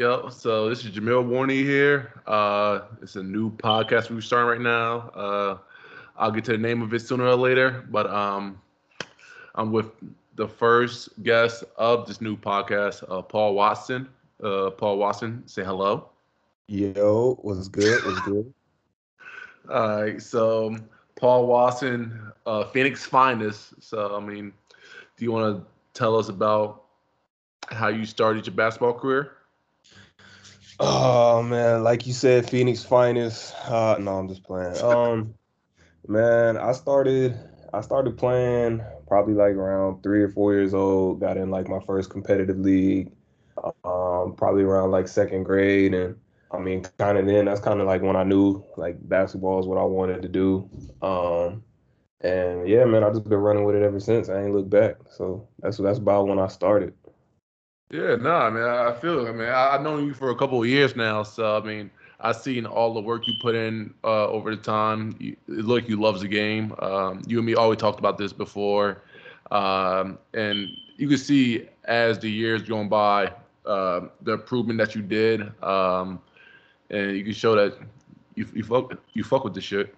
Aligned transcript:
yo. 0.00 0.30
So 0.30 0.70
this 0.70 0.82
is 0.82 0.92
Jameel 0.92 1.28
Warney 1.28 1.62
here. 1.62 2.22
Uh, 2.26 2.80
it's 3.02 3.16
a 3.16 3.22
new 3.22 3.50
podcast 3.50 4.10
we're 4.10 4.22
starting 4.22 4.48
right 4.48 4.60
now. 4.60 5.10
Uh, 5.10 5.58
I'll 6.16 6.30
get 6.30 6.42
to 6.46 6.52
the 6.52 6.58
name 6.58 6.80
of 6.80 6.94
it 6.94 7.00
sooner 7.00 7.26
or 7.26 7.34
later, 7.34 7.86
but 7.90 8.08
um, 8.08 8.58
I'm 9.54 9.72
with 9.72 9.90
the 10.36 10.48
first 10.48 11.22
guest 11.22 11.64
of 11.76 12.06
this 12.06 12.22
new 12.22 12.34
podcast, 12.34 13.04
uh, 13.10 13.20
Paul 13.20 13.54
Watson. 13.54 14.08
Uh, 14.42 14.70
Paul 14.70 14.96
Watson, 14.96 15.42
say 15.46 15.62
hello. 15.62 16.08
Yo, 16.68 17.38
what's 17.42 17.68
good? 17.68 18.02
What's 18.02 18.20
good? 18.22 18.54
All 19.70 20.02
right, 20.02 20.22
so 20.22 20.76
Paul 21.14 21.46
Watson, 21.46 22.32
uh, 22.46 22.64
Phoenix 22.64 23.04
finest. 23.04 23.74
So 23.82 24.16
I 24.16 24.20
mean, 24.20 24.54
do 25.18 25.26
you 25.26 25.30
want 25.30 25.58
to 25.58 25.66
tell 25.92 26.16
us 26.16 26.30
about 26.30 26.84
how 27.68 27.88
you 27.88 28.06
started 28.06 28.46
your 28.46 28.54
basketball 28.54 28.94
career? 28.94 29.36
Oh 30.82 31.42
man, 31.42 31.84
like 31.84 32.06
you 32.06 32.12
said, 32.14 32.48
Phoenix 32.48 32.82
finest. 32.82 33.54
Uh, 33.68 33.98
no, 34.00 34.18
I'm 34.18 34.28
just 34.28 34.44
playing. 34.44 34.78
Um, 34.80 35.34
man, 36.08 36.56
I 36.56 36.72
started 36.72 37.38
I 37.72 37.82
started 37.82 38.16
playing 38.16 38.82
probably 39.06 39.34
like 39.34 39.54
around 39.54 40.02
three 40.02 40.22
or 40.22 40.28
four 40.30 40.54
years 40.54 40.74
old. 40.74 41.20
Got 41.20 41.36
in 41.36 41.50
like 41.50 41.68
my 41.68 41.80
first 41.86 42.10
competitive 42.10 42.58
league, 42.58 43.12
um, 43.84 44.34
probably 44.36 44.62
around 44.64 44.90
like 44.90 45.08
second 45.08 45.44
grade, 45.44 45.94
and 45.94 46.16
I 46.50 46.58
mean, 46.58 46.82
kind 46.98 47.18
of 47.18 47.26
then 47.26 47.44
that's 47.46 47.60
kind 47.60 47.80
of 47.80 47.86
like 47.86 48.02
when 48.02 48.16
I 48.16 48.24
knew 48.24 48.64
like 48.78 48.96
basketball 49.08 49.60
is 49.60 49.66
what 49.66 49.78
I 49.78 49.84
wanted 49.84 50.22
to 50.22 50.28
do. 50.28 50.70
Um, 51.02 51.62
and 52.22 52.68
yeah, 52.68 52.84
man, 52.86 53.04
I 53.04 53.10
just 53.10 53.24
been 53.28 53.38
running 53.38 53.64
with 53.64 53.76
it 53.76 53.82
ever 53.82 54.00
since. 54.00 54.30
I 54.30 54.42
ain't 54.44 54.54
looked 54.54 54.70
back. 54.70 54.96
So 55.10 55.48
that's 55.60 55.78
that's 55.78 55.98
about 55.98 56.26
when 56.28 56.38
I 56.38 56.48
started. 56.48 56.94
Yeah, 57.90 58.14
no, 58.14 58.30
I 58.30 58.50
mean, 58.50 58.62
I 58.62 58.92
feel. 58.92 59.26
I 59.26 59.32
mean, 59.32 59.48
I, 59.48 59.72
have 59.72 59.82
known 59.82 60.06
you 60.06 60.14
for 60.14 60.30
a 60.30 60.36
couple 60.36 60.62
of 60.62 60.68
years 60.68 60.94
now, 60.94 61.24
so 61.24 61.56
I 61.56 61.60
mean, 61.60 61.90
I've 62.20 62.36
seen 62.36 62.64
all 62.64 62.94
the 62.94 63.00
work 63.00 63.26
you 63.26 63.34
put 63.42 63.56
in 63.56 63.92
uh, 64.04 64.28
over 64.28 64.54
the 64.54 64.62
time. 64.62 65.16
You, 65.18 65.36
it 65.48 65.64
look, 65.64 65.88
you 65.88 66.00
loves 66.00 66.20
the 66.20 66.28
game. 66.28 66.72
Um, 66.78 67.20
you 67.26 67.38
and 67.38 67.46
me 67.46 67.56
always 67.56 67.80
talked 67.80 67.98
about 67.98 68.16
this 68.16 68.32
before, 68.32 69.02
um, 69.50 70.18
and 70.34 70.68
you 70.98 71.08
can 71.08 71.18
see 71.18 71.68
as 71.86 72.20
the 72.20 72.30
years 72.30 72.62
going 72.62 72.88
by, 72.88 73.32
uh, 73.66 74.02
the 74.22 74.34
improvement 74.34 74.78
that 74.78 74.94
you 74.94 75.02
did, 75.02 75.40
um, 75.64 76.20
and 76.90 77.16
you 77.16 77.24
can 77.24 77.32
show 77.32 77.56
that 77.56 77.76
you 78.36 78.46
you 78.54 78.62
fuck 78.62 78.92
you 79.14 79.24
fuck 79.24 79.42
with 79.42 79.54
the 79.54 79.60
shit. 79.60 79.92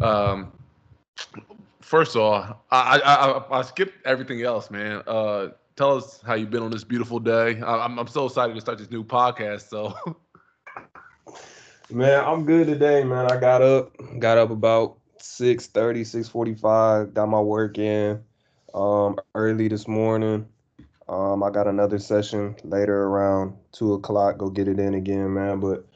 Um, 0.00 0.52
first 1.80 2.14
of 2.14 2.22
all, 2.22 2.62
I 2.70 3.00
I, 3.00 3.14
I, 3.14 3.58
I 3.58 3.62
skipped 3.62 4.06
everything 4.06 4.42
else, 4.42 4.70
man. 4.70 5.02
Uh, 5.08 5.48
tell 5.78 5.96
us 5.96 6.20
how 6.26 6.34
you've 6.34 6.50
been 6.50 6.64
on 6.64 6.72
this 6.72 6.84
beautiful 6.84 7.20
day. 7.20 7.60
I'm 7.64 7.98
I'm 7.98 8.08
so 8.08 8.26
excited 8.26 8.54
to 8.54 8.60
start 8.60 8.78
this 8.78 8.90
new 8.90 9.04
podcast. 9.04 9.68
So, 9.68 9.94
man, 11.90 12.24
I'm 12.24 12.44
good 12.44 12.66
today, 12.66 13.04
man. 13.04 13.30
I 13.30 13.38
got 13.38 13.62
up, 13.62 13.96
got 14.18 14.38
up 14.38 14.50
about 14.50 14.98
6:30, 15.18 16.00
6:45. 16.00 17.14
Got 17.14 17.28
my 17.28 17.40
work 17.40 17.78
in 17.78 18.20
um, 18.74 19.16
early 19.36 19.68
this 19.68 19.86
morning. 19.86 20.46
Um, 21.08 21.42
I 21.42 21.50
got 21.50 21.68
another 21.68 21.98
session 21.98 22.56
later 22.64 23.04
around 23.04 23.54
two 23.72 23.94
o'clock. 23.94 24.36
Go 24.36 24.50
get 24.50 24.68
it 24.68 24.80
in 24.80 24.94
again, 24.94 25.32
man. 25.32 25.60
But 25.60 25.86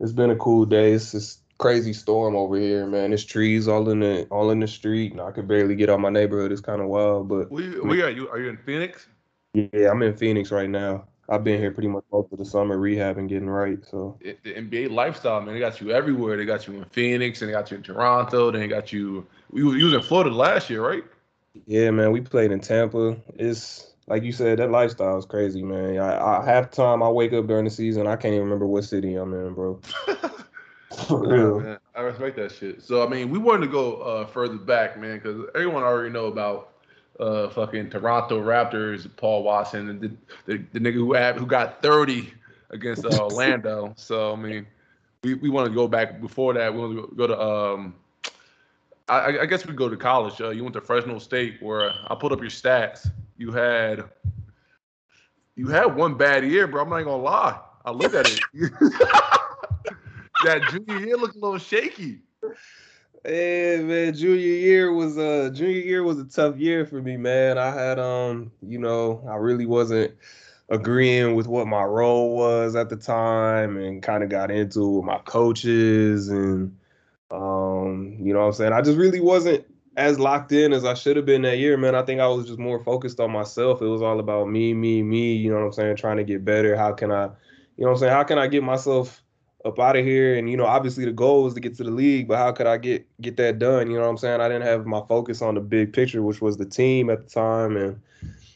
it's 0.00 0.12
been 0.12 0.30
a 0.30 0.36
cool 0.36 0.66
day. 0.66 0.92
It's 0.92 1.12
just 1.12 1.40
crazy 1.56 1.94
storm 1.94 2.36
over 2.36 2.56
here, 2.56 2.86
man. 2.86 3.10
There's 3.10 3.24
trees 3.24 3.68
all 3.68 3.88
in 3.88 4.00
the 4.00 4.26
all 4.30 4.50
in 4.50 4.60
the 4.60 4.68
street, 4.68 5.12
and 5.12 5.20
I 5.22 5.30
could 5.30 5.48
barely 5.48 5.76
get 5.76 5.88
out 5.88 5.98
my 5.98 6.10
neighborhood. 6.10 6.52
It's 6.52 6.60
kind 6.60 6.82
of 6.82 6.88
wild, 6.88 7.26
but 7.26 7.50
we, 7.50 7.80
we 7.80 8.02
are 8.02 8.10
you 8.10 8.28
are 8.28 8.38
you 8.38 8.50
in 8.50 8.58
Phoenix? 8.58 9.08
Yeah, 9.54 9.90
I'm 9.90 10.02
in 10.02 10.16
Phoenix 10.16 10.50
right 10.50 10.68
now. 10.68 11.06
I've 11.28 11.44
been 11.44 11.60
here 11.60 11.70
pretty 11.70 11.88
much 11.88 12.04
most 12.12 12.32
of 12.32 12.38
the 12.38 12.44
summer 12.44 12.76
rehabbing, 12.76 13.28
getting 13.28 13.48
right. 13.48 13.78
So 13.88 14.18
it, 14.20 14.42
the 14.42 14.54
NBA 14.54 14.90
lifestyle, 14.90 15.40
man, 15.40 15.54
they 15.54 15.60
got 15.60 15.80
you 15.80 15.92
everywhere. 15.92 16.36
They 16.36 16.44
got 16.44 16.66
you 16.66 16.74
in 16.74 16.84
Phoenix, 16.86 17.40
and 17.40 17.48
they 17.48 17.52
got 17.52 17.70
you 17.70 17.76
in 17.76 17.82
Toronto. 17.82 18.50
Then 18.50 18.60
they 18.60 18.68
got 18.68 18.92
you. 18.92 19.26
You, 19.52 19.66
was 19.66 19.94
in 19.94 20.02
Florida 20.02 20.30
last 20.30 20.68
year, 20.70 20.86
right? 20.86 21.04
Yeah, 21.66 21.90
man. 21.92 22.10
We 22.10 22.20
played 22.20 22.50
in 22.50 22.60
Tampa. 22.60 23.16
It's 23.36 23.90
like 24.08 24.24
you 24.24 24.32
said, 24.32 24.58
that 24.58 24.70
lifestyle 24.70 25.18
is 25.18 25.24
crazy, 25.24 25.62
man. 25.62 25.98
I, 25.98 26.38
I 26.38 26.44
half 26.44 26.70
time 26.70 27.00
I 27.00 27.08
wake 27.08 27.32
up 27.32 27.46
during 27.46 27.64
the 27.64 27.70
season, 27.70 28.08
I 28.08 28.16
can't 28.16 28.34
even 28.34 28.44
remember 28.44 28.66
what 28.66 28.84
city 28.84 29.14
I'm 29.14 29.32
in, 29.32 29.54
bro. 29.54 29.80
For 31.06 31.28
real. 31.28 31.78
I 31.94 32.00
respect 32.00 32.36
that 32.36 32.50
shit. 32.50 32.82
So 32.82 33.06
I 33.06 33.08
mean, 33.08 33.30
we 33.30 33.38
wanted 33.38 33.66
to 33.66 33.72
go 33.72 33.96
uh, 34.02 34.26
further 34.26 34.56
back, 34.56 34.98
man, 34.98 35.18
because 35.18 35.48
everyone 35.54 35.84
already 35.84 36.10
know 36.10 36.26
about 36.26 36.69
uh, 37.20 37.50
fucking 37.50 37.90
Toronto 37.90 38.42
Raptors, 38.42 39.08
Paul 39.16 39.42
Watson, 39.42 39.90
and 39.90 40.00
the, 40.00 40.08
the, 40.46 40.64
the 40.72 40.80
nigga 40.80 40.94
who 40.94 41.12
had, 41.12 41.36
who 41.36 41.46
got 41.46 41.82
30 41.82 42.32
against 42.70 43.04
uh, 43.04 43.08
Orlando. 43.20 43.92
so 43.96 44.32
I 44.32 44.36
mean, 44.36 44.66
we, 45.22 45.34
we 45.34 45.50
want 45.50 45.68
to 45.68 45.74
go 45.74 45.86
back 45.86 46.20
before 46.20 46.54
that. 46.54 46.72
We 46.72 46.80
want 46.80 47.10
to 47.10 47.16
go 47.16 47.26
to 47.26 47.40
um, 47.40 47.94
I, 49.10 49.40
I 49.40 49.46
guess 49.46 49.66
we 49.66 49.74
go 49.74 49.88
to 49.88 49.96
college. 49.96 50.40
Uh, 50.40 50.50
you 50.50 50.62
went 50.62 50.74
to 50.74 50.80
Fresno 50.80 51.18
State, 51.18 51.60
where 51.60 51.92
I 52.08 52.14
put 52.14 52.30
up 52.30 52.40
your 52.40 52.50
stats. 52.50 53.10
You 53.36 53.50
had 53.50 54.04
you 55.56 55.66
had 55.66 55.96
one 55.96 56.14
bad 56.14 56.44
year, 56.44 56.66
bro. 56.68 56.82
I'm 56.82 56.90
not 56.90 57.02
gonna 57.02 57.16
lie. 57.16 57.58
I 57.84 57.90
looked 57.90 58.14
at 58.14 58.26
it. 58.26 58.40
that 60.44 60.62
junior 60.70 61.04
year 61.04 61.16
looked 61.16 61.36
a 61.36 61.40
little 61.40 61.58
shaky. 61.58 62.20
Hey 63.22 63.82
man, 63.82 64.14
junior 64.14 64.36
year 64.38 64.92
was 64.94 65.18
a 65.18 65.46
uh, 65.46 65.50
junior 65.50 65.80
year 65.80 66.02
was 66.02 66.18
a 66.18 66.24
tough 66.24 66.56
year 66.56 66.86
for 66.86 67.02
me, 67.02 67.18
man. 67.18 67.58
I 67.58 67.70
had 67.70 67.98
um, 67.98 68.50
you 68.62 68.78
know, 68.78 69.22
I 69.28 69.34
really 69.34 69.66
wasn't 69.66 70.14
agreeing 70.70 71.34
with 71.34 71.46
what 71.46 71.66
my 71.66 71.82
role 71.84 72.34
was 72.34 72.76
at 72.76 72.88
the 72.88 72.96
time 72.96 73.76
and 73.76 74.02
kind 74.02 74.22
of 74.24 74.30
got 74.30 74.50
into 74.50 74.82
it 74.82 74.96
with 74.96 75.04
my 75.04 75.18
coaches 75.18 76.30
and 76.30 76.74
um, 77.30 78.16
you 78.20 78.32
know 78.32 78.40
what 78.40 78.46
I'm 78.46 78.52
saying? 78.54 78.72
I 78.72 78.80
just 78.82 78.96
really 78.98 79.20
wasn't 79.20 79.66
as 79.96 80.18
locked 80.18 80.52
in 80.52 80.72
as 80.72 80.86
I 80.86 80.94
should 80.94 81.16
have 81.16 81.26
been 81.26 81.42
that 81.42 81.58
year, 81.58 81.76
man. 81.76 81.94
I 81.94 82.02
think 82.02 82.20
I 82.20 82.28
was 82.28 82.46
just 82.46 82.58
more 82.58 82.82
focused 82.82 83.20
on 83.20 83.30
myself. 83.32 83.82
It 83.82 83.86
was 83.86 84.02
all 84.02 84.20
about 84.20 84.48
me, 84.48 84.72
me, 84.72 85.02
me, 85.02 85.34
you 85.34 85.50
know 85.50 85.58
what 85.58 85.66
I'm 85.66 85.72
saying, 85.72 85.96
trying 85.96 86.16
to 86.18 86.24
get 86.24 86.44
better. 86.44 86.74
How 86.74 86.92
can 86.92 87.12
I, 87.12 87.24
you 87.24 87.84
know 87.84 87.88
what 87.88 87.90
I'm 87.92 87.98
saying, 87.98 88.12
how 88.12 88.24
can 88.24 88.38
I 88.38 88.46
get 88.46 88.62
myself 88.62 89.22
up 89.64 89.78
out 89.78 89.96
of 89.96 90.04
here. 90.04 90.36
And 90.36 90.50
you 90.50 90.56
know, 90.56 90.66
obviously 90.66 91.04
the 91.04 91.12
goal 91.12 91.44
was 91.44 91.54
to 91.54 91.60
get 91.60 91.76
to 91.76 91.84
the 91.84 91.90
league, 91.90 92.28
but 92.28 92.38
how 92.38 92.52
could 92.52 92.66
I 92.66 92.78
get 92.78 93.06
get 93.20 93.36
that 93.36 93.58
done? 93.58 93.88
You 93.90 93.96
know 93.96 94.02
what 94.02 94.08
I'm 94.08 94.18
saying? 94.18 94.40
I 94.40 94.48
didn't 94.48 94.66
have 94.66 94.86
my 94.86 95.02
focus 95.08 95.42
on 95.42 95.54
the 95.54 95.60
big 95.60 95.92
picture, 95.92 96.22
which 96.22 96.40
was 96.40 96.56
the 96.56 96.64
team 96.64 97.10
at 97.10 97.24
the 97.24 97.30
time, 97.30 97.76
and, 97.76 98.00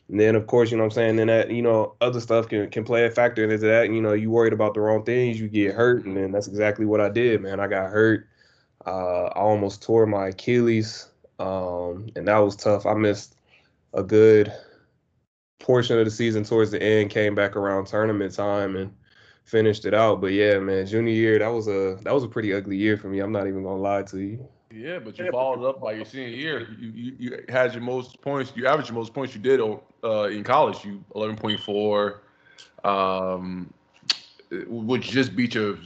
and 0.09 0.20
then 0.20 0.34
of 0.34 0.47
course, 0.47 0.70
you 0.70 0.76
know 0.76 0.84
what 0.84 0.93
I'm 0.93 0.94
saying. 0.94 1.16
Then 1.16 1.26
that 1.28 1.50
you 1.50 1.62
know 1.62 1.94
other 2.00 2.20
stuff 2.20 2.48
can 2.48 2.70
can 2.70 2.84
play 2.84 3.04
a 3.04 3.10
factor 3.10 3.44
into 3.44 3.59
that. 3.59 3.91
You 3.91 4.00
know, 4.00 4.12
you 4.12 4.31
worried 4.31 4.53
about 4.53 4.75
the 4.75 4.81
wrong 4.81 5.04
things, 5.04 5.41
you 5.41 5.48
get 5.48 5.75
hurt, 5.75 6.04
and 6.04 6.16
then 6.16 6.32
that's 6.32 6.48
exactly 6.48 6.87
what 6.87 7.00
I 7.00 7.09
did, 7.09 7.43
man. 7.43 7.60
I 7.60 7.66
got 7.66 7.91
hurt. 7.91 8.28
Uh, 8.87 9.26
I 9.26 9.41
almost 9.41 9.82
tore 9.82 10.06
my 10.06 10.28
Achilles, 10.28 11.09
um, 11.38 12.09
and 12.16 12.28
that 12.28 12.38
was 12.38 12.56
tough. 12.56 12.84
I 12.84 12.94
missed 12.94 13.37
a 13.94 14.03
good 14.03 14.53
portion 15.59 15.98
of 15.98 16.04
the 16.04 16.10
season 16.10 16.44
towards 16.44 16.70
the 16.70 16.82
end. 16.82 17.10
Came 17.10 17.34
back 17.34 17.56
around 17.56 17.87
tournament 17.87 18.34
time 18.34 18.76
and 18.76 18.93
finished 19.44 19.84
it 19.84 19.94
out. 19.94 20.21
But 20.21 20.32
yeah, 20.32 20.59
man, 20.59 20.87
junior 20.87 21.12
year 21.12 21.38
that 21.38 21.49
was 21.49 21.69
a 21.69 21.97
that 22.03 22.12
was 22.12 22.25
a 22.25 22.28
pretty 22.28 22.53
ugly 22.53 22.77
year 22.77 22.97
for 22.97 23.09
me. 23.09 23.21
I'm 23.21 23.32
not 23.32 23.47
even 23.47 23.62
gonna 23.62 23.77
lie 23.81 24.03
to 24.03 24.19
you. 24.19 24.49
Yeah, 24.75 24.99
but 24.99 25.16
you 25.19 25.31
followed 25.31 25.69
up 25.69 25.81
by 25.81 25.93
your 25.93 26.05
senior 26.05 26.28
year. 26.28 26.69
You, 26.78 26.91
you, 26.91 27.16
you 27.19 27.44
had 27.49 27.72
your 27.75 27.82
most 27.82 28.21
points. 28.21 28.53
You 28.56 28.66
averaged 28.66 28.88
your 28.88 28.99
most 28.99 29.15
points 29.15 29.32
you 29.34 29.41
did 29.41 29.60
uh, 29.60 30.25
in 30.25 30.43
college. 30.43 30.84
You 30.84 31.05
11.4, 31.15 32.19
um, 32.84 33.72
which 34.66 35.10
just 35.10 35.37
beat 35.37 35.55
your. 35.55 35.78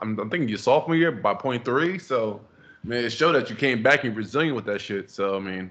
I'm, 0.00 0.18
I'm 0.18 0.30
thinking 0.30 0.48
your 0.48 0.56
sophomore 0.56 0.96
year 0.96 1.12
by 1.12 1.34
0.3. 1.34 2.00
So, 2.00 2.40
man, 2.82 3.04
it 3.04 3.10
showed 3.10 3.32
that 3.32 3.50
you 3.50 3.56
came 3.56 3.82
back 3.82 4.04
and 4.04 4.16
resilient 4.16 4.56
with 4.56 4.64
that 4.66 4.80
shit. 4.80 5.10
So, 5.10 5.36
I 5.36 5.40
mean, 5.40 5.70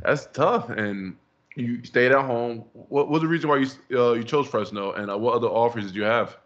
that's 0.00 0.28
tough. 0.32 0.70
And 0.70 1.14
you 1.56 1.84
stayed 1.84 2.12
at 2.12 2.24
home. 2.24 2.64
What 2.72 3.10
was 3.10 3.20
the 3.20 3.28
reason 3.28 3.50
why 3.50 3.58
you 3.58 3.98
uh, 3.98 4.12
you 4.12 4.24
chose 4.24 4.48
Fresno? 4.48 4.92
And 4.92 5.10
uh, 5.10 5.18
what 5.18 5.34
other 5.34 5.48
offers 5.48 5.84
did 5.84 5.94
you 5.94 6.04
have? 6.04 6.36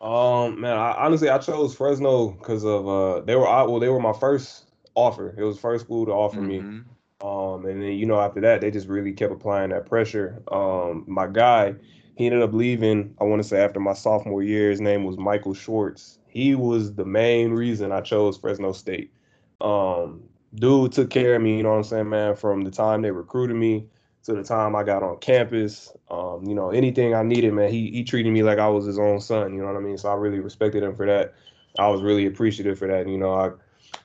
Um, 0.00 0.60
man, 0.60 0.76
I, 0.76 0.92
honestly, 0.92 1.28
I 1.28 1.38
chose 1.38 1.74
Fresno 1.74 2.30
because 2.30 2.64
of 2.64 2.86
uh, 2.86 3.20
they 3.22 3.34
were 3.34 3.42
well, 3.42 3.80
they 3.80 3.88
were 3.88 4.00
my 4.00 4.12
first 4.12 4.66
offer. 4.94 5.34
It 5.36 5.42
was 5.42 5.58
first 5.58 5.84
school 5.84 6.06
to 6.06 6.12
offer 6.12 6.40
mm-hmm. 6.40 6.76
me. 6.76 6.82
Um, 7.20 7.66
and 7.66 7.82
then 7.82 7.92
you 7.92 8.06
know 8.06 8.20
after 8.20 8.40
that, 8.42 8.60
they 8.60 8.70
just 8.70 8.86
really 8.86 9.12
kept 9.12 9.32
applying 9.32 9.70
that 9.70 9.86
pressure. 9.86 10.40
Um, 10.52 11.04
my 11.08 11.26
guy, 11.26 11.74
he 12.16 12.26
ended 12.26 12.42
up 12.42 12.52
leaving. 12.52 13.14
I 13.20 13.24
want 13.24 13.42
to 13.42 13.48
say 13.48 13.60
after 13.60 13.80
my 13.80 13.92
sophomore 13.92 14.42
year, 14.42 14.70
his 14.70 14.80
name 14.80 15.04
was 15.04 15.18
Michael 15.18 15.54
Schwartz. 15.54 16.18
He 16.28 16.54
was 16.54 16.94
the 16.94 17.04
main 17.04 17.52
reason 17.52 17.90
I 17.90 18.00
chose 18.00 18.36
Fresno 18.36 18.72
State. 18.72 19.12
Um, 19.60 20.22
dude 20.54 20.92
took 20.92 21.10
care 21.10 21.34
of 21.34 21.42
me. 21.42 21.56
You 21.56 21.64
know 21.64 21.70
what 21.70 21.76
I'm 21.78 21.84
saying, 21.84 22.08
man? 22.08 22.36
From 22.36 22.62
the 22.62 22.70
time 22.70 23.02
they 23.02 23.10
recruited 23.10 23.56
me 23.56 23.86
to 24.24 24.34
the 24.34 24.42
time 24.42 24.76
I 24.76 24.82
got 24.82 25.02
on 25.02 25.18
campus. 25.18 25.92
Um, 26.10 26.44
you 26.46 26.54
know, 26.54 26.70
anything 26.70 27.14
I 27.14 27.22
needed, 27.22 27.52
man, 27.54 27.70
he 27.70 27.90
he 27.90 28.04
treated 28.04 28.32
me 28.32 28.42
like 28.42 28.58
I 28.58 28.68
was 28.68 28.84
his 28.84 28.98
own 28.98 29.20
son. 29.20 29.54
You 29.54 29.60
know 29.60 29.66
what 29.66 29.76
I 29.76 29.80
mean? 29.80 29.98
So 29.98 30.10
I 30.10 30.14
really 30.14 30.40
respected 30.40 30.82
him 30.82 30.94
for 30.94 31.06
that. 31.06 31.34
I 31.78 31.88
was 31.88 32.02
really 32.02 32.26
appreciative 32.26 32.78
for 32.78 32.88
that. 32.88 33.08
You 33.08 33.18
know, 33.18 33.32
I 33.34 33.50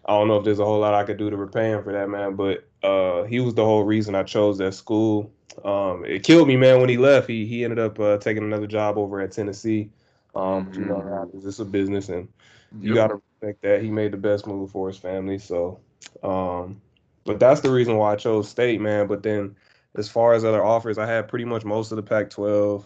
I 0.05 0.17
don't 0.17 0.27
know 0.27 0.37
if 0.37 0.45
there's 0.45 0.59
a 0.59 0.65
whole 0.65 0.79
lot 0.79 0.93
I 0.93 1.03
could 1.03 1.17
do 1.17 1.29
to 1.29 1.37
repay 1.37 1.71
him 1.71 1.83
for 1.83 1.93
that, 1.93 2.09
man. 2.09 2.35
But 2.35 2.67
uh, 2.83 3.23
he 3.23 3.39
was 3.39 3.55
the 3.55 3.65
whole 3.65 3.83
reason 3.83 4.15
I 4.15 4.23
chose 4.23 4.57
that 4.57 4.73
school. 4.73 5.31
Um, 5.63 6.03
it 6.05 6.23
killed 6.23 6.47
me, 6.47 6.57
man, 6.57 6.79
when 6.79 6.89
he 6.89 6.97
left. 6.97 7.27
He 7.27 7.45
he 7.45 7.63
ended 7.63 7.79
up 7.79 7.99
uh, 7.99 8.17
taking 8.17 8.43
another 8.43 8.67
job 8.67 8.97
over 8.97 9.21
at 9.21 9.31
Tennessee. 9.31 9.89
Um, 10.35 10.65
mm-hmm. 10.65 10.81
you 10.81 10.85
know, 10.87 11.31
is 11.33 11.59
a 11.59 11.65
business, 11.65 12.09
and 12.09 12.27
you 12.81 12.95
yep. 12.95 12.95
got 12.95 13.07
to 13.07 13.21
respect 13.41 13.61
that. 13.61 13.83
He 13.83 13.91
made 13.91 14.11
the 14.11 14.17
best 14.17 14.47
move 14.47 14.71
for 14.71 14.87
his 14.87 14.97
family. 14.97 15.37
So, 15.37 15.79
um, 16.23 16.81
but 17.23 17.39
that's 17.39 17.61
the 17.61 17.71
reason 17.71 17.97
why 17.97 18.13
I 18.13 18.15
chose 18.15 18.49
State, 18.49 18.81
man. 18.81 19.07
But 19.07 19.21
then, 19.21 19.55
as 19.95 20.09
far 20.09 20.33
as 20.33 20.43
other 20.43 20.63
offers, 20.63 20.97
I 20.97 21.05
had 21.05 21.27
pretty 21.27 21.45
much 21.45 21.65
most 21.65 21.91
of 21.91 21.97
the 21.97 22.03
Pac-12. 22.03 22.85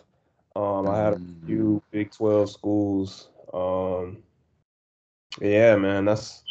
Um, 0.55 0.87
I 0.87 0.97
had 0.97 1.13
a 1.13 1.21
few 1.45 1.63
mm-hmm. 1.63 1.77
Big 1.91 2.11
12 2.11 2.49
schools. 2.49 3.29
Um, 3.53 4.23
yeah, 5.39 5.75
man, 5.75 6.05
that's 6.05 6.43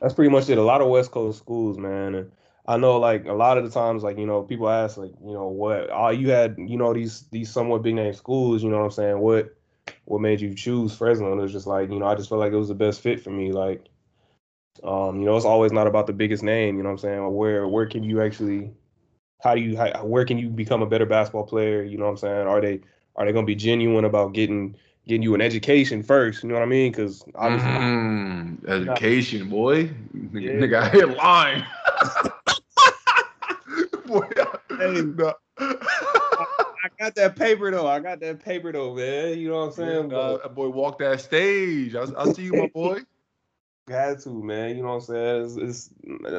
that's 0.00 0.14
pretty 0.14 0.30
much 0.30 0.48
it. 0.48 0.58
A 0.58 0.62
lot 0.62 0.80
of 0.80 0.88
West 0.88 1.10
Coast 1.10 1.38
schools, 1.38 1.78
man. 1.78 2.14
And 2.14 2.32
I 2.66 2.76
know, 2.76 2.98
like 2.98 3.26
a 3.26 3.32
lot 3.32 3.58
of 3.58 3.64
the 3.64 3.70
times, 3.70 4.02
like 4.02 4.18
you 4.18 4.26
know, 4.26 4.42
people 4.42 4.68
ask, 4.68 4.96
like 4.96 5.12
you 5.24 5.32
know, 5.32 5.48
what? 5.48 5.88
Oh, 5.92 6.10
you 6.10 6.30
had, 6.30 6.56
you 6.58 6.76
know, 6.76 6.92
these 6.94 7.22
these 7.30 7.50
somewhat 7.50 7.82
big 7.82 7.94
name 7.94 8.12
schools. 8.14 8.62
You 8.62 8.70
know 8.70 8.78
what 8.78 8.84
I'm 8.84 8.90
saying? 8.90 9.18
What 9.18 9.54
what 10.04 10.20
made 10.20 10.40
you 10.40 10.54
choose 10.54 10.94
Fresno? 10.94 11.30
And 11.30 11.40
it 11.40 11.42
was 11.42 11.52
just 11.52 11.66
like, 11.66 11.90
you 11.90 11.98
know, 11.98 12.06
I 12.06 12.14
just 12.14 12.28
felt 12.28 12.40
like 12.40 12.52
it 12.52 12.56
was 12.56 12.68
the 12.68 12.74
best 12.74 13.00
fit 13.00 13.22
for 13.22 13.30
me. 13.30 13.52
Like, 13.52 13.86
um, 14.82 15.20
you 15.20 15.26
know, 15.26 15.36
it's 15.36 15.44
always 15.44 15.72
not 15.72 15.86
about 15.86 16.06
the 16.06 16.12
biggest 16.12 16.42
name. 16.42 16.76
You 16.76 16.82
know 16.82 16.90
what 16.90 17.04
I'm 17.04 17.10
saying? 17.10 17.34
Where 17.34 17.68
where 17.68 17.86
can 17.86 18.02
you 18.02 18.22
actually, 18.22 18.72
how 19.42 19.54
do 19.54 19.60
you, 19.60 19.76
how, 19.76 20.04
where 20.04 20.24
can 20.24 20.38
you 20.38 20.48
become 20.48 20.82
a 20.82 20.86
better 20.86 21.06
basketball 21.06 21.44
player? 21.44 21.82
You 21.82 21.98
know 21.98 22.04
what 22.04 22.12
I'm 22.12 22.16
saying? 22.18 22.46
Are 22.46 22.60
they 22.60 22.80
are 23.16 23.26
they 23.26 23.32
gonna 23.32 23.46
be 23.46 23.54
genuine 23.54 24.04
about 24.04 24.32
getting 24.32 24.76
getting 25.06 25.22
you 25.22 25.34
an 25.34 25.40
education 25.40 26.02
first? 26.02 26.42
You 26.42 26.48
know 26.48 26.54
what 26.54 26.62
I 26.62 26.66
mean? 26.66 26.92
Because 26.92 27.24
obviously, 27.34 27.70
mm, 27.70 28.68
education, 28.68 29.48
boy, 29.48 29.90
yeah. 30.32 30.52
nigga, 30.52 30.74
I 30.82 30.88
hit 30.88 31.16
line. 31.16 31.66
boy, 34.06 34.28
hey, 34.78 35.02
no. 35.16 35.34
I 36.84 36.88
got 36.98 37.14
that 37.16 37.36
paper 37.36 37.70
though. 37.70 37.86
I 37.86 38.00
got 38.00 38.20
that 38.20 38.44
paper 38.44 38.72
though, 38.72 38.94
man. 38.94 39.38
You 39.38 39.48
know 39.48 39.58
what 39.58 39.66
I'm 39.66 39.72
saying? 39.72 40.10
Yeah, 40.10 40.16
uh, 40.16 40.48
boy, 40.48 40.68
walk 40.68 40.98
that 41.00 41.20
stage. 41.20 41.94
I, 41.94 42.06
I 42.16 42.32
see 42.32 42.42
you, 42.42 42.52
my 42.52 42.68
boy. 42.68 43.00
Had 43.92 44.20
to, 44.20 44.30
man. 44.42 44.76
You 44.76 44.82
know 44.82 44.88
what 44.88 44.94
I'm 44.94 45.00
saying? 45.00 45.44
It's, 45.44 45.56
it's 45.56 45.90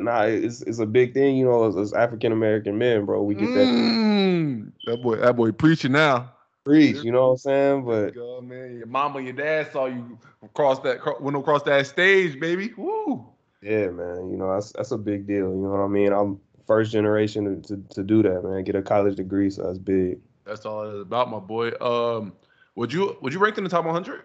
nah, 0.01 0.23
it's 0.23 0.61
it's 0.63 0.79
a 0.79 0.85
big 0.85 1.13
thing. 1.13 1.37
You 1.37 1.45
know, 1.45 1.67
as, 1.67 1.77
as 1.77 1.93
African 1.93 2.31
American 2.31 2.77
men, 2.77 3.05
bro, 3.05 3.21
we 3.21 3.35
get 3.35 3.53
that. 3.53 3.67
Mm, 3.67 4.71
that 4.85 5.01
boy, 5.01 5.17
that 5.17 5.35
boy 5.35 5.51
preaching 5.51 5.91
now. 5.91 6.31
Preach, 6.65 7.03
you 7.03 7.11
know 7.11 7.27
what 7.27 7.31
I'm 7.31 7.37
saying? 7.37 7.85
But 7.85 8.15
go, 8.15 8.39
man, 8.41 8.77
your 8.77 8.87
mama, 8.87 9.21
your 9.21 9.33
dad 9.33 9.71
saw 9.73 9.85
you 9.85 10.17
cross 10.53 10.79
that 10.79 11.21
went 11.21 11.35
across 11.35 11.63
that 11.63 11.85
stage, 11.87 12.39
baby. 12.39 12.73
Woo. 12.77 13.25
Yeah, 13.61 13.87
man. 13.87 14.31
You 14.31 14.37
know 14.37 14.53
that's 14.53 14.71
that's 14.71 14.91
a 14.91 14.97
big 14.97 15.27
deal. 15.27 15.49
You 15.49 15.61
know 15.61 15.69
what 15.69 15.81
I 15.81 15.87
mean? 15.87 16.13
I'm 16.13 16.39
first 16.65 16.91
generation 16.91 17.61
to, 17.61 17.75
to, 17.75 17.83
to 17.95 18.03
do 18.03 18.23
that, 18.23 18.43
man. 18.43 18.63
Get 18.63 18.75
a 18.75 18.81
college 18.81 19.17
degree, 19.17 19.49
so 19.49 19.63
that's 19.63 19.77
big. 19.77 20.19
That's 20.45 20.65
all 20.65 20.89
it 20.89 20.95
is 20.95 21.01
about, 21.01 21.29
my 21.29 21.39
boy. 21.39 21.71
Um, 21.81 22.33
would 22.75 22.91
you 22.91 23.17
would 23.21 23.33
you 23.33 23.39
rank 23.39 23.57
in 23.57 23.63
the 23.63 23.69
top 23.69 23.85
100? 23.85 24.23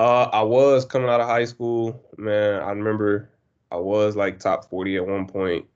Uh, 0.00 0.30
I 0.32 0.40
was 0.40 0.86
coming 0.86 1.10
out 1.10 1.20
of 1.20 1.26
high 1.26 1.44
school, 1.44 2.02
man. 2.16 2.62
I 2.62 2.70
remember 2.70 3.28
I 3.70 3.76
was 3.76 4.16
like 4.16 4.38
top 4.38 4.64
40 4.70 4.96
at 4.96 5.06
one 5.06 5.26
point, 5.26 5.66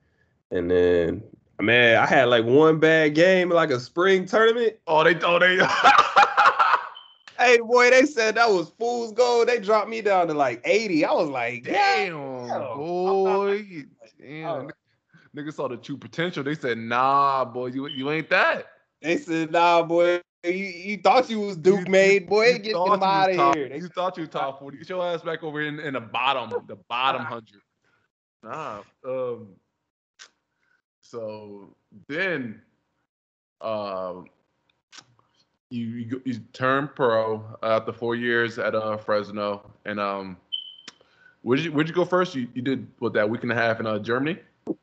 and 0.51 0.71
then 0.71 1.23
man, 1.61 1.99
I 1.99 2.07
had 2.07 2.31
like 2.31 2.47
one 2.47 2.79
bad 2.79 3.15
game, 3.15 3.51
like 3.51 3.69
a 3.69 3.79
spring 3.79 4.25
tournament. 4.25 4.77
Oh, 4.87 5.05
they 5.05 5.15
oh 5.21 5.39
they. 5.39 5.59
hey 7.39 7.59
boy, 7.59 7.91
they 7.91 8.07
said 8.07 8.37
that 8.37 8.49
was 8.49 8.71
fool's 8.79 9.13
gold. 9.13 9.49
They 9.49 9.61
dropped 9.61 9.91
me 9.91 10.01
down 10.01 10.29
to 10.29 10.33
like 10.33 10.63
80. 10.65 11.05
I 11.05 11.13
was 11.13 11.29
like, 11.29 11.65
damn, 11.65 12.49
damn 12.49 12.79
boy, 12.79 13.85
damn. 14.19 14.71
Nigga 15.37 15.53
saw 15.53 15.69
the 15.69 15.77
true 15.77 15.99
potential. 15.99 16.43
They 16.43 16.55
said, 16.55 16.79
nah, 16.79 17.45
boy, 17.45 17.67
you 17.67 17.89
you 17.89 18.11
ain't 18.11 18.31
that. 18.31 18.69
They 19.05 19.19
said, 19.19 19.53
nah, 19.53 19.83
boy, 19.83 20.23
you, 20.45 20.51
you 20.51 20.97
thought 20.97 21.29
you 21.29 21.39
was 21.41 21.59
Duke 21.59 21.87
made, 21.91 22.27
boy. 22.27 22.59
Get 22.59 22.73
them 22.73 23.03
out 23.03 23.31
of 23.31 23.37
top, 23.37 23.55
here. 23.55 23.69
They 23.69 23.77
you 23.77 23.89
thought 23.89 24.17
you 24.17 24.23
were 24.23 24.29
top 24.29 24.61
40. 24.61 24.79
Get 24.79 24.89
your 24.89 25.05
ass 25.05 25.21
back 25.21 25.43
over 25.43 25.61
in, 25.61 25.79
in 25.79 25.93
the 25.93 26.01
bottom, 26.01 26.49
the 26.67 26.77
bottom 26.89 27.21
hundred. 27.21 27.61
Nah. 28.43 28.81
Um, 29.07 29.49
so 31.03 31.77
then 32.09 32.63
uh, 33.61 34.15
you, 35.69 35.85
you, 35.85 36.23
you 36.25 36.39
turn 36.55 36.89
pro 36.97 37.45
after 37.63 37.93
four 37.93 38.17
years 38.17 38.59
at 38.59 38.75
uh, 38.75 38.97
Fresno. 38.97 39.71
And 39.85 40.01
um, 40.01 40.39
where'd 41.43 41.61
you, 41.61 41.73
where'd 41.73 41.89
you 41.89 41.95
go 41.95 42.07
first? 42.07 42.35
You, 42.35 42.49
you 42.55 42.63
did, 42.63 42.87
what, 43.01 43.13
that 43.13 43.29
week 43.29 43.43
and 43.43 43.53
a 43.53 43.55
half 43.55 43.81
in 43.81 43.87
uh, 43.87 43.99
Germany? 43.99 44.39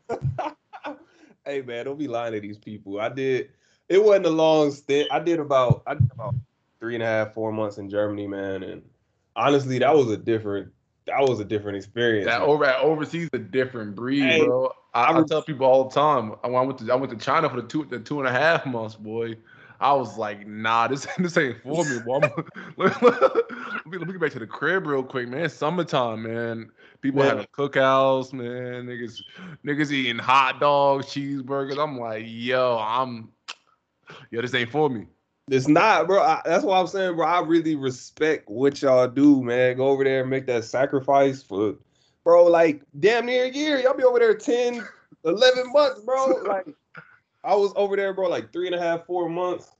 hey, 1.43 1.63
man, 1.63 1.85
don't 1.85 1.97
be 1.97 2.07
lying 2.07 2.33
to 2.33 2.39
these 2.39 2.59
people. 2.59 3.01
I 3.01 3.09
did– 3.09 3.49
it 3.91 4.01
wasn't 4.03 4.25
a 4.25 4.29
long 4.29 4.71
stint. 4.71 5.09
I 5.11 5.19
did 5.19 5.39
about 5.39 5.83
I 5.85 5.95
did 5.95 6.09
about 6.11 6.35
three 6.79 6.95
and 6.95 7.03
a 7.03 7.05
half, 7.05 7.33
four 7.33 7.51
months 7.51 7.77
in 7.77 7.89
Germany, 7.89 8.25
man. 8.25 8.63
And 8.63 8.81
honestly, 9.35 9.79
that 9.79 9.93
was 9.93 10.09
a 10.09 10.17
different 10.17 10.71
that 11.07 11.19
was 11.21 11.41
a 11.41 11.45
different 11.45 11.77
experience. 11.77 12.25
That 12.25 12.41
over 12.41 12.63
at 12.63 12.79
overseas 12.79 13.29
a 13.33 13.37
different 13.37 13.95
breed, 13.95 14.23
hey, 14.23 14.45
bro. 14.45 14.71
I, 14.93 15.03
I, 15.03 15.19
I, 15.19 15.23
tell 15.23 15.41
people 15.41 15.65
all 15.65 15.89
the 15.89 15.93
time. 15.93 16.35
I 16.43 16.47
went 16.47 16.77
to 16.79 16.91
I 16.91 16.95
went 16.95 17.11
to 17.11 17.17
China 17.17 17.49
for 17.49 17.61
the 17.61 17.67
two 17.67 17.85
the 17.85 17.99
two 17.99 18.19
and 18.19 18.27
a 18.29 18.31
half 18.31 18.65
months, 18.65 18.95
boy. 18.95 19.35
I 19.81 19.93
was 19.93 20.15
like, 20.15 20.47
nah, 20.47 20.87
this 20.87 21.05
this 21.17 21.35
ain't 21.37 21.61
for 21.61 21.83
me, 21.83 21.99
boy. 21.99 22.19
let, 22.77 23.01
me, 23.01 23.09
let 23.85 24.07
me 24.07 24.13
get 24.13 24.21
back 24.21 24.31
to 24.31 24.39
the 24.39 24.47
crib 24.47 24.87
real 24.87 25.03
quick, 25.03 25.27
man. 25.27 25.49
Summertime, 25.49 26.23
man. 26.23 26.71
People 27.01 27.23
man. 27.23 27.29
having 27.29 27.47
cookouts, 27.47 28.31
man. 28.31 28.85
Niggas, 28.85 29.21
niggas 29.65 29.91
eating 29.91 30.19
hot 30.19 30.59
dogs, 30.59 31.07
cheeseburgers. 31.07 31.83
I'm 31.83 31.99
like, 31.99 32.23
yo, 32.27 32.77
I'm 32.79 33.29
yo, 34.31 34.41
this 34.41 34.53
ain't 34.53 34.69
for 34.69 34.89
me. 34.89 35.05
It's 35.49 35.67
not, 35.67 36.07
bro. 36.07 36.21
I, 36.21 36.41
that's 36.45 36.63
why 36.63 36.79
I'm 36.79 36.87
saying, 36.87 37.15
bro. 37.15 37.25
I 37.25 37.41
really 37.41 37.75
respect 37.75 38.49
what 38.49 38.81
y'all 38.81 39.07
do, 39.07 39.43
man. 39.43 39.77
Go 39.77 39.89
over 39.89 40.03
there 40.03 40.21
and 40.21 40.29
make 40.29 40.45
that 40.47 40.63
sacrifice 40.63 41.43
for, 41.43 41.75
bro. 42.23 42.45
Like 42.45 42.83
damn 42.99 43.25
near 43.25 43.45
a 43.45 43.49
year. 43.49 43.79
Y'all 43.79 43.95
be 43.95 44.03
over 44.03 44.19
there 44.19 44.35
10, 44.35 44.85
11 45.25 45.71
months, 45.71 46.01
bro. 46.01 46.27
Like 46.47 46.67
I 47.43 47.55
was 47.55 47.73
over 47.75 47.95
there, 47.95 48.13
bro, 48.13 48.29
like 48.29 48.53
three 48.53 48.67
and 48.67 48.75
a 48.75 48.79
half, 48.79 49.05
four 49.05 49.29
months. 49.29 49.71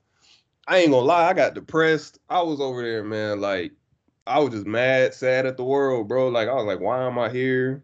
I 0.66 0.78
ain't 0.78 0.90
gonna 0.90 1.04
lie, 1.04 1.28
I 1.28 1.32
got 1.32 1.54
depressed. 1.54 2.18
I 2.28 2.42
was 2.42 2.60
over 2.60 2.82
there, 2.82 3.04
man. 3.04 3.40
Like 3.40 3.72
I 4.26 4.38
was 4.38 4.52
just 4.52 4.66
mad, 4.66 5.14
sad 5.14 5.46
at 5.46 5.56
the 5.56 5.64
world, 5.64 6.08
bro. 6.08 6.28
Like 6.28 6.48
I 6.48 6.54
was 6.54 6.66
like, 6.66 6.80
why 6.80 7.04
am 7.04 7.18
I 7.18 7.30
here? 7.30 7.82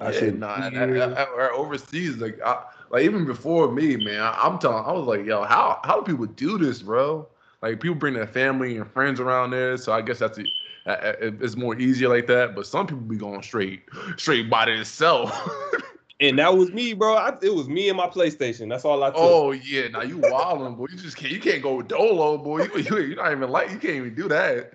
I 0.00 0.12
yeah, 0.12 0.18
should 0.18 0.38
not. 0.38 0.72
Nah, 0.72 1.48
overseas, 1.54 2.16
like 2.16 2.38
I, 2.44 2.62
like 2.90 3.04
even 3.04 3.24
before 3.24 3.70
me, 3.70 3.96
man, 3.96 4.20
I, 4.20 4.46
am 4.46 4.58
telling, 4.58 4.84
I 4.84 4.92
was 4.92 5.06
like, 5.06 5.24
yo, 5.26 5.42
how 5.44 5.80
how 5.84 6.00
do 6.00 6.02
people 6.02 6.26
do 6.26 6.58
this, 6.58 6.82
bro? 6.82 7.26
Like 7.62 7.80
people 7.80 7.96
bring 7.96 8.14
their 8.14 8.26
family 8.26 8.76
and 8.76 8.90
friends 8.90 9.20
around 9.20 9.50
there, 9.50 9.76
so 9.76 9.92
I 9.92 10.02
guess 10.02 10.18
that's 10.18 10.38
it. 10.38 10.48
it's 10.86 11.56
more 11.56 11.78
easier 11.78 12.08
like 12.08 12.26
that. 12.28 12.54
But 12.54 12.66
some 12.66 12.86
people 12.86 13.02
be 13.02 13.16
going 13.16 13.42
straight 13.42 13.82
straight 14.16 14.48
by 14.48 14.66
themselves. 14.66 15.32
and 16.20 16.38
that 16.38 16.56
was 16.56 16.72
me, 16.72 16.94
bro. 16.94 17.14
I, 17.14 17.36
it 17.42 17.54
was 17.54 17.68
me 17.68 17.88
and 17.88 17.96
my 17.96 18.06
PlayStation. 18.06 18.68
That's 18.68 18.84
all 18.84 19.02
I 19.02 19.08
took. 19.08 19.18
Oh 19.18 19.52
yeah, 19.52 19.88
now 19.88 20.02
you 20.02 20.18
wilding, 20.18 20.76
boy. 20.76 20.86
You 20.90 20.98
just 20.98 21.16
can't. 21.16 21.32
You 21.32 21.40
can't 21.40 21.62
go 21.62 21.82
dolo, 21.82 22.38
boy. 22.38 22.64
You, 22.64 22.78
you 22.78 22.98
you're 22.98 23.16
not 23.16 23.32
even 23.32 23.50
like. 23.50 23.70
You 23.70 23.78
can't 23.78 23.94
even 23.94 24.14
do 24.14 24.28
that. 24.28 24.74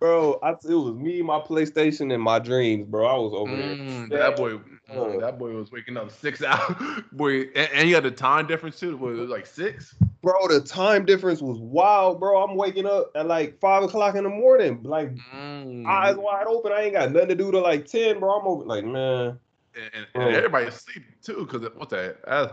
Bro, 0.00 0.38
I, 0.42 0.50
it 0.50 0.74
was 0.74 0.94
me, 0.94 1.22
my 1.22 1.38
PlayStation, 1.38 2.12
and 2.12 2.22
my 2.22 2.38
dreams, 2.38 2.86
bro. 2.86 3.06
I 3.06 3.16
was 3.16 3.32
over 3.32 3.52
mm, 3.52 4.08
there. 4.08 4.18
That 4.18 4.36
boy, 4.36 4.58
mm, 4.90 5.20
that 5.20 5.38
boy 5.38 5.54
was 5.54 5.72
waking 5.72 5.96
up 5.96 6.10
six 6.10 6.42
hours. 6.44 7.02
Boy, 7.12 7.42
and, 7.54 7.68
and 7.74 7.88
you 7.88 7.94
had 7.94 8.04
the 8.04 8.10
time 8.10 8.46
difference 8.46 8.78
too. 8.78 8.96
Was 8.96 9.18
it 9.18 9.28
like 9.28 9.46
six? 9.46 9.94
Bro, 10.22 10.48
the 10.48 10.60
time 10.60 11.04
difference 11.04 11.40
was 11.40 11.58
wild, 11.58 12.20
bro. 12.20 12.42
I'm 12.42 12.56
waking 12.56 12.86
up 12.86 13.10
at 13.14 13.26
like 13.26 13.58
five 13.60 13.82
o'clock 13.82 14.14
in 14.14 14.24
the 14.24 14.30
morning, 14.30 14.82
like 14.82 15.14
mm. 15.14 15.86
eyes 15.86 16.16
wide 16.16 16.46
open. 16.46 16.72
I 16.72 16.82
ain't 16.82 16.94
got 16.94 17.12
nothing 17.12 17.28
to 17.28 17.34
do 17.34 17.50
to 17.50 17.60
like 17.60 17.86
ten, 17.86 18.20
bro. 18.20 18.40
I'm 18.40 18.46
over 18.46 18.64
like, 18.64 18.84
man. 18.84 19.38
And, 19.76 19.90
and, 19.92 20.06
and 20.14 20.36
everybody's 20.36 20.74
sleeping 20.74 21.14
too, 21.22 21.46
because 21.50 21.68
what's 21.74 21.90
that? 21.90 22.18
That's, 22.24 22.52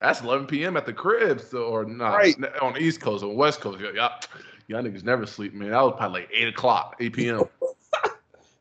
that's 0.00 0.20
11 0.20 0.46
p.m. 0.46 0.76
at 0.76 0.86
the 0.86 0.92
crib, 0.92 1.40
so 1.40 1.64
or 1.64 1.84
not 1.84 2.14
right. 2.14 2.34
on 2.60 2.74
the 2.74 2.80
East 2.80 3.00
Coast, 3.00 3.22
on 3.22 3.30
the 3.30 3.34
West 3.34 3.60
Coast. 3.60 3.80
Yeah, 3.80 4.10
Y'all 4.68 4.82
niggas 4.82 5.04
never 5.04 5.26
sleep, 5.26 5.54
man. 5.54 5.70
That 5.70 5.80
was 5.82 5.94
probably 5.96 6.22
like 6.22 6.30
eight 6.34 6.48
o'clock, 6.48 6.96
eight 6.98 7.12
p.m. 7.12 7.44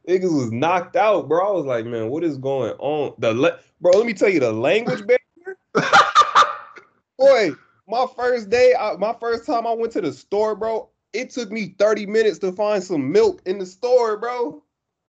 niggas 0.08 0.36
was 0.36 0.52
knocked 0.52 0.96
out, 0.96 1.28
bro. 1.28 1.48
I 1.48 1.52
was 1.52 1.66
like, 1.66 1.86
man, 1.86 2.10
what 2.10 2.24
is 2.24 2.38
going 2.38 2.74
on? 2.80 3.14
The 3.20 3.34
le- 3.34 3.60
bro, 3.82 3.92
let 3.92 4.06
me 4.06 4.14
tell 4.14 4.30
you, 4.30 4.40
the 4.40 4.52
language 4.52 5.04
barrier. 5.06 5.58
Boy, 7.18 7.52
my 7.88 8.06
first 8.16 8.50
day, 8.50 8.74
I, 8.78 8.96
my 8.98 9.16
first 9.20 9.46
time 9.46 9.66
I 9.68 9.74
went 9.74 9.94
to 9.94 10.02
the 10.02 10.14
store, 10.14 10.56
bro. 10.56 10.90
It 11.14 11.30
took 11.30 11.50
me 11.52 11.76
30 11.80 12.08
minutes 12.08 12.40
to 12.40 12.52
find 12.52 12.84
some 12.84 13.12
milk 13.12 13.42
in 13.46 13.58
the 13.58 13.66
store, 13.66 14.18
bro. 14.18 14.64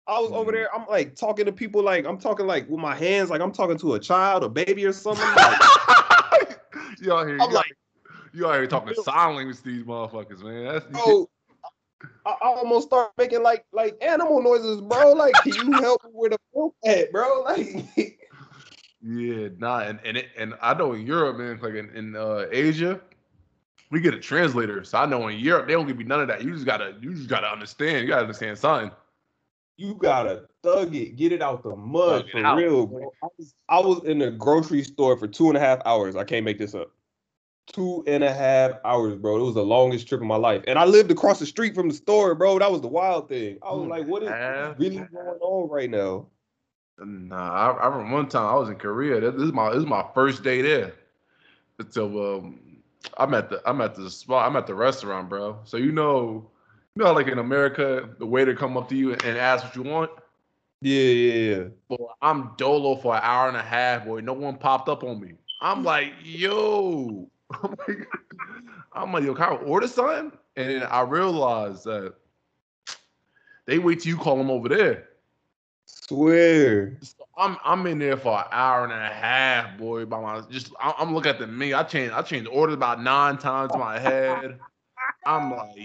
I 0.06 0.20
was 0.20 0.32
over 0.32 0.52
mm. 0.52 0.56
there. 0.56 0.76
I'm 0.76 0.86
like 0.88 1.16
talking 1.16 1.46
to 1.46 1.52
people 1.52 1.82
like 1.82 2.06
I'm 2.06 2.18
talking 2.18 2.46
like 2.46 2.70
with 2.70 2.80
my 2.80 2.96
hands, 2.96 3.30
like 3.30 3.42
I'm 3.42 3.54
talking 3.54 3.78
to 3.78 3.94
a 3.94 4.00
child, 4.00 4.44
a 4.44 4.50
baby, 4.50 4.86
or 4.86 4.92
something. 4.92 5.26
Like, 5.36 6.60
you 7.02 7.26
here? 7.26 7.38
I'm 7.40 7.52
like, 7.52 7.72
you 8.34 8.48
out 8.48 8.56
here 8.56 8.68
talking 8.68 8.94
sign 9.02 9.36
language 9.36 9.58
to 9.58 9.64
these 9.64 9.84
motherfuckers, 9.84 10.44
man. 10.44 10.66
That's 10.66 10.86
oh, 10.96 11.30
I, 12.26 12.32
I 12.32 12.48
almost 12.48 12.88
start 12.88 13.12
making 13.18 13.44
like 13.44 13.66
like 13.74 13.98
animal 14.02 14.42
noises, 14.42 14.82
bro. 14.82 15.14
Like, 15.14 15.42
can 15.42 15.54
you 15.56 15.80
help 15.80 16.04
me 16.06 16.12
with 16.14 16.32
the 16.32 16.38
milk 16.56 16.76
at, 16.86 17.12
bro? 17.12 17.44
Like, 17.46 18.20
Yeah, 19.02 19.50
nah, 19.58 19.80
and 19.80 20.00
and 20.06 20.18
it, 20.18 20.28
and 20.38 20.54
I 20.62 20.74
know 20.74 20.94
in 20.94 21.06
Europe, 21.06 21.38
man, 21.38 21.60
like 21.62 21.74
in, 21.76 21.90
in 21.96 22.16
uh, 22.16 22.46
Asia, 22.52 23.02
we 23.92 24.00
get 24.00 24.14
a 24.14 24.20
translator. 24.20 24.84
So 24.86 24.98
I 24.98 25.06
know 25.06 25.28
in 25.28 25.40
Europe 25.40 25.68
they 25.68 25.74
don't 25.74 25.88
give 25.88 26.00
you 26.00 26.06
none 26.06 26.22
of 26.22 26.28
that. 26.30 26.44
You 26.44 26.54
just 26.54 26.66
gotta 26.66 26.96
you 27.02 27.14
just 27.14 27.28
gotta 27.30 27.48
understand. 27.48 28.02
You 28.02 28.08
gotta 28.08 28.22
understand 28.22 28.58
something. 28.58 28.92
you 29.78 29.96
gotta 29.96 30.46
thug 30.64 30.96
it, 30.96 31.18
get 31.18 31.32
it 31.34 31.42
out 31.42 31.64
the 31.64 31.76
mud 31.76 32.24
Thug 32.24 32.32
for 32.32 32.46
out. 32.46 32.58
real, 32.58 32.88
bro. 32.88 33.12
I 33.22 33.28
was, 33.38 33.54
I 33.68 33.80
was 33.82 34.04
in 34.06 34.20
the 34.20 34.32
grocery 34.32 34.84
store 34.84 35.18
for 35.18 35.28
two 35.28 35.50
and 35.50 35.58
a 35.58 35.60
half 35.60 35.80
hours. 35.86 36.16
I 36.16 36.24
can't 36.24 36.46
make 36.46 36.58
this 36.58 36.74
up. 36.74 36.92
Two 37.68 38.04
and 38.08 38.24
a 38.24 38.34
half 38.34 38.72
hours, 38.84 39.16
bro. 39.16 39.38
It 39.38 39.44
was 39.44 39.56
the 39.56 39.64
longest 39.64 40.08
trip 40.08 40.20
of 40.20 40.28
my 40.28 40.36
life. 40.36 40.64
And 40.68 40.78
I 40.78 40.86
lived 40.86 41.12
across 41.12 41.40
the 41.40 41.46
street 41.46 41.74
from 41.74 41.88
the 41.88 41.94
store, 41.94 42.36
bro. 42.36 42.60
That 42.60 42.72
was 42.72 42.82
the 42.82 42.90
wild 42.90 43.30
thing. 43.30 43.58
I 43.64 43.72
was 43.72 43.88
like, 43.88 44.06
what 44.06 44.24
is 44.24 44.30
really 44.78 44.98
going 44.98 45.40
on 45.40 45.70
right 45.70 45.90
now? 45.90 46.28
Nah, 47.00 47.52
I, 47.52 47.72
I 47.72 47.88
remember 47.88 48.14
one 48.14 48.30
time 48.30 48.46
I 48.46 48.56
was 48.56 48.70
in 48.70 48.76
Korea. 48.76 49.20
This 49.20 49.34
this 49.34 49.44
is 49.44 49.54
my 49.54 49.70
this 49.70 49.80
is 49.80 49.86
my 49.86 50.06
first 50.14 50.44
day 50.44 50.62
there. 50.62 50.94
So 51.90 52.38
um, 52.38 52.60
I'm 53.18 53.34
at 53.34 53.50
the 53.50 53.62
I'm 53.66 53.82
at 53.82 53.96
the 53.96 54.10
spot. 54.10 54.46
I'm 54.46 54.56
at 54.56 54.68
the 54.68 54.76
restaurant, 54.76 55.30
bro. 55.30 55.60
So 55.64 55.78
you 55.78 55.92
know, 55.92 56.50
you 56.96 57.04
know, 57.04 57.08
how, 57.08 57.16
like 57.16 57.28
in 57.28 57.40
America, 57.40 58.10
the 58.20 58.26
waiter 58.26 58.54
come 58.54 58.78
up 58.78 58.90
to 58.90 58.96
you 58.96 59.14
and 59.14 59.38
ask 59.38 59.64
what 59.64 59.76
you 59.76 59.84
want. 59.84 60.12
Yeah, 60.82 61.02
yeah, 61.02 61.34
yeah. 61.34 61.64
Boy, 61.88 62.08
I'm 62.22 62.52
dolo 62.58 62.98
for 62.98 63.16
an 63.16 63.22
hour 63.24 63.48
and 63.48 63.58
a 63.58 63.62
half, 63.62 64.06
boy. 64.06 64.20
No 64.20 64.34
one 64.34 64.58
popped 64.58 64.90
up 64.90 65.04
on 65.04 65.20
me. 65.20 65.34
I'm 65.62 65.84
like, 65.84 66.14
yo. 66.22 67.30
I'm 67.64 67.76
like, 67.88 68.08
I'm 68.94 69.14
like, 69.14 69.24
yo, 69.24 69.34
can 69.36 69.54
I 69.54 69.56
order 69.56 69.88
something? 69.88 70.32
And 70.56 70.70
then 70.70 70.84
I 70.84 71.02
realized 71.02 71.86
that 71.86 72.14
they 73.66 73.80
wait 73.80 74.02
till 74.02 74.12
you 74.12 74.18
call 74.18 74.38
them 74.38 74.52
over 74.52 74.70
there. 74.70 75.10
Swear. 75.86 76.98
So 77.02 77.26
I'm 77.38 77.58
I'm 77.64 77.86
in 77.88 78.00
there 78.00 78.18
for 78.18 78.38
an 78.38 78.46
hour 78.52 78.84
and 78.84 78.94
a 78.94 79.08
half, 79.14 79.78
boy. 79.78 80.06
By 80.06 80.22
my 80.22 80.42
just 80.50 80.72
I'm, 80.80 80.94
I'm 80.98 81.14
looking 81.14 81.30
at 81.30 81.40
the 81.40 81.48
menu. 81.48 81.76
I 81.76 81.84
changed 81.84 82.14
I 82.14 82.22
changed 82.22 82.50
orders 82.52 82.74
about 82.76 83.02
nine 83.02 83.38
times 83.38 83.74
in 83.74 83.80
my 83.80 84.00
head. 84.00 84.60
I'm 85.26 85.52
like, 85.52 85.76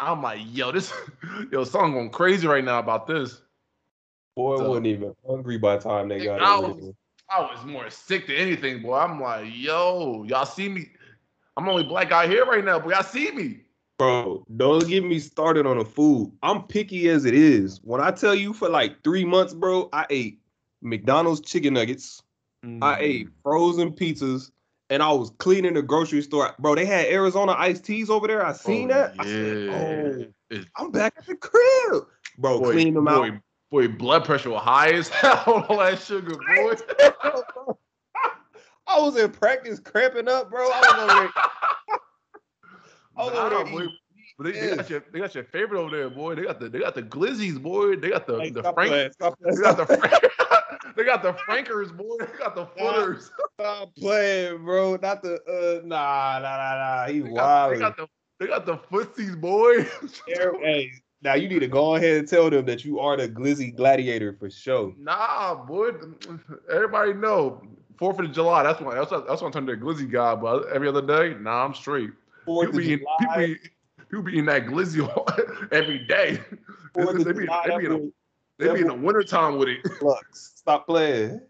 I'm 0.00 0.22
like, 0.22 0.40
yo, 0.50 0.72
this 0.72 0.92
yo, 1.52 1.64
something 1.64 1.92
going 1.92 2.10
crazy 2.10 2.46
right 2.46 2.64
now 2.64 2.78
about 2.78 3.06
this. 3.06 3.40
Boy 4.36 4.58
So- 4.58 4.68
wasn't 4.70 4.86
even 4.86 5.14
hungry 5.26 5.58
by 5.58 5.76
the 5.76 5.82
time 5.82 6.08
they 6.08 6.24
got 6.24 6.40
I 6.42 6.58
was-. 6.58 6.92
I 7.30 7.40
was 7.40 7.64
more 7.64 7.90
sick 7.90 8.26
than 8.26 8.36
anything, 8.36 8.82
boy. 8.82 8.96
I'm 8.96 9.20
like, 9.20 9.46
yo, 9.52 10.24
y'all 10.24 10.46
see 10.46 10.68
me? 10.68 10.86
I'm 11.56 11.64
the 11.64 11.70
only 11.70 11.84
black 11.84 12.10
guy 12.10 12.26
here 12.26 12.44
right 12.44 12.64
now, 12.64 12.78
but 12.78 12.90
Y'all 12.90 13.02
see 13.02 13.30
me? 13.30 13.60
Bro, 13.98 14.44
don't 14.56 14.86
get 14.88 15.04
me 15.04 15.20
started 15.20 15.66
on 15.66 15.78
the 15.78 15.84
food. 15.84 16.32
I'm 16.42 16.64
picky 16.64 17.08
as 17.08 17.24
it 17.24 17.34
is. 17.34 17.80
When 17.84 18.00
I 18.00 18.10
tell 18.10 18.34
you 18.34 18.52
for 18.52 18.68
like 18.68 19.02
three 19.04 19.24
months, 19.24 19.54
bro, 19.54 19.88
I 19.92 20.06
ate 20.10 20.40
McDonald's 20.82 21.40
chicken 21.40 21.74
nuggets. 21.74 22.22
I 22.64 22.66
mm. 22.66 22.98
ate 22.98 23.28
frozen 23.42 23.92
pizzas, 23.92 24.50
and 24.90 25.02
I 25.02 25.12
was 25.12 25.30
cleaning 25.38 25.74
the 25.74 25.82
grocery 25.82 26.22
store. 26.22 26.54
Bro, 26.58 26.74
they 26.74 26.86
had 26.86 27.06
Arizona 27.06 27.54
iced 27.56 27.84
teas 27.84 28.10
over 28.10 28.26
there. 28.26 28.44
I 28.44 28.52
seen 28.52 28.90
Oh, 28.90 28.94
that. 28.94 29.14
I 29.18 29.24
said, 29.24 30.32
oh, 30.52 30.64
I'm 30.76 30.90
back 30.90 31.14
at 31.16 31.26
the 31.26 31.36
crib. 31.36 32.04
Bro, 32.38 32.60
boy, 32.60 32.72
clean 32.72 32.94
them 32.94 33.04
boy, 33.04 33.10
out. 33.10 33.32
Boy, 33.70 33.88
blood 33.88 34.24
pressure 34.24 34.50
was 34.50 34.62
high 34.62 34.92
as 34.92 35.08
hell. 35.10 35.66
All 35.68 35.78
that 35.78 36.00
sugar, 36.00 36.36
boy. 36.36 36.74
I 38.86 39.00
was 39.00 39.16
in 39.16 39.30
practice 39.30 39.80
cramping 39.80 40.28
up, 40.28 40.50
bro. 40.50 40.70
I 40.70 40.80
was 40.80 40.92
over 40.92 41.20
there. 41.20 41.30
I 43.16 43.24
was 43.24 43.32
over 43.32 43.50
there 43.50 43.64
boy. 43.64 43.92
But 44.36 44.44
they, 44.52 44.52
they 44.52 44.76
got 44.76 44.90
your 44.90 45.04
they 45.12 45.18
got 45.20 45.34
your 45.34 45.44
favorite 45.44 45.80
over 45.80 45.96
there, 45.96 46.10
boy. 46.10 46.34
They 46.34 46.42
got 46.42 46.58
the 46.58 46.68
they 46.68 46.80
got 46.80 46.94
the 46.94 47.02
glizzies, 47.02 47.60
boy. 47.60 47.96
They 47.96 48.10
got 48.10 48.26
the 48.26 48.40
Hey, 48.40 48.50
the 48.50 48.62
Frank. 48.62 48.90
playing, 48.90 49.10
They 49.40 49.62
got 49.62 49.76
the 49.76 49.86
Frank, 49.86 50.24
they 50.96 51.04
got 51.04 51.22
the 51.22 51.32
Frankers, 51.32 51.96
boy. 51.96 52.16
They 52.18 52.38
got 52.38 52.56
the 52.56 52.66
footers. 52.66 53.30
Stop 53.60 53.94
playing, 53.94 54.64
bro. 54.64 54.96
Not 54.96 55.22
the 55.22 55.34
uh 55.46 55.86
nah 55.86 56.40
nah 56.40 56.56
nah 56.56 56.74
nah. 56.76 57.06
He 57.06 57.20
They 57.20 57.28
got, 57.30 57.70
they 57.70 57.78
wild. 57.78 57.78
got 57.78 57.96
the 57.96 58.08
they 58.40 58.46
got 58.48 58.66
the 58.66 58.76
footsies, 58.76 59.40
boy. 59.40 59.86
Hey, 60.26 60.90
now 61.24 61.34
you 61.34 61.48
need 61.48 61.60
to 61.60 61.68
go 61.68 61.96
ahead 61.96 62.18
and 62.18 62.28
tell 62.28 62.50
them 62.50 62.66
that 62.66 62.84
you 62.84 63.00
are 63.00 63.16
the 63.16 63.28
glizzy 63.28 63.74
gladiator 63.74 64.34
for 64.38 64.50
sure. 64.50 64.94
nah, 64.98 65.54
boy. 65.54 65.92
Everybody 66.70 67.14
know 67.14 67.62
Fourth 67.96 68.18
of 68.18 68.32
July. 68.32 68.62
That's 68.62 68.80
when 68.80 68.96
that's 68.96 69.10
when, 69.10 69.24
that's 69.26 69.40
when 69.40 69.50
I 69.50 69.52
turned 69.52 69.66
to 69.68 69.72
a 69.72 69.76
glizzy 69.76 70.10
guy. 70.10 70.34
But 70.34 70.68
every 70.68 70.88
other 70.88 71.02
day, 71.02 71.36
nah, 71.40 71.64
I'm 71.64 71.74
straight. 71.74 72.10
Fourth 72.44 72.66
People 72.66 72.80
of 72.80 72.84
people, 72.84 73.06
July, 73.20 73.56
people 74.10 74.28
eating 74.28 74.44
that 74.46 74.66
glizzy 74.66 75.68
every 75.72 76.00
day. 76.00 76.40
Fourth 76.92 77.24
They 77.24 77.32
be, 77.32 77.44
July, 77.46 77.64
they 77.68 77.78
be 77.78 77.84
in 77.86 77.92
the, 77.92 78.12
they 78.58 78.74
be 78.74 78.80
in 78.80 78.86
the 78.88 78.94
wintertime 78.94 79.56
with 79.56 79.68
it. 79.68 79.78
Stop 80.32 80.86
playing. 80.86 81.40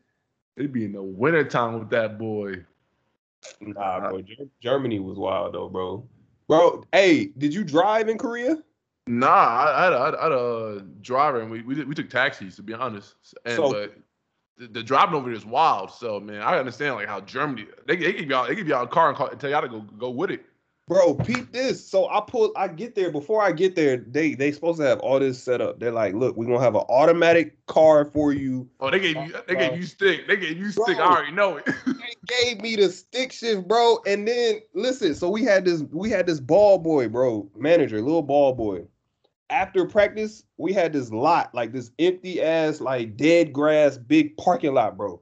They 0.56 0.66
be 0.66 0.84
in 0.84 0.92
the 0.92 1.02
wintertime 1.02 1.78
with 1.78 1.90
that 1.90 2.18
boy. 2.18 2.64
Nah, 3.60 4.10
bro. 4.10 4.22
Germany 4.62 5.00
was 5.00 5.18
wild 5.18 5.54
though, 5.54 5.68
bro. 5.68 6.06
Bro, 6.46 6.84
hey, 6.92 7.26
did 7.38 7.54
you 7.54 7.64
drive 7.64 8.08
in 8.08 8.18
Korea? 8.18 8.62
Nah, 9.06 9.26
I, 9.26 9.80
I, 9.80 9.84
had 9.84 9.92
a- 9.92 9.98
I, 9.98 10.22
had 10.22 10.32
a 10.32 10.38
uh, 10.38 10.82
driver 11.02 11.40
and 11.40 11.50
we 11.50 11.62
we, 11.62 11.74
did, 11.74 11.86
we 11.88 11.94
took 11.94 12.08
taxis 12.08 12.56
to 12.56 12.62
be 12.62 12.72
honest. 12.74 13.14
And 13.44 13.56
So- 13.56 13.70
but 13.72 13.96
the, 14.56 14.68
the 14.68 14.82
driving 14.82 15.14
over 15.14 15.26
there 15.28 15.36
is 15.36 15.44
wild. 15.44 15.90
So 15.90 16.20
man, 16.20 16.40
I 16.40 16.58
understand 16.58 16.94
like 16.94 17.08
how 17.08 17.20
Germany 17.20 17.66
they, 17.86 17.96
they 17.96 18.12
give 18.12 18.28
y'all 18.30 18.46
they 18.46 18.54
give 18.54 18.68
y'all 18.68 18.84
a 18.84 18.88
car 18.88 19.08
and, 19.08 19.16
call, 19.16 19.28
and 19.28 19.38
tell 19.40 19.50
y'all 19.50 19.62
to 19.62 19.68
go 19.68 19.80
go 19.80 20.10
with 20.10 20.30
it. 20.30 20.44
Bro, 20.86 21.14
peep 21.14 21.50
this. 21.50 21.82
So 21.82 22.08
I 22.10 22.20
pull, 22.26 22.52
I 22.56 22.68
get 22.68 22.94
there. 22.94 23.10
Before 23.10 23.42
I 23.42 23.52
get 23.52 23.74
there, 23.74 23.96
they 23.96 24.34
they 24.34 24.52
supposed 24.52 24.78
to 24.80 24.86
have 24.86 25.00
all 25.00 25.18
this 25.18 25.42
set 25.42 25.62
up. 25.62 25.80
They're 25.80 25.90
like, 25.90 26.12
look, 26.14 26.36
we're 26.36 26.44
gonna 26.44 26.60
have 26.60 26.74
an 26.74 26.84
automatic 26.90 27.64
car 27.66 28.04
for 28.04 28.34
you. 28.34 28.68
Oh, 28.80 28.90
they 28.90 29.00
gave 29.00 29.16
you 29.16 29.34
they 29.48 29.54
gave 29.54 29.76
you 29.78 29.84
stick. 29.84 30.28
They 30.28 30.36
gave 30.36 30.58
you 30.58 30.70
stick. 30.70 30.96
Bro. 30.96 31.04
I 31.04 31.08
already 31.08 31.32
know 31.32 31.56
it. 31.56 31.68
They 31.86 32.44
gave 32.44 32.60
me 32.60 32.76
the 32.76 32.90
stick 32.90 33.32
shift, 33.32 33.66
bro. 33.66 33.98
And 34.06 34.28
then 34.28 34.60
listen, 34.74 35.14
so 35.14 35.30
we 35.30 35.42
had 35.42 35.64
this, 35.64 35.82
we 35.90 36.10
had 36.10 36.26
this 36.26 36.38
ball 36.40 36.78
boy, 36.78 37.08
bro, 37.08 37.50
manager, 37.56 38.00
little 38.02 38.22
ball 38.22 38.52
boy. 38.52 38.84
After 39.50 39.84
practice, 39.86 40.44
we 40.56 40.72
had 40.72 40.92
this 40.92 41.10
lot, 41.10 41.54
like 41.54 41.72
this 41.72 41.90
empty 41.98 42.42
ass, 42.42 42.80
like 42.80 43.16
dead 43.16 43.52
grass, 43.52 43.98
big 43.98 44.36
parking 44.36 44.74
lot, 44.74 44.96
bro. 44.96 45.20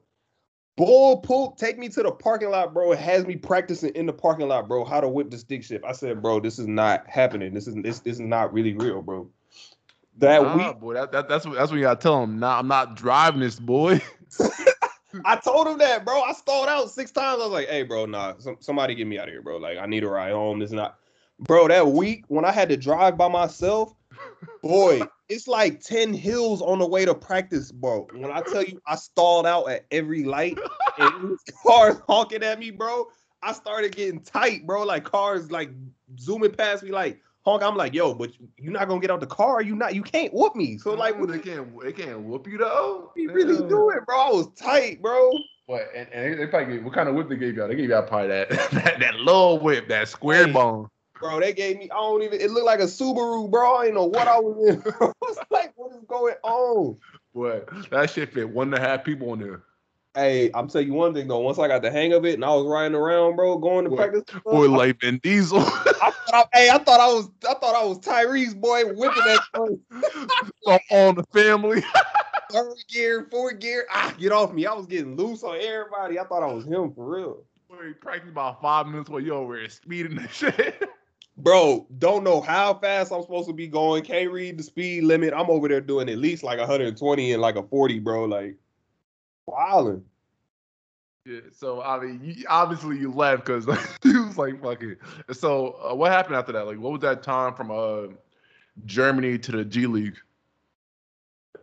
Bull 0.76 1.18
poop, 1.18 1.56
take 1.56 1.78
me 1.78 1.88
to 1.90 2.02
the 2.02 2.12
parking 2.12 2.50
lot, 2.50 2.72
bro. 2.72 2.92
It 2.92 2.98
has 2.98 3.26
me 3.26 3.36
practicing 3.36 3.90
in 3.90 4.06
the 4.06 4.12
parking 4.12 4.48
lot, 4.48 4.68
bro, 4.68 4.84
how 4.84 5.00
to 5.00 5.08
whip 5.08 5.30
the 5.30 5.38
stick 5.38 5.62
shift. 5.64 5.84
I 5.84 5.92
said, 5.92 6.22
bro, 6.22 6.40
this 6.40 6.58
is 6.58 6.66
not 6.66 7.06
happening. 7.08 7.52
This 7.52 7.66
is 7.66 7.74
this, 7.82 8.00
this 8.00 8.14
is 8.14 8.20
not 8.20 8.52
really 8.52 8.74
real, 8.74 9.02
bro. 9.02 9.28
That 10.18 10.42
nah, 10.42 10.56
week, 10.56 10.80
boy, 10.80 10.94
that, 10.94 11.12
that 11.12 11.28
that's 11.28 11.44
what 11.44 11.56
that's 11.56 11.70
what 11.70 11.76
you 11.76 11.82
gotta 11.82 12.00
tell 12.00 12.22
him. 12.22 12.38
Nah, 12.38 12.58
I'm 12.58 12.68
not 12.68 12.96
driving 12.96 13.40
this 13.40 13.58
boy. 13.58 14.00
I 15.24 15.36
told 15.36 15.66
him 15.66 15.78
that, 15.78 16.04
bro. 16.04 16.22
I 16.22 16.32
stalled 16.32 16.68
out 16.68 16.90
six 16.90 17.10
times. 17.10 17.40
I 17.40 17.44
was 17.44 17.52
like, 17.52 17.68
hey, 17.68 17.82
bro, 17.82 18.06
nah, 18.06 18.34
some, 18.38 18.56
somebody 18.60 18.94
get 18.94 19.06
me 19.06 19.18
out 19.18 19.28
of 19.28 19.34
here, 19.34 19.42
bro. 19.42 19.58
Like, 19.58 19.78
I 19.78 19.86
need 19.86 20.04
a 20.04 20.08
ride 20.08 20.32
home. 20.32 20.58
This 20.58 20.70
is 20.70 20.74
not, 20.74 20.98
bro. 21.38 21.68
That 21.68 21.88
week 21.88 22.24
when 22.28 22.44
I 22.44 22.52
had 22.52 22.68
to 22.70 22.76
drive 22.76 23.16
by 23.16 23.28
myself, 23.28 23.94
boy, 24.62 25.02
it's 25.28 25.48
like 25.48 25.80
10 25.80 26.14
hills 26.14 26.62
on 26.62 26.78
the 26.78 26.86
way 26.86 27.04
to 27.04 27.14
practice, 27.14 27.72
bro. 27.72 28.06
When 28.12 28.30
I 28.30 28.40
tell 28.42 28.62
you, 28.62 28.80
I 28.86 28.96
stalled 28.96 29.46
out 29.46 29.70
at 29.70 29.86
every 29.90 30.24
light 30.24 30.58
and 30.98 31.36
cars 31.66 31.96
honking 32.08 32.42
at 32.42 32.58
me, 32.58 32.70
bro. 32.70 33.06
I 33.42 33.52
started 33.52 33.96
getting 33.96 34.20
tight, 34.20 34.66
bro. 34.66 34.84
Like, 34.84 35.04
cars 35.04 35.50
like 35.50 35.70
zooming 36.18 36.52
past 36.52 36.82
me, 36.84 36.90
like, 36.90 37.20
honk. 37.44 37.62
I'm 37.62 37.76
like, 37.76 37.92
yo, 37.92 38.14
but 38.14 38.30
you're 38.56 38.72
not 38.72 38.88
gonna 38.88 39.00
get 39.00 39.10
out 39.10 39.20
the 39.20 39.26
car. 39.26 39.62
You 39.62 39.74
not, 39.74 39.94
you 39.94 40.02
can't 40.02 40.32
whoop 40.32 40.54
me. 40.54 40.78
So, 40.78 40.94
like, 40.94 41.20
they 41.26 41.38
can't 41.40 41.80
they 41.82 41.92
can't 41.92 42.20
whoop 42.20 42.46
you 42.46 42.58
though. 42.58 43.12
you 43.16 43.32
really 43.32 43.56
do 43.68 43.90
it, 43.90 44.06
bro? 44.06 44.20
I 44.20 44.30
was 44.30 44.48
tight, 44.54 45.02
bro. 45.02 45.32
What 45.66 45.88
and, 45.94 46.08
and 46.12 46.32
they, 46.32 46.36
they 46.36 46.46
probably 46.46 46.74
gave, 46.74 46.84
what 46.84 46.94
kind 46.94 47.08
of 47.08 47.14
whip 47.14 47.28
they 47.28 47.36
gave 47.36 47.56
y'all? 47.56 47.68
They 47.68 47.76
gave 47.76 47.88
y'all 47.88 48.02
probably 48.02 48.28
that 48.28 48.48
that, 48.72 49.00
that 49.00 49.14
little 49.16 49.58
whip, 49.58 49.88
that 49.88 50.08
square 50.08 50.46
Hey. 50.46 50.52
bone. 50.52 50.88
Bro, 51.22 51.38
they 51.38 51.52
gave 51.52 51.78
me, 51.78 51.88
I 51.88 51.94
don't 51.94 52.22
even, 52.22 52.40
it 52.40 52.50
looked 52.50 52.66
like 52.66 52.80
a 52.80 52.84
Subaru, 52.84 53.48
bro. 53.48 53.76
I 53.76 53.84
didn't 53.84 53.94
know 53.94 54.06
what 54.06 54.26
I 54.26 54.40
was 54.40 54.68
in. 54.68 54.82
I 55.00 55.12
was 55.20 55.38
like, 55.50 55.72
what 55.76 55.92
is 55.92 56.04
going 56.08 56.34
on? 56.42 56.96
Boy, 57.32 57.62
that 57.90 58.10
shit 58.10 58.34
fit 58.34 58.48
one 58.50 58.74
and 58.74 58.82
a 58.82 58.86
half 58.86 59.04
people 59.04 59.32
in 59.34 59.38
there. 59.38 59.62
Hey, 60.16 60.50
I'm 60.52 60.68
telling 60.68 60.88
you 60.88 60.94
one 60.94 61.14
thing 61.14 61.28
though. 61.28 61.38
Once 61.38 61.60
I 61.60 61.68
got 61.68 61.80
the 61.80 61.92
hang 61.92 62.12
of 62.12 62.26
it 62.26 62.34
and 62.34 62.44
I 62.44 62.48
was 62.48 62.66
riding 62.66 62.96
around, 62.96 63.36
bro, 63.36 63.56
going 63.56 63.84
to 63.84 63.90
Boy, 63.90 63.96
practice. 63.96 64.24
Boy, 64.44 64.64
I, 64.64 64.76
like 64.76 65.00
Vin 65.00 65.20
Diesel. 65.22 65.60
I 65.60 65.62
thought 65.62 66.14
I, 66.32 66.44
hey, 66.52 66.70
I 66.70 66.78
thought 66.78 67.00
I 67.00 67.06
was, 67.06 67.30
I 67.48 67.54
thought 67.54 67.74
I 67.76 67.84
was 67.84 68.00
Tyrese, 68.00 68.60
boy, 68.60 68.84
whipping 68.86 69.24
that 69.24 69.40
thing. 69.54 69.80
on, 70.66 70.80
on 70.90 71.14
the 71.14 71.24
family. 71.32 71.84
third 72.50 72.74
gear, 72.88 73.28
fourth 73.30 73.60
gear. 73.60 73.86
Ah, 73.90 74.12
get 74.18 74.32
off 74.32 74.52
me! 74.52 74.66
I 74.66 74.74
was 74.74 74.86
getting 74.86 75.16
loose 75.16 75.44
on 75.44 75.56
everybody. 75.60 76.18
I 76.18 76.24
thought 76.24 76.42
I 76.42 76.52
was 76.52 76.66
him 76.66 76.92
for 76.92 77.16
real, 77.16 77.44
Boy, 77.70 77.94
practiced 78.00 78.32
about 78.32 78.60
five 78.60 78.86
minutes 78.88 79.08
while 79.08 79.20
you 79.20 79.32
over 79.32 79.56
there 79.56 79.68
speeding 79.70 80.18
and 80.18 80.30
shit. 80.30 80.82
Bro. 81.42 81.86
Don't 81.98 82.24
know 82.24 82.40
how 82.40 82.74
fast 82.74 83.12
I'm 83.12 83.22
supposed 83.22 83.48
to 83.48 83.54
be 83.54 83.66
going. 83.66 84.04
Can't 84.04 84.30
read 84.30 84.58
the 84.58 84.62
speed 84.62 85.04
limit. 85.04 85.34
I'm 85.34 85.50
over 85.50 85.68
there 85.68 85.80
doing 85.80 86.08
at 86.08 86.18
least 86.18 86.42
like 86.42 86.58
120 86.58 87.32
and 87.32 87.42
like 87.42 87.56
a 87.56 87.62
40, 87.62 87.98
bro. 87.98 88.24
Like, 88.24 88.56
wilding. 89.46 90.04
Yeah, 91.24 91.40
so 91.52 91.82
I 91.82 92.00
mean, 92.00 92.20
you, 92.22 92.44
obviously 92.48 92.98
you 92.98 93.12
left 93.12 93.44
because 93.44 93.66
you 94.04 94.26
was 94.26 94.38
like 94.38 94.60
fucking. 94.60 94.96
So 95.32 95.78
uh, 95.90 95.94
what 95.94 96.10
happened 96.10 96.36
after 96.36 96.52
that? 96.52 96.66
Like, 96.66 96.78
what 96.78 96.92
was 96.92 97.00
that 97.02 97.22
time 97.22 97.54
from 97.54 97.70
uh 97.70 98.12
Germany 98.86 99.38
to 99.38 99.52
the 99.52 99.64
G 99.64 99.86
League? 99.86 100.16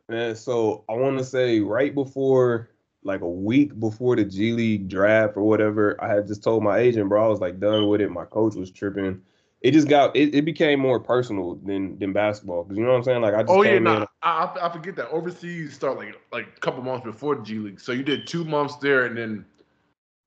Man, 0.08 0.36
so 0.36 0.86
I 0.90 0.94
want 0.94 1.18
to 1.18 1.26
say 1.26 1.60
right 1.60 1.94
before, 1.94 2.70
like 3.04 3.22
a 3.22 3.30
week 3.30 3.78
before 3.80 4.16
the 4.16 4.24
G 4.24 4.54
League 4.54 4.88
draft 4.88 5.36
or 5.36 5.44
whatever, 5.44 6.02
I 6.02 6.08
had 6.08 6.28
just 6.28 6.42
told 6.42 6.64
my 6.64 6.80
agent, 6.80 7.10
bro, 7.10 7.26
I 7.26 7.28
was 7.28 7.42
like 7.42 7.60
done 7.60 7.88
with 7.90 8.00
it. 8.00 8.10
My 8.10 8.26
coach 8.26 8.56
was 8.56 8.72
tripping. 8.72 9.22
It 9.62 9.72
just 9.72 9.90
got 9.90 10.16
it, 10.16 10.34
it 10.34 10.46
became 10.46 10.80
more 10.80 11.00
personal 11.00 11.56
than 11.56 12.00
than 12.00 12.14
basketball 12.14 12.64
because 12.64 12.78
you 12.78 12.84
know 12.84 12.92
what 12.92 12.98
I'm 12.98 13.04
saying. 13.04 13.22
Like 13.22 13.34
I 13.34 13.44
just 13.44 13.52
Oh 13.52 13.62
yeah, 13.62 13.80
no, 13.80 13.98
in- 13.98 14.06
I, 14.24 14.56
I 14.62 14.70
forget 14.70 14.96
that 14.96 15.10
overseas 15.10 15.74
start 15.74 15.98
like 15.98 16.16
like 16.32 16.48
a 16.56 16.60
couple 16.62 16.82
months 16.82 17.06
before 17.06 17.36
the 17.36 17.44
G 17.44 17.56
League. 17.60 17.80
So 17.80 17.92
you 17.92 18.04
did 18.04 18.26
two 18.26 18.46
months 18.46 18.78
there, 18.78 19.06
and 19.06 19.18
then 19.18 19.46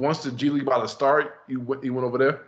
once 0.00 0.22
the 0.22 0.32
G 0.32 0.50
League 0.50 0.66
about 0.66 0.82
to 0.82 0.88
start, 0.88 1.40
you 1.48 1.60
went 1.60 1.82
you 1.82 1.94
went 1.94 2.06
over 2.06 2.18
there. 2.18 2.42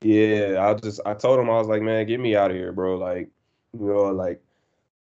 Yeah, 0.00 0.66
I 0.66 0.74
just 0.74 1.00
I 1.04 1.14
told 1.14 1.38
him 1.38 1.50
I 1.50 1.58
was 1.58 1.68
like, 1.68 1.82
man, 1.82 2.06
get 2.06 2.18
me 2.18 2.34
out 2.34 2.50
of 2.50 2.56
here, 2.56 2.72
bro. 2.72 2.96
Like, 2.96 3.28
you 3.78 3.86
know, 3.86 4.10
like 4.10 4.42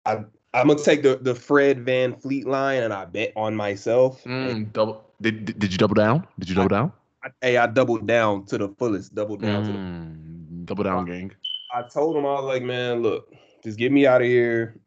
I 0.05 0.25
I'm 0.53 0.69
gonna 0.69 0.79
take 0.79 1.03
the 1.03 1.17
the 1.17 1.35
Fred 1.35 1.85
VanVleet 1.85 2.45
line 2.45 2.83
and 2.83 2.93
I 2.93 3.07
bet 3.07 3.33
on 3.35 3.57
myself. 3.57 4.23
Mm, 4.25 4.73
double. 4.73 5.05
Did, 5.21 5.59
did 5.59 5.73
you 5.73 5.79
double 5.79 5.95
down? 5.95 6.27
Did 6.39 6.51
you 6.51 6.55
double 6.55 6.69
down? 6.69 6.93
I, 7.25 7.29
hey, 7.41 7.57
I 7.57 7.67
doubled 7.67 8.07
down 8.07 8.45
to 8.47 8.59
the 8.59 8.69
fullest, 8.69 9.15
doubled 9.15 9.41
down 9.41 9.65
to 9.65 9.73
the 9.73 9.79
Mm, 9.79 10.34
double 10.65 10.85
down, 10.85 11.05
gang. 11.07 11.33
I 11.75 11.83
told 11.83 12.17
him 12.17 12.25
I 12.27 12.33
was 12.35 12.45
like, 12.45 12.63
man, 12.63 13.03
look, 13.03 13.33
just 13.63 13.79
get 13.79 13.93
me 13.93 14.07
out 14.07 14.21
of 14.23 14.29
here. 14.29 14.81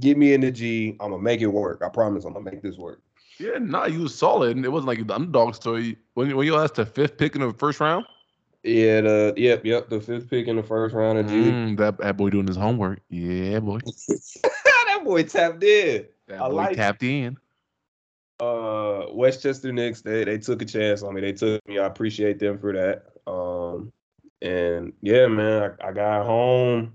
Get 0.00 0.16
me 0.16 0.32
in 0.32 0.40
the 0.40 0.50
G. 0.50 0.96
I'm 1.00 1.10
gonna 1.10 1.22
make 1.22 1.40
it 1.40 1.46
work. 1.48 1.82
I 1.84 1.88
promise 1.88 2.24
I'm 2.24 2.32
gonna 2.32 2.50
make 2.50 2.62
this 2.62 2.76
work. 2.78 3.02
Yeah, 3.38 3.58
nah, 3.60 3.86
you 3.86 4.00
was 4.02 4.14
solid, 4.14 4.56
and 4.56 4.64
it 4.64 4.68
wasn't 4.70 4.88
like 4.88 5.06
the 5.06 5.14
underdog 5.14 5.54
story. 5.54 5.96
When 6.14 6.34
when 6.36 6.46
you 6.46 6.56
asked 6.56 6.76
the 6.76 6.86
fifth 6.86 7.18
pick 7.18 7.34
in 7.34 7.42
the 7.42 7.52
first 7.52 7.80
round, 7.80 8.06
Yeah, 8.62 9.02
the 9.02 9.34
yep, 9.36 9.64
yep, 9.64 9.88
the 9.90 10.00
fifth 10.00 10.30
pick 10.30 10.48
in 10.48 10.56
the 10.56 10.62
first 10.62 10.94
round 10.94 11.18
of 11.18 11.26
G. 11.26 11.50
Mm, 11.50 11.76
that 11.76 11.98
that 11.98 12.16
boy 12.16 12.30
doing 12.30 12.46
his 12.46 12.56
homework. 12.56 13.00
Yeah, 13.10 13.60
boy, 13.60 13.80
that 14.42 15.00
boy 15.04 15.22
tapped 15.24 15.62
in. 15.62 16.06
that 16.28 16.40
I 16.40 16.48
boy 16.48 16.54
like 16.54 16.72
it. 16.72 16.76
tapped 16.76 17.02
in. 17.02 17.36
uh 18.40 19.06
Westchester 19.12 19.72
Knicks, 19.72 20.00
they 20.00 20.24
they 20.24 20.38
took 20.38 20.62
a 20.62 20.64
chance 20.64 21.02
on 21.02 21.14
me. 21.14 21.20
They 21.20 21.32
took 21.32 21.66
me. 21.68 21.78
I 21.78 21.86
appreciate 21.86 22.38
them 22.38 22.58
for 22.58 22.72
that. 22.72 23.30
Um 23.30 23.92
and 24.44 24.92
yeah, 25.00 25.26
man, 25.26 25.74
I, 25.80 25.88
I 25.88 25.92
got 25.92 26.24
home, 26.26 26.92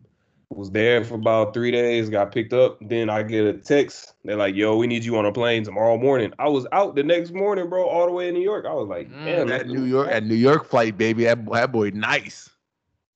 was 0.49 0.71
there 0.71 1.03
for 1.03 1.15
about 1.15 1.53
three 1.53 1.71
days, 1.71 2.09
got 2.09 2.31
picked 2.31 2.53
up. 2.53 2.77
Then 2.81 3.09
I 3.09 3.23
get 3.23 3.45
a 3.45 3.53
text. 3.53 4.13
They're 4.23 4.35
like, 4.35 4.55
yo, 4.55 4.77
we 4.77 4.87
need 4.87 5.03
you 5.03 5.17
on 5.17 5.25
a 5.25 5.31
plane 5.31 5.63
tomorrow 5.63 5.97
morning. 5.97 6.33
I 6.39 6.47
was 6.47 6.65
out 6.71 6.95
the 6.95 7.03
next 7.03 7.33
morning, 7.33 7.69
bro, 7.69 7.85
all 7.87 8.05
the 8.05 8.11
way 8.11 8.27
in 8.27 8.33
New 8.33 8.41
York. 8.41 8.65
I 8.65 8.73
was 8.73 8.87
like, 8.87 9.09
Mm, 9.09 9.25
damn, 9.25 9.47
that 9.47 9.67
New 9.67 9.83
York, 9.83 10.09
that 10.09 10.23
New 10.23 10.35
York 10.35 10.65
flight, 10.65 10.97
baby. 10.97 11.25
That, 11.25 11.43
boy- 11.45 11.55
that 11.55 11.71
boy, 11.71 11.91
nice. 11.93 12.49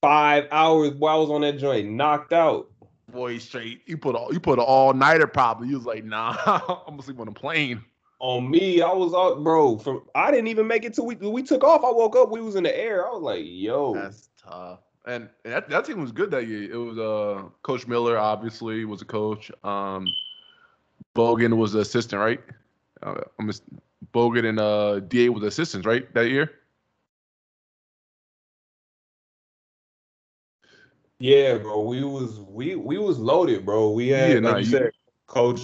five 0.01 0.47
hours 0.51 0.93
while 0.95 1.15
I 1.15 1.19
was 1.19 1.29
on 1.29 1.41
that 1.41 1.57
joint, 1.57 1.89
knocked 1.89 2.33
out. 2.33 2.69
Boy, 3.11 3.37
straight. 3.37 3.81
You 3.85 3.97
put 3.97 4.15
all, 4.15 4.33
you 4.33 4.39
put 4.39 4.57
an 4.59 4.65
all 4.65 4.93
nighter 4.93 5.27
probably. 5.27 5.67
You 5.69 5.77
was 5.77 5.85
like, 5.85 6.03
nah, 6.03 6.35
I'm 6.47 6.93
gonna 6.93 7.03
sleep 7.03 7.19
on 7.19 7.27
a 7.27 7.31
plane. 7.31 7.83
On 8.23 8.49
me, 8.49 8.81
I 8.81 8.93
was 8.93 9.13
out, 9.13 9.43
bro. 9.43 9.77
From 9.77 10.01
I 10.15 10.31
didn't 10.31 10.47
even 10.47 10.65
make 10.65 10.85
it 10.85 10.93
till 10.93 11.05
we 11.05 11.15
we 11.15 11.43
took 11.43 11.61
off. 11.61 11.83
I 11.83 11.91
woke 11.91 12.15
up, 12.15 12.29
we 12.31 12.39
was 12.39 12.55
in 12.55 12.63
the 12.63 12.73
air. 12.73 13.05
I 13.05 13.11
was 13.11 13.21
like, 13.21 13.41
yo. 13.43 13.93
That's 13.95 14.29
tough. 14.41 14.79
And, 15.05 15.27
that, 15.43 15.67
that 15.69 15.83
team 15.83 15.99
was 15.99 16.13
good 16.13 16.31
that 16.31 16.47
year. 16.47 16.71
It 16.71 16.77
was 16.77 16.97
uh 16.97 17.49
Coach 17.63 17.85
Miller, 17.85 18.17
obviously, 18.17 18.85
was 18.85 19.01
a 19.01 19.05
coach. 19.05 19.51
Um, 19.65 20.07
Bogan 21.13 21.57
was 21.57 21.73
the 21.73 21.79
assistant, 21.79 22.21
right? 22.21 22.39
Uh, 23.01 23.15
I'm 23.37 23.47
just, 23.47 23.63
Bogan 24.13 24.47
and 24.47 24.57
uh 24.57 25.01
Da 25.01 25.27
was 25.27 25.41
the 25.41 25.47
assistants, 25.47 25.85
right? 25.85 26.11
That 26.13 26.29
year. 26.29 26.49
Yeah, 31.19 31.57
bro. 31.57 31.81
We 31.81 32.05
was 32.05 32.39
we 32.39 32.75
we 32.75 32.97
was 32.97 33.19
loaded, 33.19 33.65
bro. 33.65 33.91
We 33.91 34.07
had 34.07 34.29
Yeah, 34.29 34.35
like 34.35 34.43
nah, 34.43 34.55
you 34.59 34.65
you- 34.65 34.71
said, 34.71 34.91
coach 35.27 35.59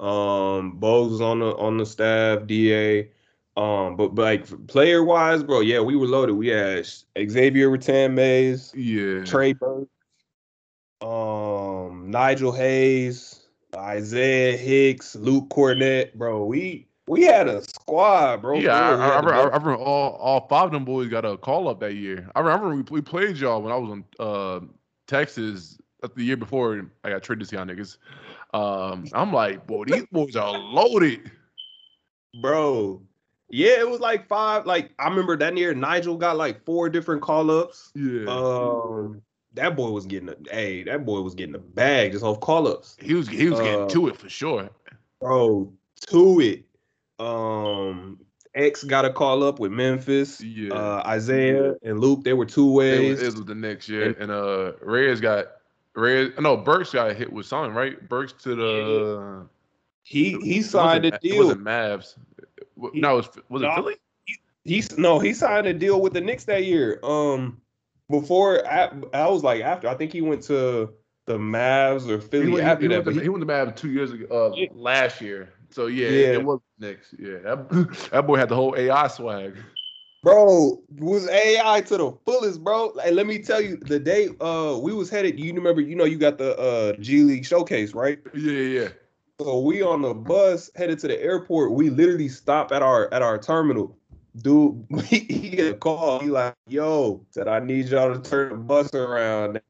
um 0.00 0.72
Bose 0.78 1.12
was 1.12 1.20
on 1.20 1.40
the 1.40 1.56
on 1.56 1.76
the 1.76 1.86
staff, 1.86 2.46
DA. 2.46 3.10
Um, 3.56 3.96
but, 3.96 4.14
but 4.14 4.22
like 4.22 4.66
player 4.68 5.04
wise, 5.04 5.42
bro, 5.42 5.60
yeah, 5.60 5.80
we 5.80 5.96
were 5.96 6.06
loaded. 6.06 6.34
We 6.34 6.48
had 6.48 6.86
Xavier 7.18 7.68
Rathan-Mayes, 7.68 8.72
Yeah. 8.74 9.24
Trey 9.24 9.52
Burke, 9.52 9.88
um, 11.02 12.10
Nigel 12.10 12.52
Hayes, 12.52 13.40
Isaiah 13.76 14.56
Hicks, 14.56 15.14
Luke 15.16 15.48
Kornet, 15.50 16.14
bro. 16.14 16.44
We 16.44 16.86
we 17.06 17.22
had 17.22 17.48
a 17.48 17.62
squad, 17.62 18.40
bro. 18.40 18.60
Yeah, 18.60 18.72
I. 18.72 18.94
I, 18.94 19.08
I, 19.08 19.16
remember, 19.16 19.34
I 19.34 19.44
remember 19.44 19.76
all, 19.76 20.12
all 20.12 20.46
five 20.48 20.66
of 20.66 20.72
them 20.72 20.84
boys 20.84 21.08
got 21.08 21.24
a 21.24 21.36
call 21.36 21.68
up 21.68 21.80
that 21.80 21.94
year. 21.94 22.30
I 22.34 22.40
remember 22.40 22.74
we, 22.74 22.82
we 22.82 23.00
played 23.00 23.36
y'all 23.36 23.60
when 23.60 23.72
I 23.72 23.76
was 23.76 23.90
in 23.90 24.04
uh, 24.20 24.60
Texas 25.08 25.76
uh, 26.02 26.08
the 26.14 26.22
year 26.22 26.36
before 26.36 26.88
I 27.02 27.10
got 27.10 27.22
traded 27.22 27.48
to 27.48 27.56
y'all 27.56 27.66
niggas. 27.66 27.98
Um, 28.52 29.04
I'm 29.12 29.32
like, 29.32 29.66
boy, 29.66 29.84
these 29.84 30.06
boys 30.10 30.36
are 30.36 30.58
loaded. 30.58 31.30
bro. 32.40 33.02
Yeah, 33.52 33.80
it 33.80 33.88
was 33.88 34.00
like 34.00 34.28
five. 34.28 34.64
Like 34.66 34.92
I 34.98 35.08
remember 35.08 35.36
that 35.36 35.56
year, 35.56 35.74
Nigel 35.74 36.16
got 36.16 36.36
like 36.36 36.64
four 36.64 36.88
different 36.88 37.20
call 37.22 37.50
ups. 37.50 37.90
Yeah, 37.94 38.26
Um, 38.28 39.22
that 39.54 39.74
boy 39.76 39.90
was 39.90 40.06
getting 40.06 40.28
a 40.28 40.36
hey, 40.52 40.84
that 40.84 41.04
boy 41.04 41.20
was 41.20 41.34
getting 41.34 41.56
a 41.56 41.58
bag 41.58 42.12
just 42.12 42.24
off 42.24 42.38
call 42.40 42.68
ups, 42.68 42.96
he 43.00 43.14
was 43.14 43.26
he 43.28 43.50
was 43.50 43.58
getting 43.60 43.82
uh, 43.82 43.88
to 43.88 44.06
it 44.08 44.16
for 44.16 44.28
sure. 44.28 44.70
bro. 45.20 45.72
To 46.08 46.40
it. 46.40 46.64
Um, 47.18 48.20
X 48.54 48.84
got 48.84 49.04
a 49.04 49.12
call 49.12 49.42
up 49.42 49.58
with 49.58 49.70
Memphis. 49.72 50.40
Yeah. 50.40 50.72
Uh, 50.74 51.02
Isaiah 51.06 51.74
and 51.82 52.00
Luke, 52.00 52.24
they 52.24 52.32
were 52.32 52.46
two 52.46 52.68
It 52.70 52.74
ways. 52.74 53.18
was, 53.20 53.22
it 53.34 53.34
was 53.38 53.44
the 53.46 53.54
next 53.54 53.88
year, 53.88 54.14
and 54.18 54.30
uh, 54.30 54.72
Reyes 54.80 55.20
got 55.20 55.46
Reyes. 55.94 56.32
No, 56.38 56.56
Burks 56.56 56.92
got 56.92 57.14
hit 57.16 57.32
with 57.32 57.46
something, 57.46 57.74
right? 57.74 58.08
Burks 58.08 58.32
to 58.44 58.54
the. 58.54 59.46
he 60.02 60.38
he 60.40 60.62
signed 60.62 61.04
a 61.04 61.08
wasn't- 61.10 61.24
It 61.24 61.28
deal. 61.28 61.38
wasn't 61.44 61.64
Mavs. 61.64 62.14
He- 62.92 63.00
no, 63.00 63.14
it 63.14 63.16
was 63.16 63.28
was 63.48 63.62
it. 63.62 63.74
Philly? 63.74 63.96
He's 64.64 64.96
no, 64.98 65.18
he 65.18 65.32
signed 65.34 65.66
a 65.66 65.72
deal 65.74 66.00
with 66.00 66.12
the 66.12 66.20
Knicks 66.20 66.44
that 66.44 66.64
year. 66.64 67.00
Um, 67.02 67.60
before 68.10 68.66
I, 68.66 68.90
I 69.14 69.28
was 69.28 69.42
like 69.42 69.62
after 69.62 69.88
I 69.88 69.94
think 69.94 70.12
he 70.12 70.20
went 70.20 70.42
to 70.44 70.92
the 71.26 71.38
Mavs 71.38 72.08
or 72.08 72.18
He 72.18 72.26
Philly 72.28 72.52
went, 72.52 72.66
after 72.66 72.82
he, 72.82 72.88
that. 72.88 73.04
went 73.04 73.06
to, 73.06 73.12
he- 73.14 73.20
he 73.22 73.28
went 73.28 73.46
to 73.46 73.52
Mavs 73.52 73.76
two 73.76 73.90
years 73.90 74.12
ago, 74.12 74.26
uh, 74.52 74.54
Yeah. 74.56 74.68
last 74.74 75.20
year. 75.20 75.50
So 75.70 75.86
yeah, 75.86 76.08
Yeah. 76.08 76.26
it 76.32 76.44
was 76.44 76.60
Knicks. 76.78 77.14
Yeah, 77.18 77.38
that, 77.44 78.08
that 78.12 78.26
boy 78.26 78.36
had 78.36 78.48
the 78.48 78.54
whole 78.56 78.74
AI 78.76 79.06
swag. 79.08 79.56
Bro, 80.22 80.82
was 80.98 81.26
AI 81.28 81.80
to 81.82 81.96
the 81.96 82.12
fullest, 82.26 82.62
bro. 82.62 82.92
Like, 82.94 83.12
let 83.12 83.26
me 83.26 83.38
tell 83.38 83.60
you, 83.60 83.78
the 83.78 83.98
day 83.98 84.28
uh 84.40 84.78
we 84.80 84.92
was 84.92 85.08
headed, 85.08 85.40
you 85.40 85.54
remember, 85.54 85.80
you 85.80 85.96
know, 85.96 86.04
you 86.04 86.18
got 86.18 86.36
the 86.36 86.58
uh 86.58 86.92
G 87.00 87.22
League 87.22 87.46
showcase, 87.46 87.94
right? 87.94 88.18
Yeah, 88.34 88.52
yeah. 88.52 88.88
So 89.40 89.60
we 89.60 89.80
on 89.80 90.02
the 90.02 90.12
bus 90.12 90.70
headed 90.76 90.98
to 91.00 91.08
the 91.08 91.18
airport. 91.22 91.72
We 91.72 91.88
literally 91.88 92.28
stop 92.28 92.70
at 92.70 92.82
our 92.82 93.12
at 93.14 93.22
our 93.22 93.38
terminal. 93.38 93.96
Dude, 94.36 94.84
he, 95.04 95.20
he 95.20 95.48
get 95.50 95.72
a 95.72 95.76
call. 95.78 96.20
He 96.20 96.28
like, 96.28 96.54
yo, 96.68 97.24
said 97.30 97.48
I 97.48 97.60
need 97.60 97.88
y'all 97.88 98.14
to 98.14 98.20
turn 98.20 98.50
the 98.50 98.56
bus 98.56 98.92
around. 98.92 99.62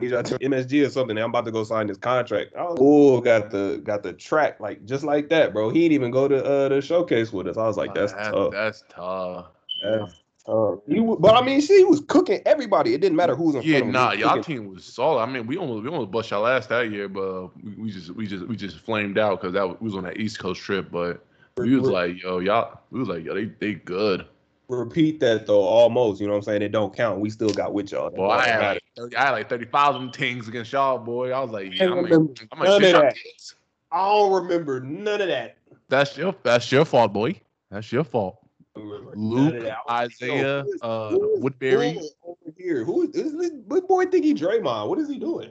To 0.00 0.08
MSG 0.10 0.84
or 0.84 0.90
something. 0.90 1.16
I'm 1.16 1.30
about 1.30 1.44
to 1.44 1.52
go 1.52 1.62
sign 1.62 1.86
this 1.86 1.96
contract. 1.96 2.52
Was, 2.56 2.78
oh, 2.80 3.20
got 3.20 3.50
the 3.52 3.80
got 3.84 4.02
the 4.02 4.12
track 4.12 4.58
like 4.58 4.84
just 4.84 5.04
like 5.04 5.28
that, 5.28 5.52
bro. 5.52 5.70
He 5.70 5.82
didn't 5.82 5.92
even 5.92 6.10
go 6.10 6.26
to 6.26 6.44
uh 6.44 6.68
the 6.68 6.80
showcase 6.80 7.32
with 7.32 7.46
us. 7.46 7.56
I 7.56 7.66
was 7.66 7.76
like, 7.76 7.94
that's 7.94 8.12
that- 8.12 8.32
tough. 8.32 8.50
That's 8.52 8.84
tough. 8.88 9.46
That's 9.84 10.20
tough. 10.44 10.80
He, 10.88 10.98
wa- 10.98 11.14
but 11.16 11.36
I 11.36 11.46
mean, 11.46 11.60
she 11.60 11.84
was 11.84 12.02
cooking 12.08 12.42
everybody. 12.44 12.92
It 12.92 13.00
didn't 13.02 13.16
matter 13.16 13.36
who's 13.36 13.54
was 13.54 13.64
in 13.64 13.70
Yeah, 13.70 13.78
front 13.78 13.94
of 13.94 14.02
him. 14.02 14.18
He 14.18 14.22
nah, 14.22 14.28
was 14.28 14.36
y'all 14.36 14.42
team 14.42 14.74
was 14.74 14.84
solid. 14.84 15.22
I 15.22 15.26
mean, 15.26 15.46
we 15.46 15.56
almost 15.56 15.84
we 15.84 15.88
almost 15.88 16.10
bust 16.10 16.30
y'all 16.32 16.42
last 16.42 16.70
that 16.70 16.90
year, 16.90 17.08
but 17.08 17.56
we, 17.64 17.74
we 17.84 17.90
just 17.92 18.10
we 18.10 18.26
just 18.26 18.48
we 18.48 18.56
just 18.56 18.80
flamed 18.80 19.16
out 19.16 19.40
because 19.40 19.54
that 19.54 19.68
was, 19.68 19.76
we 19.80 19.84
was 19.84 19.96
on 19.96 20.02
that 20.04 20.18
East 20.18 20.40
Coast 20.40 20.60
trip. 20.60 20.90
But 20.90 21.24
we 21.56 21.76
was 21.76 21.88
like, 21.88 22.20
yo, 22.20 22.40
y'all, 22.40 22.80
we 22.90 22.98
was 22.98 23.08
like, 23.08 23.24
yo, 23.24 23.32
they 23.32 23.44
they 23.44 23.74
good. 23.74 24.26
Repeat 24.68 25.20
that 25.20 25.46
though, 25.46 25.62
almost. 25.62 26.20
You 26.20 26.26
know 26.26 26.34
what 26.34 26.38
I'm 26.38 26.44
saying? 26.44 26.62
It 26.62 26.72
don't 26.72 26.94
count. 26.94 27.20
We 27.20 27.30
still 27.30 27.50
got 27.50 27.72
with 27.72 27.92
y'all. 27.92 28.10
Boy, 28.10 28.28
I 28.28 28.46
had 28.46 28.60
like 28.60 28.82
30, 28.96 29.16
I 29.16 29.24
had 29.24 29.30
like 29.30 29.48
thirty 29.48 29.66
thousand 29.66 30.14
things 30.14 30.48
against 30.48 30.72
y'all, 30.72 30.98
boy. 30.98 31.32
I 31.32 31.40
was 31.40 31.50
like, 31.50 31.74
yeah, 31.74 31.84
I 31.84 31.88
I'm 31.88 32.02
like, 32.02 32.12
I'm 32.12 32.28
like, 32.58 32.68
none 32.68 32.80
shit, 32.80 32.94
of 32.94 33.00
y'all 33.00 33.02
that. 33.02 33.16
kids. 33.16 33.54
I 33.92 34.04
don't 34.04 34.32
remember 34.32 34.80
none 34.80 35.20
of 35.20 35.28
that. 35.28 35.56
That's 35.88 36.16
your 36.16 36.34
that's 36.42 36.70
your 36.72 36.84
fault, 36.84 37.12
boy. 37.12 37.40
That's 37.70 37.90
your 37.92 38.04
fault. 38.04 38.38
I 38.76 38.80
don't 38.80 38.88
remember 38.88 39.16
none 39.16 39.30
Luke, 39.30 39.54
of 39.54 39.62
that. 39.62 39.78
I 39.86 40.04
was 40.04 40.20
like, 40.20 40.28
yo, 40.28 40.34
Isaiah, 40.34 40.64
uh, 40.82 41.10
who 41.10 41.34
is 41.34 41.42
Woodbury, 41.42 42.00
over 42.24 42.36
here. 42.56 42.84
Who 42.84 43.02
is, 43.02 43.10
is 43.10 43.38
this 43.38 43.50
big 43.50 43.86
boy? 43.86 44.06
Think 44.06 44.24
he 44.24 44.34
Draymond? 44.34 44.88
What 44.88 44.98
is 44.98 45.08
he 45.08 45.18
doing? 45.18 45.50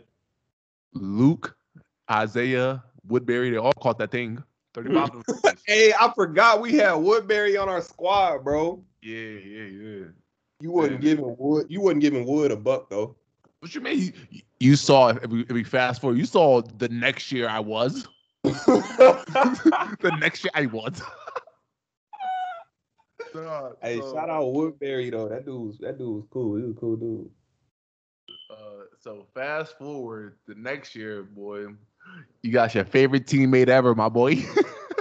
Luke, 0.93 1.55
Isaiah, 2.11 2.83
Woodbury, 3.07 3.51
they 3.51 3.57
all 3.57 3.73
caught 3.73 3.97
that 3.99 4.11
thing. 4.11 4.43
Thirty 4.73 4.93
thousand. 4.93 5.23
Hey, 5.65 5.93
I 5.99 6.11
forgot 6.13 6.61
we 6.61 6.73
had 6.73 6.93
Woodbury 6.93 7.57
on 7.57 7.69
our 7.69 7.81
squad, 7.81 8.39
bro. 8.43 8.83
yeah, 9.01 9.15
yeah, 9.15 9.63
yeah. 9.63 10.05
You 10.61 10.71
wasn't 10.71 11.01
giving 11.01 11.35
Wood. 11.37 11.67
You 11.69 11.81
wasn't 11.81 12.01
giving 12.01 12.25
Wood 12.25 12.51
a 12.51 12.55
buck 12.55 12.89
though. 12.89 13.15
What 13.59 13.73
you 13.75 13.81
mean? 13.81 14.13
You, 14.29 14.41
you 14.59 14.75
saw 14.75 15.09
if 15.09 15.27
we, 15.27 15.41
if 15.41 15.51
we 15.51 15.63
fast 15.63 16.01
forward, 16.01 16.17
you 16.17 16.25
saw 16.25 16.61
the 16.61 16.89
next 16.89 17.31
year 17.31 17.47
I 17.47 17.59
was. 17.59 18.07
the 18.43 20.15
next 20.19 20.43
year 20.43 20.51
I 20.53 20.65
was. 20.65 21.01
hey, 23.81 23.99
shout 23.99 24.29
out 24.29 24.53
Woodbury 24.53 25.09
though. 25.09 25.29
That 25.29 25.45
dude 25.45 25.67
was 25.67 25.77
that 25.79 25.97
dude 25.97 26.15
was 26.15 26.25
cool. 26.29 26.55
He 26.55 26.63
was 26.63 26.71
a 26.71 26.79
cool 26.79 26.95
dude. 26.95 27.29
Uh, 28.49 28.85
So 28.99 29.27
fast 29.33 29.77
forward 29.77 30.37
the 30.47 30.55
next 30.55 30.95
year, 30.95 31.23
boy. 31.23 31.67
You 32.41 32.51
got 32.51 32.75
your 32.75 32.85
favorite 32.85 33.25
teammate 33.25 33.69
ever, 33.69 33.95
my 33.95 34.09
boy. 34.09 34.43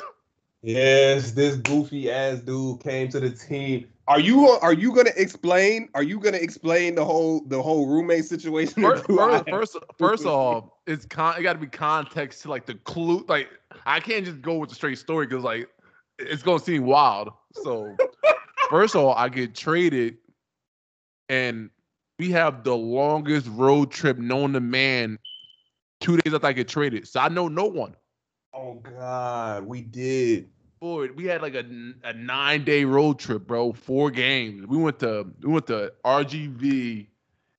yes, 0.63 1.33
this 1.33 1.57
goofy 1.57 2.11
ass 2.11 2.41
dude 2.41 2.81
came 2.81 3.09
to 3.09 3.21
the 3.21 3.31
team. 3.31 3.89
Are 4.09 4.21
you 4.21 4.49
are 4.49 4.73
you 4.73 4.95
gonna 4.95 5.13
explain? 5.17 5.89
Are 5.95 6.03
you 6.03 6.19
gonna 6.19 6.37
explain 6.37 6.97
the 6.97 7.05
whole 7.05 7.43
the 7.47 7.63
whole 7.63 7.87
roommate 7.87 8.25
situation? 8.25 8.83
First, 8.83 9.07
first, 9.07 9.49
first, 9.49 9.77
first 9.97 10.27
off, 10.27 10.65
it's 10.87 11.07
con. 11.07 11.39
It 11.39 11.43
got 11.43 11.55
to 11.55 11.59
be 11.59 11.69
context 11.69 12.43
to 12.43 12.51
like 12.51 12.67
the 12.67 12.75
clue. 12.75 13.25
Like 13.29 13.49
I 13.87 14.01
can't 14.01 14.25
just 14.25 14.43
go 14.43 14.57
with 14.57 14.71
the 14.71 14.75
straight 14.75 14.99
story 14.99 15.27
because 15.27 15.45
like 15.45 15.69
it's 16.19 16.43
gonna 16.43 16.59
seem 16.59 16.85
wild. 16.85 17.31
So 17.63 17.97
first 18.71 18.97
of 18.97 19.05
all, 19.05 19.15
I 19.15 19.29
get 19.29 19.55
traded, 19.55 20.19
and 21.29 21.71
we 22.19 22.31
have 22.33 22.65
the 22.65 22.77
longest 22.77 23.47
road 23.53 23.93
trip 23.93 24.19
known 24.19 24.53
to 24.55 24.61
man. 24.61 25.19
Two 26.03 26.17
days 26.17 26.35
after 26.35 26.49
I 26.49 26.53
get 26.53 26.69
traded, 26.69 27.07
so 27.07 27.21
I 27.21 27.29
know 27.29 27.49
no 27.49 27.67
one. 27.67 27.95
Oh 28.53 28.75
God, 28.75 29.65
we 29.65 29.83
did. 29.83 30.51
Boy, 30.81 31.09
we 31.15 31.27
had 31.27 31.43
like 31.43 31.55
a, 31.55 31.65
a 32.03 32.13
nine 32.13 32.65
day 32.65 32.85
road 32.85 33.21
trip, 33.21 33.47
bro. 33.47 33.73
Four 33.73 34.11
games. 34.11 34.67
We 34.67 34.77
went 34.77 34.99
to 34.99 35.27
we 35.41 35.53
went 35.53 35.69
to 35.69 35.93
RGV, 36.05 37.07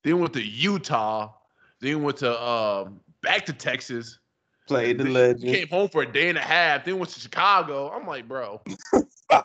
then 0.04 0.20
went 0.20 0.34
to 0.34 0.44
Utah, 0.44 1.32
then 1.80 2.04
went 2.04 2.18
to 2.18 2.44
um, 2.44 3.00
back 3.22 3.46
to 3.46 3.54
Texas. 3.54 4.20
Played 4.68 4.98
the 4.98 5.06
legend. 5.06 5.54
Came 5.54 5.68
home 5.70 5.90
for 5.90 6.04
a 6.04 6.12
day 6.12 6.30
and 6.30 6.38
a 6.38 6.42
half. 6.42 6.86
Then 6.86 7.00
went 7.00 7.12
to 7.12 7.20
Chicago. 7.20 7.90
I'm 7.90 8.06
like, 8.06 8.28
bro. 8.28 8.62
so 9.32 9.44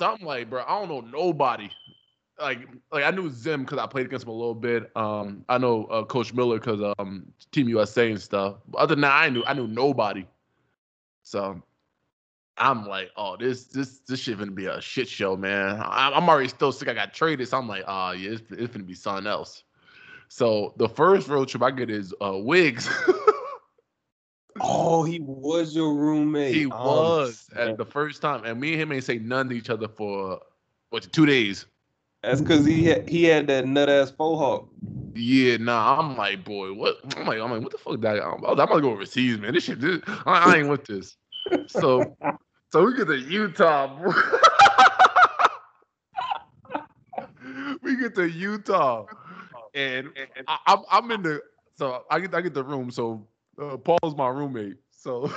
I'm 0.00 0.20
like, 0.22 0.50
bro, 0.50 0.62
I 0.66 0.78
don't 0.78 0.88
know 0.88 1.00
nobody. 1.00 1.70
Like, 2.42 2.68
like 2.90 3.04
I 3.04 3.10
knew 3.10 3.30
Zim 3.30 3.62
because 3.62 3.78
I 3.78 3.86
played 3.86 4.06
against 4.06 4.24
him 4.24 4.30
a 4.30 4.34
little 4.34 4.54
bit. 4.54 4.90
Um, 4.96 5.44
I 5.48 5.58
know 5.58 5.84
uh, 5.86 6.04
Coach 6.04 6.34
Miller 6.34 6.58
because 6.58 6.80
um, 6.98 7.26
Team 7.52 7.68
USA 7.68 8.10
and 8.10 8.20
stuff. 8.20 8.56
But 8.68 8.78
other 8.78 8.94
than 8.94 9.02
that, 9.02 9.12
I 9.12 9.28
knew 9.28 9.44
I 9.46 9.54
knew 9.54 9.68
nobody. 9.68 10.26
So 11.22 11.62
I'm 12.58 12.86
like, 12.86 13.10
oh, 13.16 13.36
this 13.36 13.64
this 13.64 14.00
this 14.00 14.20
shit 14.20 14.38
gonna 14.38 14.50
be 14.50 14.66
a 14.66 14.80
shit 14.80 15.08
show, 15.08 15.36
man. 15.36 15.82
I'm 15.84 16.28
already 16.28 16.48
still 16.48 16.72
sick. 16.72 16.88
I 16.88 16.94
got 16.94 17.14
traded, 17.14 17.48
so 17.48 17.58
I'm 17.58 17.68
like, 17.68 17.84
oh 17.86 18.12
yeah, 18.12 18.32
it's, 18.32 18.42
it's 18.50 18.72
gonna 18.72 18.84
be 18.84 18.94
something 18.94 19.26
else. 19.26 19.64
So 20.28 20.74
the 20.76 20.88
first 20.88 21.28
road 21.28 21.48
trip 21.48 21.62
I 21.62 21.70
get 21.70 21.90
is 21.90 22.14
uh, 22.22 22.38
Wiggs. 22.38 22.88
oh, 24.60 25.04
he 25.04 25.20
was 25.20 25.74
your 25.74 25.94
roommate. 25.94 26.54
He 26.54 26.66
oh, 26.66 26.70
was 26.70 27.48
at 27.56 27.76
the 27.76 27.84
first 27.84 28.22
time, 28.22 28.44
and 28.44 28.60
me 28.60 28.72
and 28.72 28.82
him 28.82 28.92
ain't 28.92 29.04
say 29.04 29.18
none 29.18 29.48
to 29.48 29.54
each 29.54 29.70
other 29.70 29.88
for 29.88 30.40
what 30.90 31.10
two 31.12 31.26
days. 31.26 31.66
That's 32.22 32.40
because 32.40 32.64
he 32.64 32.84
had, 32.84 33.08
he 33.08 33.24
had 33.24 33.48
that 33.48 33.66
nut 33.66 33.88
ass 33.88 34.10
faux 34.10 34.38
hawk. 34.38 34.68
Yeah, 35.14 35.56
nah. 35.58 35.98
I'm 35.98 36.16
like, 36.16 36.44
boy, 36.44 36.72
what? 36.72 36.98
I'm 37.16 37.26
like, 37.26 37.40
I'm 37.40 37.50
like, 37.50 37.62
what 37.62 37.72
the 37.72 37.78
fuck? 37.78 38.00
That 38.00 38.22
I'm, 38.22 38.44
I'm 38.44 38.56
gonna 38.56 38.80
go 38.80 38.92
overseas, 38.92 39.38
man. 39.38 39.54
This 39.54 39.64
shit, 39.64 39.80
this, 39.80 40.00
I, 40.06 40.54
I 40.54 40.56
ain't 40.58 40.68
with 40.68 40.84
this. 40.84 41.16
So, 41.66 42.16
so 42.70 42.84
we 42.84 42.96
get 42.96 43.08
to 43.08 43.18
Utah, 43.18 43.98
bro. 43.98 44.12
we 47.82 47.96
get 47.96 48.14
to 48.14 48.28
Utah, 48.28 49.06
and, 49.74 50.08
and 50.16 50.46
I, 50.46 50.58
am 50.68 50.84
I'm, 50.90 51.04
I'm 51.04 51.10
in 51.10 51.22
the 51.22 51.42
so 51.76 52.04
I 52.10 52.20
get 52.20 52.34
I 52.34 52.40
get 52.40 52.54
the 52.54 52.64
room. 52.64 52.90
So 52.90 53.26
uh, 53.60 53.76
Paul's 53.76 54.16
my 54.16 54.28
roommate. 54.28 54.76
So 54.92 55.30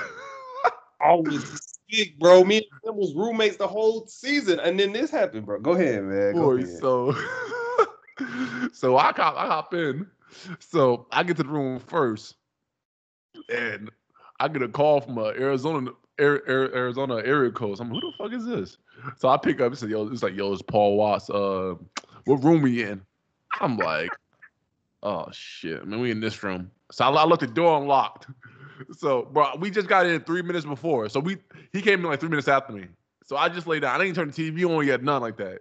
always 1.02 1.65
sick, 1.90 2.20
bro. 2.20 2.44
Me 2.44 2.58
and 2.58 2.66
him 2.84 2.98
was 2.98 3.14
roommates 3.14 3.58
the 3.58 3.68
whole 3.68 4.08
season, 4.08 4.60
and 4.60 4.80
then 4.80 4.94
this 4.94 5.12
happened, 5.12 5.46
bro. 5.46 5.60
Go 5.60 5.74
ahead, 5.74 6.04
man. 6.04 6.34
Go 6.34 6.42
Boy, 6.42 6.64
ahead. 6.64 6.80
so 6.80 7.14
so 8.74 8.98
I 8.98 9.12
hop 9.12 9.36
I 9.38 9.48
hop 9.48 9.74
in. 9.74 10.08
So 10.60 11.08
I 11.12 11.24
get 11.24 11.38
to 11.38 11.44
the 11.44 11.50
room 11.50 11.80
first, 11.80 12.36
and 13.50 13.90
I 14.40 14.48
get 14.48 14.62
a 14.62 14.68
call 14.68 15.02
from 15.02 15.18
a 15.18 15.28
Arizona 15.28 15.92
Arizona 16.20 17.16
area 17.18 17.52
code. 17.52 17.80
I'm 17.80 17.92
like, 17.92 18.02
who 18.02 18.12
the 18.12 18.18
fuck 18.18 18.34
is 18.34 18.46
this? 18.46 18.78
So 19.18 19.28
I 19.28 19.38
pick 19.38 19.60
up 19.60 19.68
and 19.68 19.78
say, 19.78 19.88
yo, 19.88 20.08
it's 20.08 20.24
like, 20.24 20.36
yo, 20.36 20.54
it's 20.54 20.62
Paul 20.62 20.98
Watts. 20.98 21.30
Uh, 21.30 21.76
what 22.26 22.44
room 22.44 22.62
we 22.62 22.84
in? 22.84 23.02
I'm 23.60 23.78
like, 23.78 24.12
oh 25.04 25.28
shit, 25.32 25.86
man, 25.86 26.00
we 26.00 26.12
in 26.12 26.20
this 26.20 26.42
room. 26.44 26.72
So 26.92 27.06
I, 27.06 27.10
I 27.10 27.26
left 27.26 27.42
the 27.42 27.48
door 27.48 27.80
unlocked. 27.80 28.28
So, 28.98 29.24
bro, 29.24 29.56
we 29.60 29.70
just 29.72 29.88
got 29.88 30.06
in 30.06 30.22
three 30.22 30.42
minutes 30.42 30.66
before. 30.66 31.10
So 31.10 31.20
we 31.20 31.38
he 31.72 31.82
came 31.82 32.00
in 32.00 32.06
like 32.06 32.20
three 32.20 32.30
minutes 32.30 32.48
after 32.48 32.74
me. 32.74 32.88
So 33.26 33.38
I 33.38 33.50
just 33.50 33.68
laid 33.68 33.82
down. 33.82 34.00
I 34.00 34.04
didn't 34.04 34.16
turn 34.16 34.32
the 34.32 34.52
TV 34.52 34.70
on 34.70 34.86
yet, 34.86 35.04
none 35.04 35.22
like 35.22 35.38
that. 35.38 35.60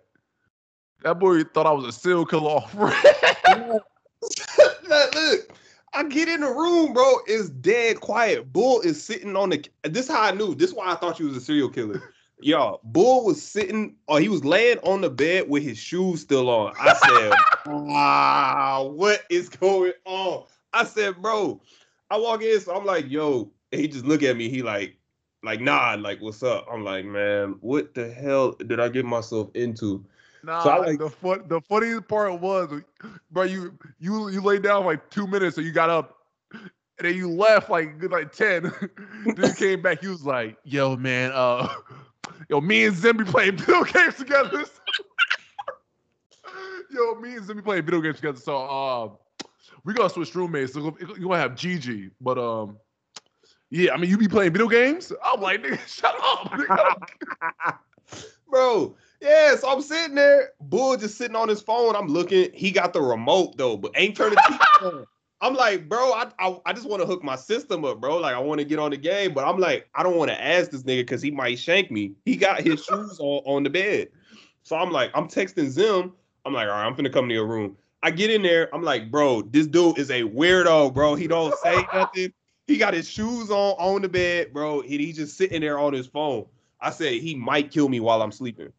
That 1.02 1.18
boy 1.18 1.44
thought 1.44 1.66
I 1.66 1.72
was 1.72 1.84
a 1.84 1.92
serial 1.92 2.26
killer 2.26 2.50
off. 2.50 2.74
Look, 4.88 5.58
I 5.92 6.02
get 6.04 6.28
in 6.28 6.40
the 6.40 6.48
room, 6.48 6.92
bro. 6.92 7.18
It's 7.26 7.50
dead 7.50 8.00
quiet. 8.00 8.52
Bull 8.52 8.80
is 8.80 9.02
sitting 9.02 9.36
on 9.36 9.50
the. 9.50 9.64
This 9.82 10.08
how 10.08 10.22
I 10.22 10.32
knew. 10.32 10.54
This 10.54 10.72
why 10.72 10.90
I 10.90 10.94
thought 10.96 11.20
you 11.20 11.26
was 11.26 11.36
a 11.36 11.40
serial 11.40 11.68
killer. 11.68 12.02
Y'all, 12.40 12.80
Bull 12.82 13.24
was 13.24 13.40
sitting, 13.40 13.94
or 14.08 14.20
he 14.20 14.28
was 14.28 14.44
laying 14.44 14.78
on 14.78 15.00
the 15.00 15.10
bed 15.10 15.48
with 15.48 15.62
his 15.62 15.78
shoes 15.78 16.20
still 16.20 16.50
on. 16.50 16.74
I 16.78 16.94
said, 16.94 17.32
"Wow, 17.66 18.92
what 18.94 19.22
is 19.30 19.48
going 19.48 19.92
on?" 20.04 20.44
I 20.72 20.84
said, 20.84 21.22
"Bro." 21.22 21.60
I 22.10 22.18
walk 22.18 22.42
in, 22.42 22.60
so 22.60 22.74
I'm 22.74 22.84
like, 22.84 23.10
"Yo," 23.10 23.50
he 23.70 23.88
just 23.88 24.04
look 24.04 24.22
at 24.22 24.36
me. 24.36 24.48
He 24.48 24.62
like, 24.62 24.96
like 25.42 25.60
nod, 25.60 26.00
like, 26.00 26.20
"What's 26.20 26.42
up?" 26.42 26.66
I'm 26.70 26.84
like, 26.84 27.04
"Man, 27.04 27.56
what 27.60 27.94
the 27.94 28.10
hell 28.12 28.52
did 28.52 28.80
I 28.80 28.88
get 28.88 29.04
myself 29.04 29.50
into?" 29.54 30.04
Nah, 30.42 30.62
so 30.62 30.80
like, 30.80 30.98
the 30.98 31.08
fun, 31.10 31.44
the 31.48 31.60
funniest 31.62 32.06
part 32.06 32.38
was, 32.40 32.82
bro, 33.30 33.44
you 33.44 33.78
you 33.98 34.28
you 34.28 34.40
laid 34.42 34.62
down 34.62 34.84
like 34.84 35.08
two 35.10 35.26
minutes, 35.26 35.56
so 35.56 35.62
you 35.62 35.72
got 35.72 35.88
up, 35.88 36.18
and 36.52 36.70
then 36.98 37.16
you 37.16 37.30
left 37.30 37.70
like 37.70 37.98
good 37.98 38.12
like 38.12 38.32
ten. 38.32 38.64
then 39.24 39.36
you 39.36 39.54
came 39.54 39.82
back, 39.82 40.00
he 40.00 40.08
was 40.08 40.24
like, 40.24 40.58
"Yo, 40.64 40.96
man, 40.96 41.30
uh, 41.32 41.66
yo, 42.50 42.60
me 42.60 42.84
and 42.84 42.94
Zimby 42.94 43.26
playing 43.26 43.56
video 43.56 43.84
games 43.92 44.16
together." 44.16 44.64
yo, 46.90 47.14
me 47.16 47.36
and 47.36 47.46
Zimby 47.46 47.64
playing 47.64 47.84
video 47.84 48.00
games 48.02 48.16
together. 48.16 48.38
So, 48.38 48.56
um, 48.56 49.16
we 49.84 49.94
gonna 49.94 50.10
switch 50.10 50.34
roommates. 50.34 50.72
So 50.72 50.96
you 51.00 51.28
gonna 51.28 51.38
have 51.38 51.54
Gigi, 51.54 52.10
but 52.20 52.38
um, 52.38 52.78
yeah, 53.70 53.92
I 53.92 53.96
mean, 53.96 54.10
you 54.10 54.18
be 54.18 54.28
playing 54.28 54.52
video 54.52 54.68
games. 54.68 55.12
I'm 55.24 55.40
like, 55.40 55.62
nigga, 55.62 55.78
shut 55.86 56.14
up, 56.22 56.50
nigga. 56.52 57.78
bro. 58.48 58.96
Yeah, 59.20 59.56
so 59.56 59.70
I'm 59.70 59.80
sitting 59.80 60.14
there, 60.14 60.50
Bull 60.60 60.96
just 60.96 61.16
sitting 61.16 61.36
on 61.36 61.48
his 61.48 61.62
phone. 61.62 61.96
I'm 61.96 62.08
looking. 62.08 62.50
He 62.52 62.70
got 62.70 62.92
the 62.92 63.00
remote 63.00 63.56
though, 63.56 63.76
but 63.76 63.92
ain't 63.94 64.16
turning. 64.16 64.38
I'm 65.40 65.54
like, 65.54 65.88
bro, 65.88 66.12
I, 66.12 66.30
I, 66.38 66.58
I 66.64 66.72
just 66.72 66.88
want 66.88 67.02
to 67.02 67.06
hook 67.06 67.22
my 67.22 67.36
system 67.36 67.84
up, 67.84 68.00
bro. 68.00 68.16
Like, 68.16 68.34
I 68.34 68.38
want 68.38 68.60
to 68.60 68.64
get 68.64 68.78
on 68.78 68.92
the 68.92 68.96
game, 68.96 69.34
but 69.34 69.44
I'm 69.44 69.58
like, 69.58 69.88
I 69.94 70.02
don't 70.02 70.16
want 70.16 70.30
to 70.30 70.42
ask 70.42 70.70
this 70.70 70.84
nigga 70.84 71.00
because 71.00 71.20
he 71.20 71.30
might 71.30 71.58
shank 71.58 71.90
me. 71.90 72.12
He 72.24 72.36
got 72.36 72.62
his 72.62 72.82
shoes 72.84 73.18
on, 73.20 73.42
on 73.44 73.62
the 73.62 73.70
bed. 73.70 74.08
So 74.62 74.76
I'm 74.76 74.90
like, 74.90 75.10
I'm 75.14 75.28
texting 75.28 75.68
Zim. 75.68 76.12
I'm 76.46 76.54
like, 76.54 76.68
all 76.68 76.74
right, 76.74 76.86
I'm 76.86 76.94
finna 76.94 77.12
come 77.12 77.28
to 77.28 77.34
your 77.34 77.46
room. 77.46 77.76
I 78.04 78.10
get 78.10 78.30
in 78.30 78.42
there. 78.42 78.68
I'm 78.74 78.82
like, 78.82 79.10
bro, 79.10 79.40
this 79.40 79.66
dude 79.66 79.96
is 79.98 80.10
a 80.10 80.24
weirdo, 80.24 80.92
bro. 80.92 81.14
He 81.14 81.26
don't 81.26 81.58
say 81.60 81.86
nothing. 81.94 82.34
He 82.66 82.76
got 82.76 82.92
his 82.92 83.08
shoes 83.08 83.50
on 83.50 83.76
on 83.78 84.02
the 84.02 84.10
bed, 84.10 84.52
bro. 84.52 84.82
He, 84.82 84.98
he's 84.98 85.16
just 85.16 85.38
sitting 85.38 85.62
there 85.62 85.78
on 85.78 85.94
his 85.94 86.06
phone. 86.06 86.44
I 86.82 86.90
said 86.90 87.14
he 87.14 87.34
might 87.34 87.70
kill 87.70 87.88
me 87.88 88.00
while 88.00 88.20
I'm 88.20 88.30
sleeping. 88.30 88.70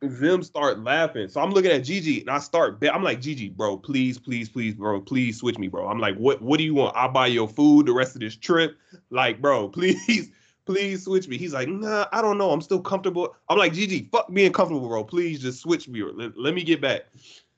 Them 0.00 0.42
start 0.42 0.78
laughing. 0.78 1.28
So 1.28 1.42
I'm 1.42 1.50
looking 1.50 1.70
at 1.70 1.84
Gigi 1.84 2.20
and 2.20 2.30
I 2.30 2.38
start 2.38 2.82
I'm 2.90 3.02
like, 3.02 3.20
Gigi, 3.20 3.50
bro, 3.50 3.76
please, 3.76 4.18
please, 4.18 4.48
please, 4.48 4.74
bro, 4.74 5.02
please 5.02 5.38
switch 5.38 5.58
me, 5.58 5.68
bro. 5.68 5.86
I'm 5.86 5.98
like, 5.98 6.16
what 6.16 6.40
what 6.40 6.56
do 6.56 6.64
you 6.64 6.74
want? 6.74 6.96
I'll 6.96 7.12
buy 7.12 7.26
your 7.26 7.48
food 7.48 7.84
the 7.84 7.92
rest 7.92 8.14
of 8.16 8.22
this 8.22 8.36
trip. 8.36 8.78
Like, 9.10 9.42
bro, 9.42 9.68
please, 9.76 10.30
please 10.64 11.04
switch 11.04 11.28
me. 11.28 11.36
He's 11.36 11.52
like, 11.52 11.68
nah, 11.68 12.06
I 12.10 12.22
don't 12.22 12.38
know. 12.38 12.52
I'm 12.52 12.62
still 12.62 12.80
comfortable. 12.80 13.36
I'm 13.50 13.58
like, 13.58 13.74
Gigi, 13.74 14.08
fuck 14.10 14.32
being 14.32 14.54
comfortable, 14.54 14.88
bro. 14.88 15.04
Please 15.04 15.40
just 15.40 15.60
switch 15.60 15.88
me. 15.88 16.02
Let, 16.02 16.38
let 16.38 16.54
me 16.54 16.62
get 16.62 16.80
back. 16.80 17.02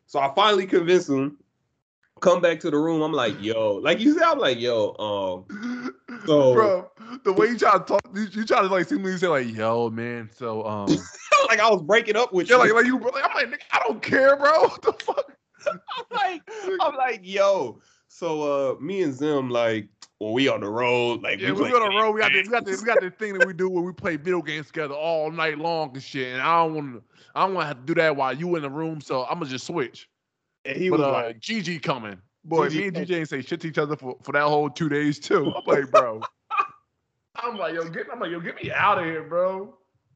So 0.08 0.18
I 0.18 0.32
finally 0.34 0.66
convinced 0.66 1.10
him. 1.10 1.36
Come 2.20 2.40
back 2.40 2.58
to 2.60 2.70
the 2.70 2.78
room. 2.78 3.02
I'm 3.02 3.12
like, 3.12 3.40
yo, 3.40 3.74
like 3.74 4.00
you 4.00 4.14
said, 4.14 4.24
I'm 4.24 4.38
like, 4.38 4.58
yo, 4.58 4.96
um, 4.98 5.94
so 6.26 6.54
bro, 6.54 6.90
the 7.22 7.32
way 7.32 7.48
you 7.48 7.58
try 7.58 7.74
to 7.74 7.84
talk, 7.84 8.00
you, 8.12 8.22
you 8.32 8.44
try 8.44 8.60
to 8.60 8.66
like 8.66 8.88
seemingly 8.88 9.18
say 9.18 9.28
like, 9.28 9.54
yo, 9.54 9.88
man, 9.90 10.28
so 10.34 10.66
um, 10.66 10.88
like 11.48 11.60
I 11.60 11.70
was 11.70 11.82
breaking 11.82 12.16
up 12.16 12.32
with 12.32 12.50
yeah, 12.50 12.56
you. 12.56 12.62
Like, 12.62 12.72
like 12.72 12.86
you, 12.86 12.98
like, 12.98 13.22
I'm 13.22 13.50
like, 13.50 13.62
I 13.70 13.80
don't 13.86 14.02
care, 14.02 14.36
bro. 14.36 14.50
What 14.62 14.82
the 14.82 14.92
fuck? 14.94 15.32
I'm 15.66 16.04
like, 16.10 16.42
I'm 16.80 16.96
like, 16.96 17.20
yo. 17.22 17.80
So 18.08 18.72
uh, 18.72 18.80
me 18.80 19.02
and 19.02 19.14
Zim, 19.14 19.50
like, 19.50 19.88
well, 20.18 20.32
we 20.32 20.48
on 20.48 20.62
the 20.62 20.70
road, 20.70 21.22
like, 21.22 21.38
yeah, 21.38 21.52
we, 21.52 21.62
we 21.64 21.72
on 21.72 21.92
the 21.92 21.96
road. 21.96 22.12
We 22.12 22.20
got 22.20 22.32
this, 22.32 22.46
we 22.46 22.52
got 22.52 22.64
this, 22.64 22.80
we 22.80 22.86
got 22.86 23.00
this 23.00 23.12
thing 23.18 23.34
that 23.34 23.46
we 23.46 23.52
do 23.52 23.68
where 23.68 23.84
we 23.84 23.92
play 23.92 24.16
video 24.16 24.42
games 24.42 24.66
together 24.68 24.94
all 24.94 25.30
night 25.30 25.58
long 25.58 25.90
and 25.92 26.02
shit. 26.02 26.32
And 26.32 26.42
I 26.42 26.64
don't 26.64 26.74
want 26.74 26.94
to, 26.94 27.02
I 27.38 27.46
don't 27.46 27.54
want 27.54 27.64
to 27.64 27.68
have 27.68 27.78
to 27.78 27.84
do 27.84 27.94
that 28.00 28.16
while 28.16 28.32
you 28.32 28.56
in 28.56 28.62
the 28.62 28.70
room. 28.70 29.00
So 29.00 29.24
I'm 29.24 29.38
gonna 29.38 29.50
just 29.50 29.66
switch. 29.66 30.08
And 30.64 30.76
he 30.76 30.90
but, 30.90 30.98
was 30.98 31.06
uh, 31.06 31.12
like, 31.12 31.40
"GG 31.40 31.82
coming. 31.82 32.18
Boy, 32.44 32.68
me 32.68 32.88
and 32.88 32.96
GG 32.96 33.16
ain't 33.16 33.28
say 33.28 33.42
shit 33.42 33.60
to 33.60 33.68
each 33.68 33.78
other 33.78 33.96
for, 33.96 34.16
for 34.22 34.32
that 34.32 34.44
whole 34.44 34.70
two 34.70 34.88
days 34.88 35.18
too. 35.18 35.52
I'm 35.54 35.62
like, 35.66 35.90
bro. 35.90 36.22
I'm 37.36 37.56
like, 37.56 37.74
yo, 37.74 37.88
get 37.88 38.06
I'm 38.12 38.18
like, 38.18 38.30
yo, 38.30 38.40
get 38.40 38.62
me 38.62 38.72
out 38.72 38.98
of 38.98 39.04
here, 39.04 39.22
bro. 39.22 39.74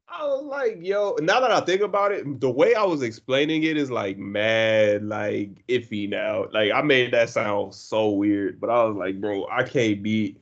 I 0.09 0.25
was 0.25 0.45
like, 0.45 0.79
yo, 0.81 1.17
now 1.21 1.41
that 1.41 1.51
I 1.51 1.61
think 1.61 1.81
about 1.81 2.13
it, 2.13 2.41
the 2.41 2.51
way 2.51 2.75
I 2.75 2.83
was 2.83 3.03
explaining 3.03 3.63
it 3.63 3.77
is 3.77 3.91
like 3.91 4.19
mad, 4.19 5.05
like 5.05 5.65
iffy 5.69 6.09
now. 6.09 6.47
Like 6.53 6.73
I 6.73 6.83
made 6.83 7.13
that 7.13 7.31
sound 7.31 7.75
so 7.75 8.11
weird, 8.11 8.61
but 8.61 8.69
I 8.69 8.85
was 8.85 8.97
like, 8.97 9.21
bro, 9.21 9.47
I 9.51 9.63
can't 9.63 10.03
be 10.03 10.37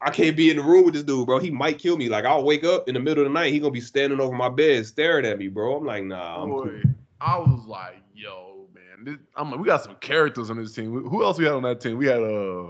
I 0.00 0.10
can't 0.10 0.36
be 0.36 0.50
in 0.50 0.56
the 0.56 0.62
room 0.62 0.84
with 0.84 0.94
this 0.94 1.02
dude, 1.02 1.26
bro. 1.26 1.38
He 1.38 1.50
might 1.50 1.78
kill 1.78 1.96
me. 1.96 2.08
Like 2.08 2.24
I'll 2.24 2.44
wake 2.44 2.64
up 2.64 2.88
in 2.88 2.94
the 2.94 3.00
middle 3.00 3.24
of 3.24 3.30
the 3.30 3.34
night, 3.34 3.52
he 3.52 3.58
gonna 3.58 3.72
be 3.72 3.80
standing 3.80 4.20
over 4.20 4.34
my 4.34 4.48
bed 4.48 4.86
staring 4.86 5.26
at 5.26 5.38
me, 5.38 5.48
bro. 5.48 5.76
I'm 5.76 5.84
like, 5.84 6.04
nah, 6.04 6.42
I'm 6.42 6.50
Boy, 6.50 6.62
cool. 6.62 6.80
I 7.20 7.38
was 7.38 7.66
like, 7.66 7.96
yo, 8.14 8.68
man, 8.74 9.04
this, 9.04 9.16
I'm, 9.36 9.50
like, 9.50 9.60
we 9.60 9.66
got 9.66 9.82
some 9.82 9.96
characters 9.96 10.50
on 10.50 10.56
this 10.56 10.72
team. 10.72 10.92
Who 10.92 11.24
else 11.24 11.38
we 11.38 11.44
had 11.44 11.54
on 11.54 11.62
that 11.62 11.80
team? 11.80 11.98
We 11.98 12.06
had 12.06 12.22
uh, 12.22 12.68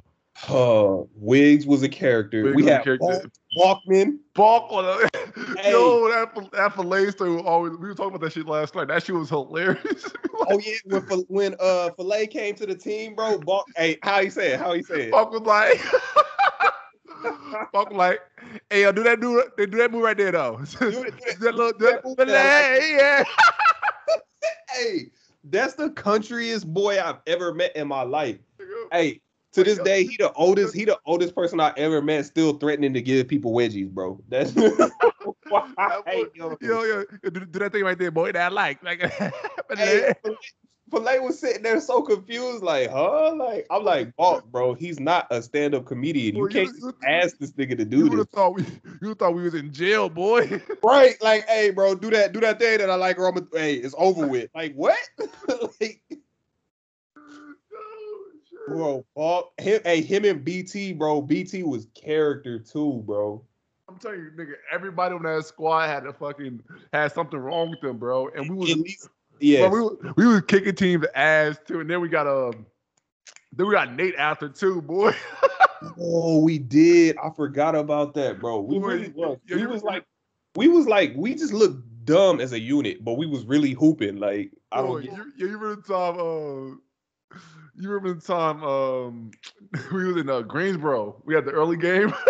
Uh, 0.49 1.05
Wiggs 1.15 1.67
was 1.67 1.83
a 1.83 1.89
character. 1.89 2.45
Wiggs 2.45 2.57
we 2.57 2.65
had 2.65 2.83
character. 2.83 3.29
Walk- 3.55 3.83
Walkman. 3.87 4.19
Balk 4.35 4.71
on 4.71 5.09
Hey. 5.59 5.73
yo, 5.73 6.09
that 6.09 6.51
that 6.53 6.75
fillet 6.75 7.11
story 7.11 7.35
was 7.35 7.45
always. 7.45 7.73
We 7.73 7.89
were 7.89 7.95
talking 7.95 8.15
about 8.15 8.21
that 8.23 8.33
shit 8.33 8.47
last 8.47 8.75
night. 8.75 8.89
That 8.89 9.03
shit 9.03 9.15
was 9.15 9.29
hilarious. 9.29 10.13
Oh 10.51 10.59
yeah, 10.61 11.01
when 11.09 11.25
when 11.29 11.57
uh 11.61 11.91
Filet 11.97 12.27
came 12.29 12.55
to 12.55 12.65
the 12.65 12.75
team, 12.75 13.15
bro. 13.15 13.39
Balk, 13.39 13.67
hey, 13.77 13.99
how 14.03 14.23
he 14.23 14.31
said? 14.31 14.61
How 14.61 14.73
he 14.73 14.83
said? 14.83 15.11
Balk 15.11 15.33
was 15.33 15.43
like, 15.43 15.79
Was 17.75 17.93
like, 17.93 18.21
hey, 18.71 18.83
yo, 18.83 18.93
do 18.93 19.03
that 19.03 19.21
do 19.21 19.43
they 19.57 19.67
do 19.67 19.79
that 19.79 19.91
move 19.91 20.03
right 20.03 20.17
there 20.17 20.33
though? 20.33 20.61
Do 20.79 20.91
do 20.93 21.11
that 21.41 21.55
little 21.55 21.73
Do 21.73 21.87
that 21.87 22.03
that, 22.03 22.05
move 22.05 22.17
fillet, 22.17 22.33
that 22.33 22.65
I 22.65 22.97
yeah. 22.97 23.25
Hey, 24.71 25.11
that's 25.45 25.75
the 25.75 25.91
countryest 25.91 26.73
boy 26.73 27.01
I've 27.01 27.19
ever 27.27 27.53
met 27.55 27.75
in 27.75 27.89
my 27.89 28.03
life. 28.03 28.39
Hey, 28.93 29.21
to 29.53 29.65
this 29.65 29.79
day, 29.79 30.05
he 30.05 30.17
the 30.19 30.33
oldest. 30.35 30.75
He 30.75 30.85
the 30.85 30.99
oldest 31.07 31.35
person 31.35 31.59
I 31.61 31.73
ever 31.77 32.03
met. 32.03 32.27
Still 32.27 32.55
threatening 32.59 32.93
to 32.95 33.01
give 33.01 33.29
people 33.29 33.53
wedgies, 33.53 33.91
bro. 33.91 34.21
That's 34.29 34.53
why. 34.53 35.71
yo. 36.35 36.57
Yo, 36.61 36.83
yo, 36.83 37.05
do, 37.25 37.31
do 37.31 37.59
that 37.59 37.73
thing 37.73 37.83
right 37.83 37.99
there, 37.99 38.11
boy. 38.11 38.33
That 38.33 38.53
I 38.53 38.55
like, 38.55 38.83
like, 38.83 39.01
Hey, 39.75 40.13
Filet 40.91 41.19
was 41.21 41.39
sitting 41.39 41.63
there 41.63 41.81
so 41.81 42.03
confused, 42.03 42.63
like, 42.63 42.91
huh? 42.91 43.35
Like, 43.35 43.67
I'm 43.71 43.85
like, 43.85 44.13
oh, 44.19 44.41
bro, 44.51 44.75
he's 44.75 44.99
not 44.99 45.27
a 45.31 45.43
stand-up 45.43 45.87
comedian. 45.87 46.37
You 46.37 46.49
can't 46.49 46.71
you- 46.79 46.93
ask 47.05 47.39
this 47.39 47.53
nigga 47.53 47.77
to 47.79 47.85
do 47.85 48.09
would 48.09 48.19
this. 48.19 48.27
thought 48.27 48.55
we, 48.55 48.65
you 49.03 49.15
thought 49.15 49.35
we 49.35 49.43
was 49.43 49.55
in 49.55 49.73
jail, 49.73 50.09
boy. 50.09 50.61
Right? 50.83 51.21
Like, 51.21 51.47
hey, 51.49 51.71
bro, 51.71 51.95
do 51.95 52.11
that, 52.11 52.33
do 52.33 52.41
that 52.41 52.59
thing 52.59 52.79
that 52.79 52.89
I 52.91 52.95
like, 52.95 53.19
or 53.19 53.29
I'm, 53.29 53.37
a- 53.37 53.59
hey, 53.59 53.75
it's 53.75 53.95
over 53.99 54.27
with. 54.27 54.51
Like, 54.55 54.75
what? 54.75 54.97
like, 55.81 56.01
bro, 58.69 58.87
oh, 58.87 59.05
Paul, 59.15 59.53
him, 59.59 59.81
hey, 59.85 60.03
him 60.03 60.25
and 60.25 60.45
BT, 60.45 60.93
bro. 60.93 61.21
BT 61.21 61.63
was 61.63 61.87
character 61.95 62.59
too, 62.59 63.03
bro. 63.07 63.45
I'm 63.89 63.99
telling 63.99 64.21
you, 64.21 64.31
nigga, 64.37 64.55
everybody 64.71 65.15
on 65.15 65.23
that 65.23 65.47
squad 65.47 65.87
had 65.87 66.07
a 66.07 66.13
fucking 66.13 66.63
had 66.93 67.13
something 67.13 67.39
wrong 67.39 67.71
with 67.71 67.81
them, 67.81 67.97
bro. 67.97 68.29
And 68.29 68.51
we 68.51 68.57
was, 68.57 68.71
At 68.71 68.79
least, 68.79 69.09
bro, 69.41 69.97
we, 70.03 70.11
we 70.17 70.27
was 70.27 70.43
kicking 70.43 70.75
teams 70.75 71.07
ass 71.15 71.57
too. 71.67 71.81
And 71.81 71.89
then 71.91 72.01
we 72.01 72.09
got 72.09 72.27
um, 72.27 72.67
then 73.53 73.67
we 73.67 73.75
got 73.75 73.93
Nate 73.95 74.15
after 74.17 74.49
too, 74.49 74.83
boy. 74.83 75.13
Oh, 76.01 76.41
we 76.41 76.59
did. 76.59 77.17
I 77.19 77.31
forgot 77.31 77.77
about 77.77 78.13
that, 78.15 78.41
bro. 78.41 78.61
We 78.61 78.81
Boy, 78.81 78.87
really 78.87 79.09
was. 79.11 79.39
yeah, 79.47 79.57
We 79.57 79.67
was 79.67 79.85
like, 79.85 80.05
we 80.57 80.67
was 80.67 80.89
like, 80.89 81.13
we 81.15 81.37
just 81.37 81.53
looked 81.53 82.05
dumb 82.05 82.41
as 82.41 82.53
a 82.53 82.59
unit, 82.59 83.05
but 83.05 83.13
we 83.15 83.27
was 83.27 83.45
really 83.45 83.73
hooping. 83.75 84.17
Like, 84.17 84.51
I 84.73 84.83
Boy, 84.83 85.03
don't 85.03 85.17
get. 85.17 85.27
you, 85.37 85.47
you 85.47 85.57
remember 85.57 85.77
the 85.77 85.83
time? 85.83 86.15
Uh, 86.19 87.37
you 87.77 87.89
remember 87.91 88.15
the 88.15 88.27
time? 88.27 88.65
Um, 88.65 89.31
we 89.93 90.05
was 90.13 90.17
in 90.21 90.29
uh, 90.29 90.43
Greensboro. 90.43 91.23
We 91.25 91.35
had 91.35 91.45
the 91.45 91.53
early 91.53 91.77
game. 91.77 92.13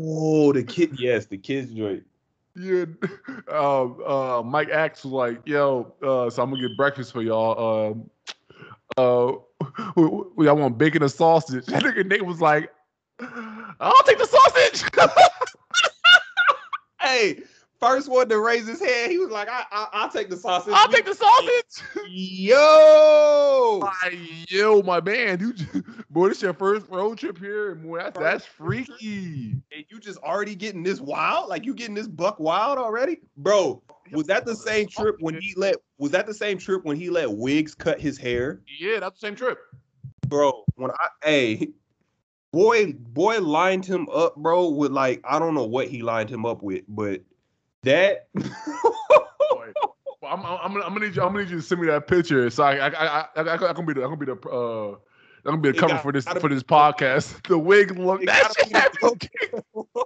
Oh, 0.00 0.52
the 0.52 0.62
kid. 0.62 1.00
Yes, 1.00 1.26
the 1.26 1.36
kids 1.36 1.72
joint. 1.72 2.04
Yeah, 2.58 2.84
um, 3.52 4.02
uh, 4.04 4.42
Mike 4.42 4.70
Axe 4.70 5.04
was 5.04 5.12
like, 5.12 5.40
"Yo, 5.46 5.94
uh, 6.02 6.28
so 6.28 6.42
I'm 6.42 6.50
gonna 6.50 6.66
get 6.68 6.76
breakfast 6.76 7.12
for 7.12 7.22
y'all. 7.22 7.92
Um, 7.92 8.10
uh, 8.96 9.32
we, 9.96 10.06
we, 10.36 10.48
I 10.48 10.52
want 10.52 10.76
bacon 10.76 11.02
and 11.02 11.12
sausage." 11.12 11.66
That 11.68 11.84
nigga 11.84 12.04
Nate 12.06 12.26
was 12.26 12.40
like, 12.40 12.70
"I'll 13.20 14.02
take 14.04 14.18
the 14.18 14.26
sausage." 14.26 14.90
Hey, 17.00 17.42
first 17.80 18.08
one 18.08 18.28
to 18.28 18.40
raise 18.40 18.66
his 18.66 18.80
hand, 18.80 19.10
he 19.12 19.18
was 19.18 19.30
like, 19.30 19.48
I, 19.48 19.64
I, 19.70 19.88
I'll 19.92 20.10
take 20.10 20.30
the 20.30 20.36
sausage. 20.36 20.72
I'll 20.74 20.88
take 20.88 21.04
the 21.04 21.14
sausage. 21.14 22.04
Yo. 22.10 23.80
Like, 24.02 24.18
yo, 24.50 24.82
my 24.82 25.00
man, 25.00 25.40
you, 25.40 25.52
just- 25.52 25.82
boy, 26.10 26.28
this 26.28 26.42
your 26.42 26.54
first 26.54 26.88
road 26.88 27.18
trip 27.18 27.38
here, 27.38 27.72
and 27.72 27.82
boy, 27.82 27.98
that's, 27.98 28.18
that's 28.18 28.44
freaky. 28.46 29.60
And 29.74 29.84
you 29.88 30.00
just 30.00 30.18
already 30.18 30.54
getting 30.54 30.82
this 30.82 31.00
wild? 31.00 31.48
Like 31.48 31.64
you 31.64 31.74
getting 31.74 31.94
this 31.94 32.08
buck 32.08 32.40
wild 32.40 32.78
already? 32.78 33.18
Bro, 33.36 33.82
was 34.12 34.26
that 34.26 34.44
the 34.44 34.56
same 34.56 34.88
trip 34.88 35.16
when 35.20 35.34
he 35.40 35.54
let 35.56 35.76
was 35.98 36.10
that 36.12 36.26
the 36.26 36.34
same 36.34 36.58
trip 36.58 36.84
when 36.84 36.96
he 36.96 37.10
let 37.10 37.30
Wiggs 37.30 37.74
cut 37.74 38.00
his 38.00 38.18
hair? 38.18 38.62
Yeah, 38.78 39.00
that's 39.00 39.20
the 39.20 39.26
same 39.26 39.36
trip. 39.36 39.58
Bro, 40.26 40.64
when 40.74 40.90
I 40.90 41.08
hey 41.22 41.68
boy 42.52 42.92
boy 42.92 43.40
lined 43.40 43.84
him 43.84 44.08
up, 44.12 44.36
bro, 44.36 44.68
with 44.68 44.92
like 44.92 45.20
I 45.24 45.38
don't 45.38 45.54
know 45.54 45.66
what 45.66 45.88
he 45.88 46.02
lined 46.02 46.30
him 46.30 46.46
up 46.46 46.62
with, 46.62 46.84
but 46.88 47.20
that 47.84 48.28
I'm, 50.28 50.44
I'm, 50.44 50.58
I'm, 50.62 50.72
gonna, 50.72 50.84
I'm 50.84 50.92
gonna 50.94 51.06
need 51.06 51.16
you. 51.16 51.22
I'm 51.22 51.28
gonna 51.32 51.44
need 51.44 51.50
you 51.50 51.56
to 51.58 51.62
send 51.62 51.80
me 51.80 51.86
that 51.86 52.06
picture. 52.06 52.50
So 52.50 52.62
I, 52.62 52.74
I, 52.74 52.88
I, 52.88 53.26
I, 53.36 53.42
I, 53.42 53.70
I 53.70 53.72
can 53.72 53.86
be 53.86 53.94
the, 53.94 54.04
I 54.04 54.08
can 54.08 54.18
be 54.18 54.26
the, 54.26 54.32
uh, 54.32 54.90
I'm 54.90 54.98
gonna 55.44 55.58
be 55.58 55.72
the 55.72 55.78
cover 55.78 55.94
got- 55.94 56.02
for 56.02 56.12
this 56.12 56.24
for 56.26 56.48
this 56.48 56.62
podcast. 56.62 57.40
The 57.48 57.58
wig 57.58 57.98
look. 57.98 58.22
That 58.24 58.52
shit 58.58 58.76
had 58.76 58.92
me 59.02 59.82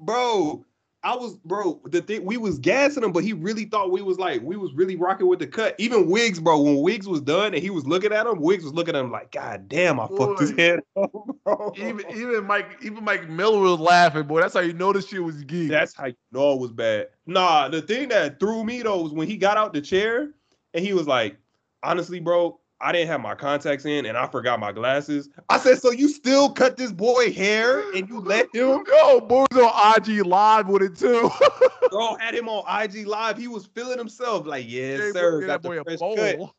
bro. 0.00 0.64
I 1.04 1.16
was 1.16 1.36
bro. 1.38 1.80
The 1.84 2.00
thing 2.00 2.24
we 2.24 2.36
was 2.36 2.58
gassing 2.58 3.02
him, 3.02 3.10
but 3.10 3.24
he 3.24 3.32
really 3.32 3.64
thought 3.64 3.90
we 3.90 4.02
was 4.02 4.18
like 4.18 4.40
we 4.42 4.56
was 4.56 4.72
really 4.72 4.94
rocking 4.94 5.26
with 5.26 5.40
the 5.40 5.48
cut. 5.48 5.74
Even 5.78 6.08
Wiggs, 6.08 6.38
bro. 6.38 6.60
When 6.60 6.80
Wiggs 6.80 7.08
was 7.08 7.20
done 7.20 7.54
and 7.54 7.62
he 7.62 7.70
was 7.70 7.86
looking 7.86 8.12
at 8.12 8.26
him, 8.26 8.40
Wiggs 8.40 8.62
was 8.62 8.72
looking 8.72 8.94
at 8.94 9.04
him 9.04 9.10
like, 9.10 9.32
God 9.32 9.68
damn, 9.68 9.98
I 9.98 10.06
fucked 10.06 10.40
his 10.40 10.52
head 10.52 10.80
up, 10.96 11.12
bro. 11.44 11.72
Even 11.76 12.04
even 12.10 12.44
Mike 12.46 12.78
even 12.82 13.02
Mike 13.02 13.28
Miller 13.28 13.58
was 13.58 13.80
laughing, 13.80 14.28
boy. 14.28 14.40
That's 14.40 14.54
how 14.54 14.60
you 14.60 14.74
know 14.74 14.92
this 14.92 15.08
shit 15.08 15.22
was 15.22 15.42
geek. 15.42 15.70
That's 15.70 15.94
how 15.94 16.06
you 16.06 16.16
know 16.30 16.52
it 16.52 16.60
was 16.60 16.70
bad. 16.70 17.08
Nah, 17.26 17.68
the 17.68 17.82
thing 17.82 18.08
that 18.10 18.38
threw 18.38 18.62
me 18.62 18.82
though 18.82 19.02
was 19.02 19.12
when 19.12 19.26
he 19.26 19.36
got 19.36 19.56
out 19.56 19.72
the 19.72 19.80
chair 19.80 20.30
and 20.72 20.84
he 20.84 20.94
was 20.94 21.08
like, 21.08 21.36
honestly, 21.82 22.20
bro, 22.20 22.60
I 22.82 22.90
didn't 22.90 23.08
have 23.08 23.20
my 23.20 23.36
contacts 23.36 23.84
in 23.84 24.06
and 24.06 24.18
I 24.18 24.26
forgot 24.26 24.58
my 24.58 24.72
glasses. 24.72 25.28
I 25.48 25.58
said, 25.58 25.78
so 25.78 25.92
you 25.92 26.08
still 26.08 26.50
cut 26.50 26.76
this 26.76 26.90
boy 26.90 27.32
hair 27.32 27.88
and 27.92 28.08
you 28.08 28.18
let 28.18 28.52
him? 28.52 28.84
Yo, 28.88 29.20
boy 29.20 29.46
was 29.52 29.62
on 29.62 29.94
IG 29.96 30.26
live 30.26 30.68
with 30.68 30.82
it 30.82 30.96
too. 30.96 31.30
Bro 31.90 32.16
had 32.16 32.34
him 32.34 32.48
on 32.48 32.64
IG 32.82 33.06
live. 33.06 33.38
He 33.38 33.46
was 33.46 33.66
feeling 33.66 33.98
himself 33.98 34.46
like, 34.46 34.64
yes, 34.68 35.00
Gave- 35.00 35.12
sir. 35.12 35.46
Got 35.46 35.62
the 35.62 35.82
fresh 35.84 36.00
cut. 36.00 36.52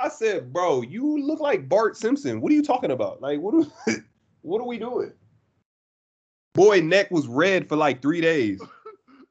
I 0.00 0.08
said, 0.08 0.52
bro, 0.52 0.82
you 0.82 1.20
look 1.20 1.40
like 1.40 1.68
Bart 1.68 1.96
Simpson. 1.96 2.40
What 2.40 2.52
are 2.52 2.54
you 2.54 2.62
talking 2.62 2.92
about? 2.92 3.20
Like, 3.20 3.40
what 3.40 3.54
are, 3.54 3.94
what 4.42 4.60
are 4.60 4.66
we 4.66 4.78
doing? 4.78 5.12
Boy, 6.54 6.80
neck 6.80 7.10
was 7.10 7.26
red 7.28 7.68
for 7.68 7.76
like 7.76 8.02
three 8.02 8.20
days. 8.20 8.60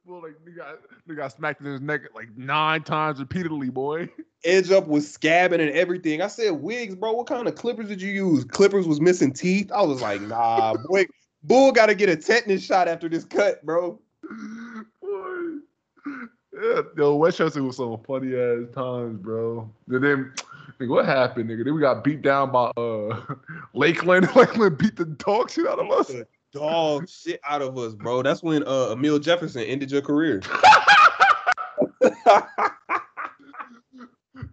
Well, 0.04 0.22
like 0.22 0.34
nigga, 0.46 0.56
got, 0.56 0.78
nigga 1.06 1.16
got 1.16 1.32
smacked 1.32 1.60
in 1.60 1.66
his 1.66 1.82
neck 1.82 2.02
like 2.14 2.28
nine 2.36 2.82
times 2.82 3.18
repeatedly, 3.18 3.68
boy. 3.68 4.08
Edge 4.44 4.70
up 4.70 4.86
was 4.86 5.06
scabbing 5.06 5.60
and 5.60 5.70
everything. 5.70 6.22
I 6.22 6.28
said, 6.28 6.50
Wiggs, 6.50 6.94
bro, 6.94 7.12
what 7.12 7.26
kind 7.26 7.48
of 7.48 7.54
clippers 7.54 7.88
did 7.88 8.00
you 8.00 8.12
use? 8.12 8.44
Clippers 8.44 8.86
was 8.86 9.00
missing 9.00 9.32
teeth. 9.32 9.70
I 9.72 9.82
was 9.82 10.00
like, 10.00 10.20
nah, 10.22 10.74
boy, 10.88 11.06
Bull 11.42 11.72
got 11.72 11.86
to 11.86 11.94
get 11.94 12.08
a 12.08 12.16
tetanus 12.16 12.64
shot 12.64 12.88
after 12.88 13.08
this 13.08 13.24
cut, 13.24 13.64
bro. 13.64 14.00
Boy. 15.02 15.58
Yeah, 16.60 16.80
yo, 16.96 17.16
Westchester 17.16 17.62
was 17.62 17.76
some 17.76 17.98
funny 18.06 18.34
ass 18.34 18.74
times, 18.74 19.20
bro. 19.20 19.70
And 19.88 20.02
then, 20.02 20.32
nigga, 20.80 20.88
what 20.88 21.04
happened, 21.04 21.50
nigga? 21.50 21.64
Then 21.64 21.74
we 21.74 21.80
got 21.80 22.02
beat 22.02 22.22
down 22.22 22.50
by 22.50 22.70
uh 22.76 23.20
Lakeland. 23.74 24.28
Lakeland 24.36 24.78
beat 24.78 24.96
the 24.96 25.04
dog 25.04 25.50
shit 25.50 25.66
out 25.66 25.78
of 25.78 25.90
us. 25.90 26.12
Dog 26.52 27.08
shit 27.08 27.40
out 27.48 27.62
of 27.62 27.76
us, 27.78 27.94
bro. 27.94 28.22
That's 28.22 28.42
when 28.42 28.62
uh, 28.64 28.92
Amile 28.92 29.20
Jefferson 29.20 29.62
ended 29.62 29.92
your 29.92 30.02
career. 30.02 30.40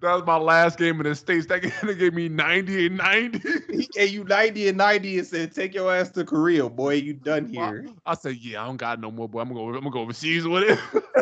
That 0.01 0.13
was 0.13 0.23
my 0.25 0.37
last 0.37 0.77
game 0.77 0.99
in 0.99 1.03
the 1.03 1.15
States. 1.15 1.47
That 1.47 1.61
game 1.83 1.97
gave 1.97 2.13
me 2.13 2.29
90 2.29 2.87
and 2.87 2.97
90. 2.97 3.39
he 3.71 3.87
gave 3.93 4.09
you 4.09 4.23
90 4.23 4.69
and 4.69 4.77
90 4.77 5.19
and 5.19 5.27
said, 5.27 5.53
take 5.53 5.73
your 5.73 5.93
ass 5.93 6.09
to 6.11 6.23
Korea, 6.23 6.69
boy. 6.69 6.95
You 6.95 7.13
done 7.13 7.45
here. 7.45 7.87
I 8.05 8.15
said, 8.15 8.37
yeah, 8.37 8.63
I 8.63 8.67
don't 8.67 8.77
got 8.77 8.99
no 8.99 9.11
more, 9.11 9.29
boy. 9.29 9.41
I'm 9.41 9.49
gonna 9.49 9.59
go, 9.59 9.67
I'm 9.67 9.73
gonna 9.75 9.91
go 9.91 10.01
overseas 10.01 10.47
with 10.47 10.63
it. 10.63 10.79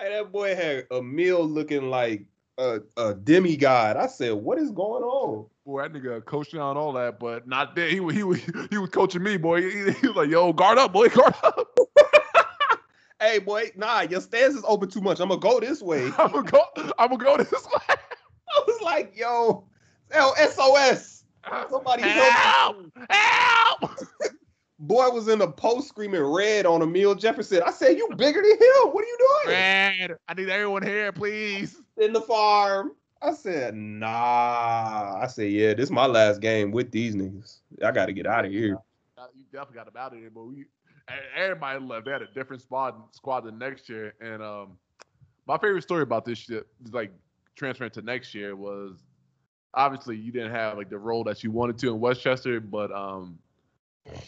Hey, 0.00 0.10
that 0.10 0.30
boy 0.30 0.54
had 0.54 0.88
Amile 0.92 1.42
looking 1.42 1.90
like 1.90 2.24
a, 2.56 2.78
a 2.96 3.14
demigod. 3.14 3.96
I 3.96 4.06
said, 4.06 4.32
what 4.32 4.56
is 4.56 4.70
going 4.70 5.02
on? 5.02 5.46
boy, 5.68 5.82
that 5.82 5.92
nigga 5.92 6.24
coaching 6.24 6.60
on 6.60 6.76
all 6.78 6.92
that, 6.94 7.20
but 7.20 7.46
not 7.46 7.76
there. 7.76 7.88
He 7.88 8.00
was 8.00 8.16
he 8.16 8.22
was 8.22 8.40
he 8.70 8.78
was 8.78 8.88
coaching 8.90 9.22
me, 9.22 9.36
boy. 9.36 9.60
He, 9.62 9.92
he 9.92 10.06
was 10.06 10.16
like, 10.16 10.30
yo, 10.30 10.52
guard 10.52 10.78
up, 10.78 10.92
boy, 10.92 11.08
guard 11.14 11.34
up. 11.44 11.68
Hey, 13.20 13.38
boy, 13.40 13.70
nah, 13.74 14.02
your 14.02 14.20
stance 14.20 14.54
is 14.54 14.64
open 14.66 14.88
too 14.88 15.00
much. 15.00 15.20
I'm 15.20 15.28
gonna 15.28 15.40
go 15.40 15.58
this 15.58 15.82
way. 15.82 16.06
I'm 16.18 16.30
gonna 16.30 16.50
go, 16.50 16.62
I'm 16.98 17.10
gonna 17.10 17.24
go 17.24 17.36
this 17.36 17.52
way. 17.66 17.96
I 17.96 18.62
was 18.66 18.80
like, 18.80 19.16
yo, 19.16 19.64
L- 20.12 20.36
SOS. 20.36 21.24
Somebody 21.70 22.02
help. 22.02 22.32
help! 22.32 22.76
Help! 23.10 23.90
boy 24.78 25.08
was 25.10 25.28
in 25.28 25.38
the 25.38 25.48
post 25.48 25.88
screaming 25.88 26.22
red 26.22 26.66
on 26.66 26.82
Amile 26.82 27.14
Jefferson. 27.14 27.62
I 27.64 27.70
said, 27.70 27.96
"You 27.96 28.08
bigger 28.16 28.40
than 28.40 28.52
him? 28.52 28.92
What 28.92 29.04
are 29.04 29.08
you 29.08 29.18
doing?" 29.44 29.56
Red, 29.56 30.16
I 30.28 30.34
need 30.34 30.48
everyone 30.48 30.82
here, 30.82 31.12
please. 31.12 31.80
In 31.96 32.12
the 32.12 32.20
farm. 32.20 32.92
I 33.20 33.32
said, 33.32 33.74
"Nah." 33.74 35.18
I 35.20 35.26
said, 35.26 35.50
"Yeah, 35.50 35.74
this 35.74 35.86
is 35.86 35.90
my 35.90 36.06
last 36.06 36.40
game 36.40 36.70
with 36.70 36.92
these 36.92 37.16
niggas. 37.16 37.58
I 37.84 37.90
got 37.90 38.06
to 38.06 38.12
get 38.12 38.26
out 38.26 38.44
of 38.44 38.52
here." 38.52 38.78
You 39.34 39.44
definitely 39.52 39.74
got 39.74 39.88
about 39.88 40.14
it, 40.14 40.32
but 40.32 40.44
we 40.44 40.66
everybody 41.36 41.80
left. 41.80 42.04
They 42.04 42.12
had 42.12 42.22
a 42.22 42.32
different 42.34 42.62
squad 42.62 42.94
squad 43.12 43.40
the 43.40 43.52
next 43.52 43.88
year, 43.88 44.14
and 44.20 44.42
um, 44.42 44.78
my 45.46 45.56
favorite 45.58 45.82
story 45.82 46.02
about 46.02 46.24
this 46.24 46.38
shit, 46.38 46.66
like 46.90 47.12
transferring 47.56 47.90
to 47.92 48.02
next 48.02 48.34
year, 48.34 48.56
was 48.56 48.98
obviously 49.74 50.16
you 50.16 50.32
didn't 50.32 50.50
have 50.50 50.76
like 50.76 50.90
the 50.90 50.98
role 50.98 51.24
that 51.24 51.42
you 51.42 51.50
wanted 51.50 51.78
to 51.78 51.88
in 51.88 52.00
Westchester, 52.00 52.60
but 52.60 52.92
um, 52.92 53.38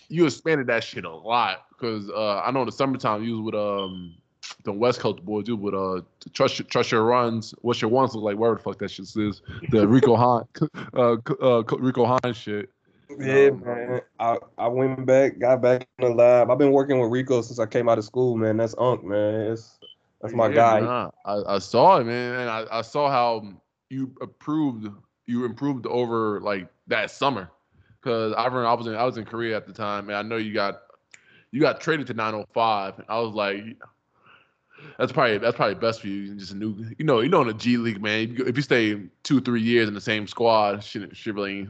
you 0.08 0.26
expanded 0.26 0.66
that 0.66 0.84
shit 0.84 1.04
a 1.04 1.10
lot 1.10 1.66
because 1.70 2.08
uh, 2.10 2.40
I 2.40 2.50
know 2.50 2.60
in 2.60 2.66
the 2.66 2.72
summertime 2.72 3.22
you 3.24 3.42
was 3.42 3.52
with 3.52 3.54
um 3.54 4.16
the 4.64 4.72
West 4.72 5.00
Coast 5.00 5.24
boys, 5.24 5.48
you 5.48 5.56
with 5.56 5.74
uh 5.74 6.02
trust 6.32 6.66
trust 6.68 6.92
your 6.92 7.04
runs, 7.04 7.54
what's 7.62 7.80
your 7.80 7.90
ones 7.90 8.14
look 8.14 8.24
like, 8.24 8.36
whatever 8.36 8.56
the 8.56 8.62
fuck 8.62 8.78
that 8.78 8.90
shit 8.90 9.06
is, 9.16 9.42
the 9.70 9.86
Rico 9.86 10.16
Hines, 10.56 10.70
uh, 10.94 11.16
uh 11.42 11.62
Rico 11.78 12.18
Hines 12.22 12.36
shit. 12.36 12.70
Yeah, 13.18 13.48
um, 13.48 13.60
man. 13.64 14.00
I, 14.18 14.38
I 14.58 14.68
went 14.68 15.04
back, 15.06 15.38
got 15.38 15.62
back 15.62 15.88
in 15.98 16.04
the 16.04 16.14
lab. 16.14 16.50
I've 16.50 16.58
been 16.58 16.72
working 16.72 17.00
with 17.00 17.10
Rico 17.10 17.40
since 17.42 17.58
I 17.58 17.66
came 17.66 17.88
out 17.88 17.98
of 17.98 18.04
school, 18.04 18.36
man. 18.36 18.56
That's 18.56 18.74
Unc, 18.78 19.04
man. 19.04 19.52
It's, 19.52 19.78
that's 20.20 20.34
my 20.34 20.48
yeah, 20.48 20.54
guy. 20.54 20.80
Nah, 20.80 21.10
I, 21.24 21.54
I 21.54 21.58
saw 21.58 21.98
it, 21.98 22.04
man, 22.04 22.40
and 22.40 22.50
I, 22.50 22.66
I 22.70 22.82
saw 22.82 23.10
how 23.10 23.46
you 23.88 24.14
improved. 24.20 24.88
You 25.26 25.44
improved 25.44 25.86
over 25.86 26.40
like 26.40 26.68
that 26.88 27.10
summer, 27.10 27.50
because 28.00 28.32
I 28.34 28.44
remember 28.44 28.66
I 28.66 28.74
was 28.74 28.86
in 28.86 28.94
I 28.94 29.04
was 29.04 29.16
in 29.16 29.24
Korea 29.24 29.56
at 29.56 29.66
the 29.66 29.72
time, 29.72 30.08
and 30.08 30.16
I 30.16 30.22
know 30.22 30.36
you 30.36 30.52
got 30.52 30.82
you 31.52 31.60
got 31.60 31.80
traded 31.80 32.06
to 32.08 32.14
905. 32.14 33.04
I 33.08 33.18
was 33.18 33.34
like, 33.34 33.64
that's 34.98 35.12
probably 35.12 35.38
that's 35.38 35.56
probably 35.56 35.74
best 35.76 36.00
for 36.00 36.08
you. 36.08 36.34
Just 36.34 36.52
a 36.52 36.56
new, 36.56 36.76
you 36.98 37.04
know, 37.04 37.20
you 37.20 37.28
know, 37.28 37.42
in 37.42 37.48
the 37.48 37.54
G 37.54 37.76
League, 37.76 38.02
man. 38.02 38.36
If 38.38 38.56
you 38.56 38.62
stay 38.62 39.00
two 39.22 39.40
three 39.40 39.62
years 39.62 39.88
in 39.88 39.94
the 39.94 40.00
same 40.00 40.26
squad, 40.26 40.84
shit, 40.84 41.16
shit 41.16 41.34
really 41.34 41.68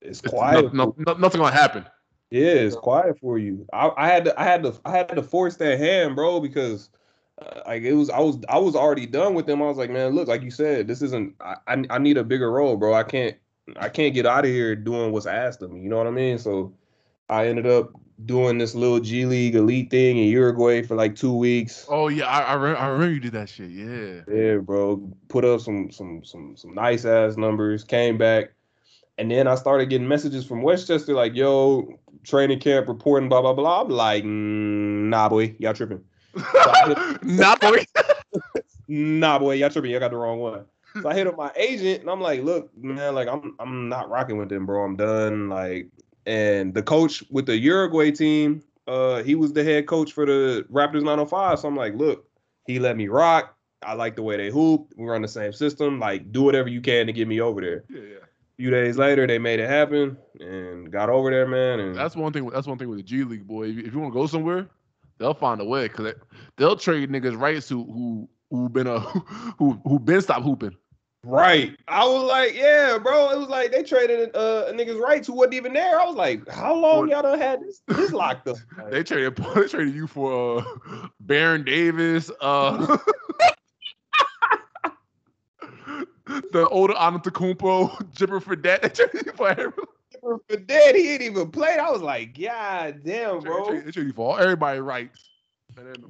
it's 0.00 0.20
quiet. 0.20 0.72
No, 0.72 0.94
no, 0.98 1.14
nothing 1.14 1.40
gonna 1.40 1.54
happen. 1.54 1.84
Yeah, 2.30 2.46
it's 2.46 2.76
quiet 2.76 3.18
for 3.20 3.38
you. 3.38 3.66
I, 3.72 3.90
I, 3.96 4.08
had 4.08 4.24
to, 4.24 4.40
I 4.40 4.44
had 4.44 4.62
to, 4.64 4.74
I 4.84 4.90
had 4.90 5.08
to 5.10 5.22
force 5.22 5.56
that 5.56 5.78
hand, 5.78 6.16
bro, 6.16 6.40
because 6.40 6.90
uh, 7.40 7.60
like 7.66 7.82
it 7.82 7.92
was, 7.92 8.10
I 8.10 8.18
was, 8.18 8.38
I 8.48 8.58
was 8.58 8.74
already 8.74 9.06
done 9.06 9.34
with 9.34 9.46
them. 9.46 9.62
I 9.62 9.66
was 9.66 9.76
like, 9.76 9.90
man, 9.90 10.14
look, 10.14 10.26
like 10.26 10.42
you 10.42 10.50
said, 10.50 10.88
this 10.88 11.02
isn't. 11.02 11.34
I, 11.40 11.56
I, 11.68 11.84
I 11.88 11.98
need 11.98 12.16
a 12.16 12.24
bigger 12.24 12.50
role, 12.50 12.76
bro. 12.76 12.94
I 12.94 13.04
can't, 13.04 13.36
I 13.76 13.88
can't 13.88 14.12
get 14.12 14.26
out 14.26 14.44
of 14.44 14.50
here 14.50 14.74
doing 14.74 15.12
what's 15.12 15.26
asked 15.26 15.62
of 15.62 15.70
me. 15.70 15.82
You 15.82 15.88
know 15.88 15.98
what 15.98 16.08
I 16.08 16.10
mean? 16.10 16.38
So 16.38 16.74
I 17.28 17.46
ended 17.46 17.66
up 17.66 17.92
doing 18.24 18.58
this 18.58 18.74
little 18.74 18.98
G 18.98 19.26
League 19.26 19.54
elite 19.54 19.90
thing 19.90 20.16
in 20.16 20.28
Uruguay 20.28 20.82
for 20.82 20.96
like 20.96 21.14
two 21.14 21.34
weeks. 21.34 21.86
Oh 21.88 22.08
yeah, 22.08 22.26
I 22.26 22.40
I, 22.40 22.54
re- 22.54 22.74
I 22.74 22.88
remember 22.88 23.14
you 23.14 23.20
did 23.20 23.32
that 23.32 23.48
shit. 23.48 23.70
Yeah. 23.70 24.22
Yeah, 24.32 24.56
bro. 24.56 25.12
Put 25.28 25.44
up 25.44 25.60
some 25.60 25.90
some 25.92 26.24
some 26.24 26.56
some 26.56 26.74
nice 26.74 27.04
ass 27.04 27.36
numbers. 27.36 27.84
Came 27.84 28.18
back. 28.18 28.52
And 29.18 29.30
then 29.30 29.46
I 29.46 29.54
started 29.54 29.88
getting 29.88 30.08
messages 30.08 30.44
from 30.44 30.62
Westchester 30.62 31.14
like, 31.14 31.34
yo, 31.34 31.98
training 32.22 32.60
camp 32.60 32.88
reporting, 32.88 33.28
blah, 33.28 33.40
blah, 33.40 33.54
blah. 33.54 33.82
I'm 33.82 33.88
like, 33.88 34.24
mm, 34.24 35.08
nah, 35.08 35.28
boy, 35.28 35.54
y'all 35.58 35.72
tripping. 35.72 36.04
So 36.36 37.16
nah, 37.22 37.56
boy. 37.56 37.84
nah, 38.88 39.38
boy, 39.38 39.54
y'all 39.54 39.70
tripping. 39.70 39.90
Y'all 39.90 40.00
got 40.00 40.10
the 40.10 40.18
wrong 40.18 40.38
one. 40.40 40.66
So 41.02 41.08
I 41.08 41.14
hit 41.14 41.26
up 41.26 41.36
my 41.36 41.50
agent 41.56 42.00
and 42.00 42.10
I'm 42.10 42.20
like, 42.20 42.42
look, 42.42 42.70
man, 42.76 43.14
like 43.14 43.28
I'm 43.28 43.54
I'm 43.58 43.88
not 43.88 44.08
rocking 44.08 44.38
with 44.38 44.48
them, 44.48 44.64
bro. 44.64 44.82
I'm 44.82 44.96
done. 44.96 45.48
Like, 45.48 45.88
and 46.24 46.72
the 46.72 46.82
coach 46.82 47.22
with 47.30 47.46
the 47.46 47.56
Uruguay 47.56 48.10
team, 48.10 48.62
uh, 48.86 49.22
he 49.22 49.34
was 49.34 49.52
the 49.52 49.62
head 49.62 49.86
coach 49.86 50.12
for 50.12 50.24
the 50.24 50.66
Raptors 50.70 51.02
905. 51.02 51.58
So 51.58 51.68
I'm 51.68 51.76
like, 51.76 51.94
look, 51.96 52.26
he 52.66 52.78
let 52.78 52.96
me 52.96 53.08
rock. 53.08 53.54
I 53.82 53.92
like 53.92 54.16
the 54.16 54.22
way 54.22 54.38
they 54.38 54.50
hoop. 54.50 54.92
We 54.96 55.06
run 55.06 55.20
the 55.20 55.28
same 55.28 55.52
system. 55.52 56.00
Like, 56.00 56.32
do 56.32 56.42
whatever 56.42 56.68
you 56.68 56.80
can 56.80 57.06
to 57.06 57.12
get 57.12 57.28
me 57.28 57.40
over 57.40 57.60
there. 57.60 57.84
Yeah 57.90 58.25
few 58.56 58.70
days 58.70 58.96
later, 58.96 59.26
they 59.26 59.38
made 59.38 59.60
it 59.60 59.68
happen 59.68 60.16
and 60.40 60.90
got 60.90 61.10
over 61.10 61.30
there, 61.30 61.46
man. 61.46 61.80
And 61.80 61.94
that's 61.94 62.16
one 62.16 62.32
thing. 62.32 62.48
That's 62.48 62.66
one 62.66 62.78
thing 62.78 62.88
with 62.88 62.98
the 62.98 63.02
G 63.02 63.24
League, 63.24 63.46
boy. 63.46 63.68
If 63.68 63.92
you 63.92 63.98
want 63.98 64.12
to 64.12 64.18
go 64.18 64.26
somewhere, 64.26 64.68
they'll 65.18 65.34
find 65.34 65.60
a 65.60 65.64
way 65.64 65.88
because 65.88 66.14
they, 66.56 66.64
will 66.64 66.76
trade 66.76 67.10
niggas 67.10 67.38
rights 67.38 67.68
who 67.68 67.84
who 67.84 68.28
who 68.50 68.68
been 68.68 68.86
a 68.86 69.00
who 69.58 69.80
who 69.84 69.98
been 69.98 70.22
stopped 70.22 70.44
hooping. 70.44 70.76
Right. 71.26 71.76
I 71.88 72.06
was 72.06 72.22
like, 72.22 72.54
yeah, 72.54 72.98
bro. 72.98 73.30
It 73.30 73.38
was 73.38 73.48
like 73.48 73.72
they 73.72 73.82
traded 73.82 74.34
uh, 74.36 74.66
a 74.68 74.72
niggas 74.72 75.00
rights 75.00 75.26
who 75.26 75.34
wasn't 75.34 75.54
even 75.54 75.72
there. 75.72 76.00
I 76.00 76.04
was 76.06 76.14
like, 76.14 76.48
how 76.48 76.74
long 76.74 77.08
y'all 77.08 77.22
done 77.22 77.38
had 77.38 77.60
this 77.62 77.82
this 77.88 78.12
locked 78.12 78.46
up? 78.46 78.56
they 78.90 79.02
traded 79.02 79.36
they 79.54 79.66
traded 79.66 79.94
you 79.94 80.06
for 80.06 80.60
uh, 80.60 81.08
Baron 81.20 81.64
Davis. 81.64 82.30
Uh, 82.40 82.96
the 86.52 86.68
older 86.68 86.94
Antetokounmpo, 86.94 88.12
Jibber 88.14 88.40
for 88.40 88.56
that. 88.56 88.94
Jibber 88.94 89.32
for 89.32 90.38
that, 90.48 90.94
he 90.94 91.02
didn't 91.02 91.22
even 91.22 91.50
play. 91.50 91.78
I 91.78 91.90
was 91.90 92.02
like, 92.02 92.38
God 92.38 93.02
damn, 93.04 93.40
bro. 93.40 93.80
They 93.80 93.90
treated 93.90 94.14
for 94.14 94.40
everybody 94.40 94.80
rights. 94.80 95.28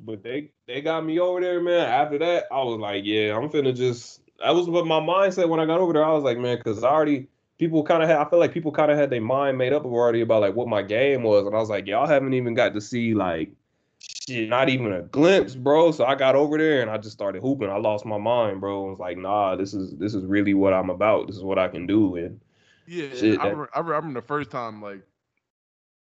But 0.04 0.22
they 0.22 0.50
they 0.66 0.80
got 0.80 1.04
me 1.04 1.18
over 1.18 1.40
there, 1.40 1.60
man. 1.60 1.88
After 1.88 2.18
that, 2.18 2.44
I 2.52 2.62
was 2.62 2.78
like, 2.78 3.04
yeah, 3.04 3.36
I'm 3.36 3.48
finna 3.48 3.74
just. 3.74 4.20
That 4.42 4.54
was 4.54 4.68
what 4.68 4.86
my 4.86 5.00
mindset 5.00 5.48
when 5.48 5.60
I 5.60 5.66
got 5.66 5.80
over 5.80 5.92
there. 5.92 6.04
I 6.04 6.12
was 6.12 6.22
like, 6.22 6.38
man, 6.38 6.58
because 6.58 6.84
I 6.84 6.88
already 6.88 7.26
people 7.58 7.82
kind 7.82 8.02
of 8.02 8.08
had. 8.08 8.18
I 8.18 8.28
feel 8.28 8.38
like 8.38 8.52
people 8.52 8.70
kind 8.70 8.92
of 8.92 8.98
had 8.98 9.10
their 9.10 9.20
mind 9.20 9.58
made 9.58 9.72
up 9.72 9.84
already 9.84 10.20
about 10.20 10.42
like 10.42 10.54
what 10.54 10.68
my 10.68 10.82
game 10.82 11.22
was, 11.22 11.46
and 11.46 11.56
I 11.56 11.58
was 11.58 11.70
like, 11.70 11.86
y'all 11.86 12.06
haven't 12.06 12.34
even 12.34 12.54
got 12.54 12.74
to 12.74 12.80
see 12.80 13.14
like 13.14 13.50
shit, 14.08 14.48
not 14.48 14.68
even 14.68 14.92
a 14.92 15.02
glimpse, 15.02 15.54
bro. 15.54 15.92
So 15.92 16.04
I 16.04 16.14
got 16.14 16.34
over 16.34 16.58
there 16.58 16.82
and 16.82 16.90
I 16.90 16.98
just 16.98 17.14
started 17.14 17.40
hooping. 17.40 17.70
I 17.70 17.76
lost 17.76 18.04
my 18.04 18.18
mind, 18.18 18.60
bro. 18.60 18.86
I 18.86 18.90
was 18.90 18.98
like, 18.98 19.18
nah, 19.18 19.56
this 19.56 19.74
is 19.74 19.96
this 19.96 20.14
is 20.14 20.24
really 20.24 20.54
what 20.54 20.72
I'm 20.72 20.90
about. 20.90 21.26
This 21.26 21.36
is 21.36 21.42
what 21.42 21.58
I 21.58 21.68
can 21.68 21.86
do. 21.86 22.16
And 22.16 22.40
yeah, 22.86 23.08
shit, 23.14 23.40
I, 23.40 23.44
remember, 23.44 23.70
I 23.74 23.80
remember 23.80 24.20
the 24.20 24.26
first 24.26 24.50
time 24.50 24.82
like 24.82 25.02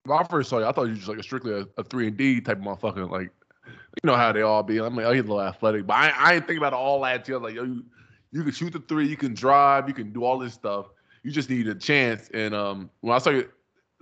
when 0.04 0.18
I 0.18 0.24
first 0.24 0.50
saw 0.50 0.58
you, 0.58 0.64
I 0.64 0.72
thought 0.72 0.84
you 0.84 0.90
were 0.90 0.96
just 0.96 1.08
like 1.08 1.18
a 1.18 1.22
strictly 1.22 1.52
a, 1.52 1.66
a 1.78 1.84
three 1.84 2.08
and 2.08 2.16
D 2.16 2.40
type 2.40 2.58
of 2.58 2.64
motherfucker. 2.64 3.10
Like 3.10 3.30
you 3.66 4.06
know 4.06 4.16
how 4.16 4.32
they 4.32 4.42
all 4.42 4.62
be. 4.62 4.78
I'm 4.78 4.96
like, 4.96 5.06
oh, 5.06 5.12
he's 5.12 5.20
a 5.20 5.26
little 5.26 5.42
athletic, 5.42 5.86
but 5.86 5.94
I, 5.94 6.12
I 6.16 6.34
ain't 6.34 6.46
think 6.46 6.58
about 6.58 6.72
all 6.72 7.00
that. 7.02 7.24
Too. 7.24 7.38
Like, 7.38 7.54
yo, 7.54 7.64
you, 7.64 7.84
you 8.32 8.42
can 8.42 8.52
shoot 8.52 8.72
the 8.72 8.80
three, 8.80 9.06
you 9.06 9.16
can 9.16 9.34
drive, 9.34 9.88
you 9.88 9.94
can 9.94 10.12
do 10.12 10.24
all 10.24 10.38
this 10.38 10.54
stuff. 10.54 10.86
You 11.22 11.30
just 11.30 11.50
need 11.50 11.68
a 11.68 11.74
chance. 11.74 12.28
And 12.34 12.54
um, 12.54 12.90
when 13.00 13.14
I 13.14 13.18
saw 13.18 13.30
you, 13.30 13.48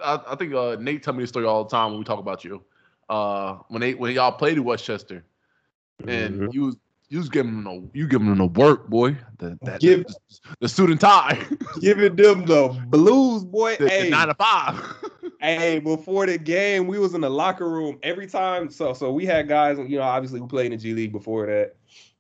I, 0.03 0.21
I 0.27 0.37
think 0.37 0.55
uh, 0.55 0.77
Nate 0.81 1.03
told 1.03 1.19
me 1.19 1.25
this 1.25 1.29
story 1.31 1.45
all 1.45 1.65
the 1.65 1.71
time 1.71 1.91
when 1.91 1.99
we 1.99 2.05
talk 2.05 2.19
about 2.19 2.45
you 2.45 2.63
uh 3.11 3.59
when 3.69 3.81
they 3.81 3.95
when 3.95 4.15
y'all 4.15 4.33
played 4.33 4.57
at 4.57 4.65
Westchester, 4.65 5.25
and 6.07 6.35
mm-hmm. 6.35 6.49
you 6.53 6.63
was 6.63 6.77
you 7.11 7.19
was 7.19 7.29
giving 7.29 7.63
them 7.63 7.65
the 7.65 7.99
you 7.99 8.07
giving 8.07 8.29
them 8.29 8.39
the 8.39 8.47
work, 8.47 8.89
boy. 8.89 9.17
The 9.39 9.59
that 9.63 9.81
Give, 9.81 10.07
the, 10.07 10.15
the, 10.61 10.69
student 10.69 11.01
tie, 11.01 11.45
giving 11.81 12.15
them 12.15 12.47
the 12.47 12.69
blues, 12.87 13.45
boy. 13.45 13.77
The, 13.77 13.89
hey, 13.89 14.05
the 14.05 14.11
nine 14.11 14.29
to 14.29 14.35
five. 14.35 14.81
hey, 15.41 15.81
before 15.81 16.27
the 16.27 16.39
game, 16.39 16.87
we 16.87 17.01
was 17.01 17.15
in 17.15 17.21
the 17.21 17.31
locker 17.31 17.69
room 17.69 17.99
every 18.05 18.29
time. 18.29 18.71
So 18.71 18.95
so 18.95 19.13
we 19.13 19.27
had 19.27 19.49
guys, 19.49 19.77
you 19.79 19.99
know, 19.99 20.05
obviously 20.05 20.41
we 20.41 20.47
played 20.47 20.67
in 20.67 20.73
the 20.73 20.79
G 20.79 20.95
League 20.95 21.13
before 21.13 21.47
that. 21.47 21.75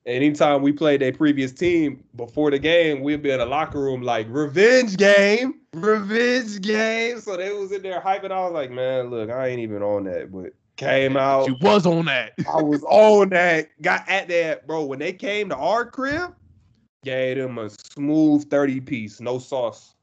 Anytime 0.06 0.62
we 0.62 0.72
played 0.72 1.02
a 1.02 1.12
previous 1.12 1.52
team 1.52 2.02
before 2.16 2.50
the 2.50 2.58
game, 2.58 3.02
we'd 3.02 3.22
be 3.22 3.30
in 3.30 3.38
the 3.38 3.46
locker 3.46 3.78
room 3.78 4.02
like 4.02 4.26
revenge 4.28 4.96
game, 4.96 5.60
revenge 5.72 6.60
game. 6.62 7.20
So 7.20 7.36
they 7.36 7.52
was 7.52 7.70
in 7.70 7.82
there 7.82 8.00
hyping. 8.00 8.32
I 8.32 8.40
was 8.40 8.52
like, 8.52 8.70
man, 8.70 9.10
look, 9.10 9.30
I 9.30 9.48
ain't 9.48 9.60
even 9.60 9.82
on 9.82 10.04
that, 10.04 10.32
but 10.32 10.52
Came 10.80 11.18
out. 11.18 11.46
You 11.46 11.56
was 11.60 11.84
on 11.84 12.06
that. 12.06 12.32
I 12.50 12.62
was 12.62 12.82
on 12.84 13.28
that. 13.28 13.68
Got 13.82 14.08
at 14.08 14.28
that, 14.28 14.66
bro. 14.66 14.86
When 14.86 14.98
they 14.98 15.12
came 15.12 15.50
to 15.50 15.56
our 15.56 15.84
crib, 15.84 16.34
gave 17.04 17.36
them 17.36 17.58
a 17.58 17.68
smooth 17.68 18.48
30 18.48 18.80
piece, 18.80 19.20
no 19.20 19.38
sauce. 19.38 19.94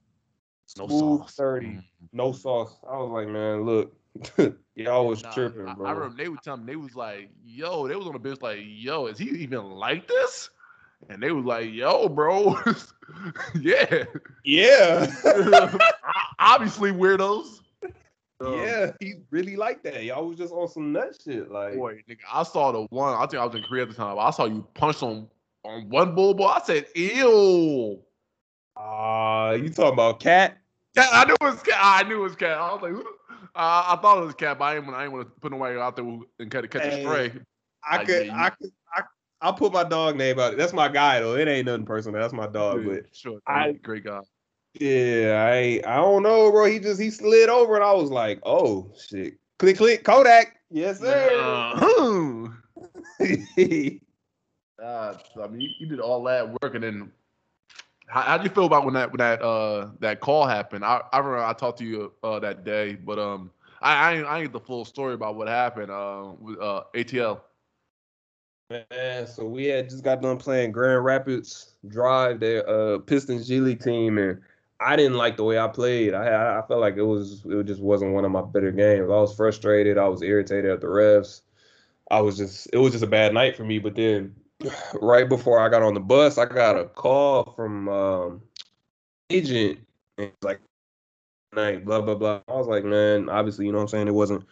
No 0.77 0.87
sauce. 0.87 1.33
30, 1.33 1.65
mm-hmm. 1.65 1.79
no 2.13 2.31
sauce. 2.31 2.77
I 2.87 2.95
was 2.97 3.09
like, 3.09 3.27
man, 3.27 3.63
look, 3.63 3.91
y'all 4.75 5.07
was 5.07 5.23
nah, 5.23 5.31
tripping, 5.31 5.73
bro. 5.73 5.87
I, 5.87 5.89
I, 5.89 5.91
remember 5.93 6.15
they 6.15 6.29
would 6.29 6.43
tell 6.43 6.57
me, 6.57 6.65
they 6.67 6.75
was 6.75 6.95
like, 6.95 7.31
yo, 7.43 7.87
they 7.87 7.95
was 7.95 8.05
on 8.05 8.13
the 8.13 8.19
bench 8.19 8.43
like, 8.43 8.59
yo, 8.61 9.07
is 9.07 9.17
he 9.17 9.29
even 9.29 9.63
like 9.71 10.07
this? 10.07 10.51
And 11.09 11.23
they 11.23 11.31
was 11.31 11.45
like, 11.45 11.71
yo, 11.71 12.07
bro. 12.07 12.55
yeah. 13.59 14.03
Yeah. 14.43 15.11
Obviously 16.39 16.91
weirdos. 16.91 17.61
Um, 18.39 18.53
yeah, 18.53 18.91
he 18.99 19.15
really 19.31 19.55
liked 19.55 19.83
that. 19.85 20.03
Y'all 20.03 20.27
was 20.27 20.37
just 20.37 20.53
on 20.53 20.67
some 20.67 20.91
nut 20.91 21.17
shit. 21.23 21.49
Like, 21.49 21.75
boy, 21.75 22.03
nigga, 22.07 22.19
I 22.31 22.43
saw 22.43 22.71
the 22.71 22.81
one. 22.89 23.13
I 23.15 23.25
think 23.25 23.41
I 23.41 23.45
was 23.45 23.55
in 23.55 23.63
Korea 23.63 23.83
at 23.83 23.89
the 23.89 23.95
time. 23.95 24.17
I 24.19 24.29
saw 24.29 24.45
you 24.45 24.67
punch 24.75 25.01
on 25.01 25.27
on 25.63 25.89
one 25.89 26.13
bull 26.13 26.33
boy. 26.33 26.45
I 26.45 26.61
said, 26.61 26.85
"Ew." 26.95 27.99
Ah, 28.75 29.49
uh, 29.49 29.51
you 29.53 29.69
talking 29.69 29.93
about 29.93 30.19
cat? 30.19 30.57
Yeah, 30.95 31.07
I 31.11 31.25
knew 31.25 31.33
it 31.33 31.41
was 31.41 31.63
cat. 31.63 31.79
I 31.81 32.03
knew 32.03 32.19
it 32.19 32.23
was 32.23 32.35
cat. 32.35 32.57
I 32.57 32.73
was 32.73 32.81
like, 32.81 32.93
uh, 32.93 33.43
I 33.55 33.99
thought 34.01 34.21
it 34.21 34.25
was 34.25 34.35
cat, 34.35 34.59
but 34.59 34.65
I 34.65 34.75
didn't, 34.75 34.93
I 34.93 35.01
didn't 35.01 35.13
want 35.13 35.27
to 35.27 35.41
put 35.41 35.51
nobody 35.51 35.79
out 35.79 35.95
there 35.95 36.05
and 36.05 36.51
catch, 36.51 36.69
catch 36.69 36.83
hey, 36.83 37.03
a 37.03 37.07
stray. 37.07 37.33
I 37.89 37.97
like, 37.97 38.07
could, 38.07 38.25
yeah, 38.27 38.43
I 38.43 38.49
could, 38.51 38.71
I, 38.95 39.01
I'll 39.41 39.53
put 39.53 39.73
my 39.73 39.83
dog 39.83 40.15
name 40.15 40.39
out. 40.39 40.57
That's 40.57 40.73
my 40.73 40.89
guy 40.89 41.19
though. 41.19 41.35
It 41.35 41.47
ain't 41.47 41.65
nothing 41.65 41.85
personal. 41.85 42.21
That's 42.21 42.33
my 42.33 42.47
dog. 42.47 42.85
but 42.85 43.05
sure, 43.13 43.39
I, 43.47 43.71
great 43.71 44.03
guy. 44.03 44.19
Yeah, 44.73 45.49
I 45.51 45.81
I 45.85 45.95
don't 45.97 46.23
know, 46.23 46.51
bro. 46.51 46.65
He 46.65 46.79
just 46.79 47.01
he 47.01 47.09
slid 47.09 47.49
over, 47.49 47.75
and 47.75 47.83
I 47.83 47.93
was 47.93 48.11
like, 48.11 48.39
oh 48.43 48.91
shit. 48.97 49.37
Click, 49.59 49.77
click, 49.77 50.03
Kodak. 50.03 50.57
Yes, 50.69 50.99
sir. 50.99 51.31
Uh-huh. 51.39 52.49
Uh, 54.83 55.17
I 55.43 55.47
mean, 55.47 55.61
you, 55.61 55.69
you 55.79 55.87
did 55.87 55.99
all 55.99 56.23
that 56.25 56.47
work, 56.61 56.75
and 56.75 56.83
then 56.83 57.11
how 58.07 58.21
how'd 58.21 58.43
you 58.43 58.49
feel 58.49 58.65
about 58.65 58.85
when 58.85 58.93
that 58.93 59.11
when 59.11 59.17
that 59.17 59.41
uh 59.41 59.89
that 59.99 60.19
call 60.19 60.45
happened? 60.45 60.85
I, 60.85 61.01
I 61.11 61.17
remember 61.19 61.43
I 61.43 61.53
talked 61.53 61.79
to 61.79 61.85
you 61.85 62.13
uh 62.23 62.39
that 62.39 62.63
day, 62.63 62.95
but 62.95 63.19
um 63.19 63.51
I 63.81 63.95
I 63.95 64.13
ain't, 64.15 64.27
I 64.27 64.41
ain't 64.41 64.53
the 64.53 64.59
full 64.59 64.85
story 64.85 65.13
about 65.13 65.35
what 65.35 65.47
happened 65.47 65.91
uh 65.91 66.31
with 66.39 66.59
uh 66.59 66.83
ATL. 66.93 67.41
Man, 68.69 69.27
so 69.27 69.45
we 69.45 69.65
had 69.65 69.89
just 69.89 70.03
got 70.03 70.21
done 70.21 70.37
playing 70.37 70.71
Grand 70.73 71.03
Rapids 71.03 71.75
Drive, 71.87 72.39
their 72.39 72.67
uh 72.69 72.99
Pistons 72.99 73.47
G 73.47 73.59
League 73.59 73.81
team, 73.81 74.17
and 74.17 74.41
I 74.79 74.95
didn't 74.95 75.17
like 75.17 75.37
the 75.37 75.43
way 75.43 75.57
I 75.57 75.67
played. 75.67 76.13
I 76.13 76.59
I 76.59 76.61
felt 76.67 76.81
like 76.81 76.97
it 76.97 77.03
was 77.03 77.43
it 77.45 77.65
just 77.65 77.81
wasn't 77.81 78.13
one 78.13 78.25
of 78.25 78.31
my 78.31 78.41
better 78.41 78.71
games. 78.71 79.09
I 79.09 79.15
was 79.15 79.35
frustrated. 79.35 79.97
I 79.97 80.07
was 80.07 80.21
irritated 80.21 80.69
at 80.69 80.81
the 80.81 80.87
refs. 80.87 81.41
I 82.11 82.21
was 82.21 82.37
just 82.37 82.67
it 82.71 82.77
was 82.77 82.91
just 82.91 83.03
a 83.03 83.07
bad 83.07 83.33
night 83.33 83.55
for 83.55 83.63
me. 83.63 83.79
But 83.79 83.95
then 83.95 84.35
right 85.01 85.27
before 85.27 85.59
I 85.59 85.69
got 85.69 85.81
on 85.81 85.93
the 85.93 85.99
bus, 85.99 86.37
I 86.37 86.45
got 86.45 86.79
a 86.79 86.85
call 86.85 87.53
from 87.55 87.89
um 87.89 88.41
agent 89.29 89.79
and 90.17 90.27
it's 90.27 90.43
like 90.43 90.59
night, 91.53 91.83
blah 91.85 92.01
blah 92.01 92.15
blah. 92.15 92.41
I 92.47 92.53
was 92.53 92.67
like, 92.67 92.85
man, 92.85 93.29
obviously, 93.29 93.65
you 93.65 93.71
know 93.71 93.79
what 93.79 93.83
I'm 93.83 93.89
saying? 93.89 94.07
It 94.07 94.13
wasn't 94.13 94.45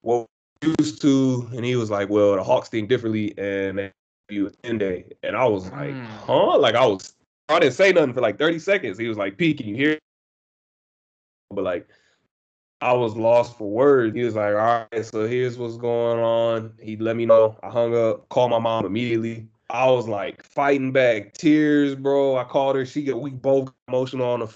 what 0.00 0.26
we 0.62 0.74
used 0.80 1.00
to. 1.02 1.48
And 1.54 1.64
he 1.64 1.76
was 1.76 1.90
like, 1.90 2.08
Well, 2.08 2.34
the 2.36 2.42
Hawks 2.42 2.68
think 2.68 2.88
differently 2.88 3.36
and 3.38 3.78
they 3.78 3.92
you 4.28 4.46
a 4.46 4.50
10 4.50 4.78
day. 4.78 5.04
And 5.22 5.36
I 5.36 5.44
was 5.46 5.70
like, 5.70 5.94
Mm. 5.94 6.06
huh? 6.26 6.58
Like 6.58 6.74
I 6.74 6.86
was 6.86 7.14
I 7.52 7.60
didn't 7.60 7.74
say 7.74 7.92
nothing 7.92 8.14
for 8.14 8.20
like 8.20 8.38
30 8.38 8.58
seconds. 8.58 8.98
He 8.98 9.08
was 9.08 9.18
like, 9.18 9.36
P, 9.36 9.54
can 9.54 9.66
you 9.68 9.76
hear? 9.76 9.98
But 11.50 11.64
like 11.64 11.88
I 12.80 12.92
was 12.94 13.14
lost 13.16 13.56
for 13.56 13.70
words. 13.70 14.16
He 14.16 14.24
was 14.24 14.34
like, 14.34 14.54
all 14.54 14.86
right, 14.92 15.04
so 15.06 15.26
here's 15.26 15.56
what's 15.56 15.76
going 15.76 16.18
on. 16.18 16.72
He 16.80 16.96
let 16.96 17.16
me 17.16 17.26
know. 17.26 17.56
I 17.62 17.70
hung 17.70 17.94
up, 17.96 18.28
called 18.28 18.50
my 18.50 18.58
mom 18.58 18.84
immediately. 18.84 19.46
I 19.70 19.88
was 19.90 20.08
like 20.08 20.42
fighting 20.42 20.92
back 20.92 21.32
tears, 21.34 21.94
bro. 21.94 22.36
I 22.36 22.44
called 22.44 22.76
her. 22.76 22.84
She 22.84 23.04
got 23.04 23.20
we 23.20 23.30
both 23.30 23.72
emotional 23.88 24.28
on 24.28 24.40
the 24.40 24.48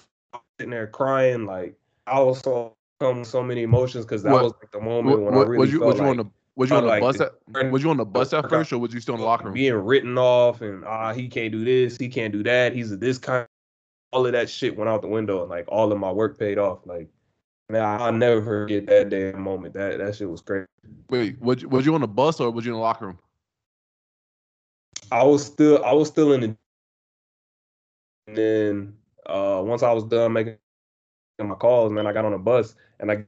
sitting 0.59 0.71
there 0.71 0.87
crying. 0.89 1.47
Like 1.47 1.77
I 2.07 2.21
was 2.21 2.41
so 2.41 2.75
come 3.01 3.25
so 3.25 3.43
many 3.43 3.63
emotions 3.63 4.05
because 4.05 4.23
that 4.25 4.33
What- 4.33 4.43
was 4.43 4.53
like 4.61 4.73
the 4.73 4.81
moment 4.81 5.21
What, 5.21 5.33
when 5.33 5.35
I 5.35 5.43
really 5.47 5.59
was 5.59 5.73
you 5.73 5.79
felt 5.79 5.89
was 5.93 5.97
you 5.99 6.03
like 6.03 6.11
on 6.11 6.17
the 6.19 6.31
was 6.57 6.71
you 6.71 6.77
on 6.77 6.83
the 6.83 6.89
like 6.89 7.03
bus 7.03 7.21
at 7.21 7.33
was 7.71 7.83
you 7.83 7.91
on 7.91 7.99
the 7.99 8.05
bus 8.05 8.33
at 8.33 8.49
first 8.49 8.73
or 8.73 8.79
was 8.79 8.93
you 8.93 9.01
still 9.01 9.15
in 9.15 9.21
the 9.21 9.27
locker 9.27 9.45
room? 9.45 9.55
being 9.55 9.75
written 9.75 10.17
off 10.19 10.63
and 10.63 10.85
ah 10.85 11.13
he 11.13 11.29
can't 11.29 11.53
do 11.53 11.65
this, 11.65 11.97
he 11.99 12.09
can't 12.09 12.33
do 12.33 12.43
that. 12.43 12.73
He's 12.73 12.91
a 12.91 12.97
this 12.97 13.19
kind. 13.19 13.47
All 14.13 14.25
of 14.25 14.33
that 14.33 14.49
shit 14.49 14.77
went 14.77 14.89
out 14.89 15.03
the 15.03 15.09
window 15.09 15.43
and 15.43 15.51
like 15.51 15.67
all 15.69 15.93
of 15.93 15.99
my 15.99 16.11
work 16.11 16.39
paid 16.39 16.59
off. 16.59 16.87
Like 16.87 17.09
man, 17.69 17.85
I'll 17.85 18.13
never 18.13 18.43
forget 18.43 18.87
that 18.87 19.11
day 19.11 19.33
moment. 19.33 19.75
That 19.75 19.99
that 19.99 20.17
shit 20.17 20.31
was 20.31 20.41
crazy. 20.41 20.67
Wait, 21.11 21.41
was 21.41 21.63
you, 21.63 21.69
was 21.69 21.85
you 21.85 21.95
on 21.95 22.01
the 22.01 22.09
bus 22.09 22.41
or 22.41 22.51
was 22.51 22.65
you 22.65 22.73
in 22.73 22.77
the 22.77 22.83
locker 22.83 23.07
room? 23.07 23.19
I 25.13 25.23
was 25.25 25.45
still 25.45 25.85
I 25.85 25.93
was 25.93 26.09
still 26.09 26.33
in 26.33 26.41
the 26.41 26.57
and 28.29 28.37
then 28.37 28.95
uh 29.27 29.63
once 29.65 29.83
I 29.83 29.93
was 29.93 30.05
done 30.05 30.33
making 30.33 30.57
my 31.39 31.55
calls, 31.55 31.93
man, 31.93 32.07
I 32.07 32.13
got 32.13 32.25
on 32.25 32.33
a 32.33 32.39
bus 32.39 32.75
and 32.99 33.13
I 33.13 33.27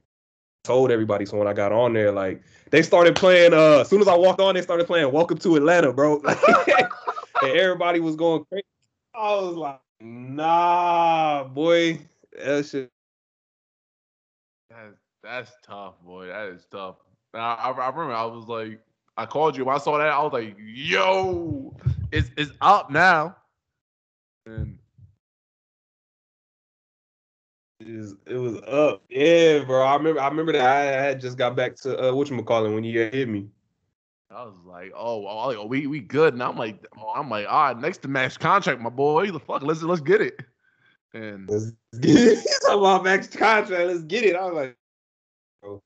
told 0.63 0.91
everybody. 0.91 1.25
So 1.25 1.37
when 1.37 1.47
I 1.47 1.53
got 1.53 1.71
on 1.71 1.93
there, 1.93 2.11
like 2.11 2.41
they 2.71 2.83
started 2.83 3.15
playing 3.15 3.53
uh 3.53 3.79
as 3.81 3.89
soon 3.89 4.01
as 4.01 4.07
I 4.09 4.15
walked 4.17 4.41
on, 4.41 4.55
they 4.55 4.61
started 4.61 4.87
playing 4.87 5.11
Welcome 5.11 5.39
to 5.39 5.57
Atlanta, 5.57 5.93
bro. 5.93 6.21
and 7.43 7.51
everybody 7.57 8.01
was 8.01 8.15
going 8.15 8.45
crazy. 8.45 8.65
I 9.15 9.35
was 9.35 9.55
like, 9.55 9.81
nah, 10.01 11.45
boy. 11.45 11.99
That 12.37 12.65
shit 12.67 12.89
That's 14.71 14.97
that's 15.23 15.51
tough, 15.65 15.95
boy. 16.03 16.27
That 16.27 16.49
is 16.49 16.65
tough. 16.71 16.97
I, 17.35 17.39
I, 17.39 17.71
I 17.71 17.89
remember 17.89 18.13
I 18.13 18.25
was 18.25 18.47
like, 18.47 18.81
I 19.17 19.25
called 19.27 19.57
you 19.57 19.65
when 19.65 19.75
I 19.75 19.79
saw 19.79 19.97
that. 19.99 20.07
I 20.07 20.23
was 20.23 20.33
like, 20.33 20.57
yo, 20.59 21.75
it's 22.11 22.31
it's 22.37 22.51
up 22.61 22.91
now. 22.91 23.37
And 24.47 24.78
is 27.79 28.15
it 28.25 28.35
was 28.35 28.57
up. 28.67 29.03
Yeah, 29.09 29.63
bro. 29.63 29.81
I 29.83 29.95
remember 29.95 30.19
I 30.21 30.27
remember 30.27 30.51
that 30.53 30.65
I 30.65 30.81
had 30.81 31.21
just 31.21 31.37
got 31.37 31.55
back 31.55 31.75
to 31.77 31.97
uh 31.97 32.11
whatchamacallit 32.11 32.73
when 32.73 32.83
you 32.83 32.99
hit 32.99 33.27
me. 33.29 33.47
I 34.31 34.43
was 34.43 34.57
like, 34.65 34.91
oh, 34.95 35.25
oh, 35.25 35.55
oh, 35.57 35.65
we 35.65 35.87
we 35.87 35.99
good. 36.01 36.33
And 36.33 36.43
I'm 36.43 36.55
like, 36.55 36.85
oh, 36.99 37.11
I'm 37.15 37.29
like, 37.29 37.47
all 37.49 37.63
right, 37.73 37.77
next 37.79 37.99
to 38.03 38.07
max 38.07 38.37
contract, 38.37 38.79
my 38.81 38.89
boy. 38.89 39.31
The 39.31 39.39
fuck, 39.39 39.63
let's 39.63 39.81
let's 39.81 40.01
get 40.01 40.21
it. 40.21 40.39
And 41.13 41.49
Let's 41.49 41.71
get 41.99 42.15
it. 42.15 42.37
He's 42.37 42.59
talking 42.61 42.79
about 42.79 43.03
max 43.03 43.27
contract. 43.27 43.71
Let's 43.87 44.03
get 44.03 44.23
it. 44.25 44.35
I 44.35 44.45
was 44.45 44.53
like, 44.53 44.77
bro. 45.63 45.81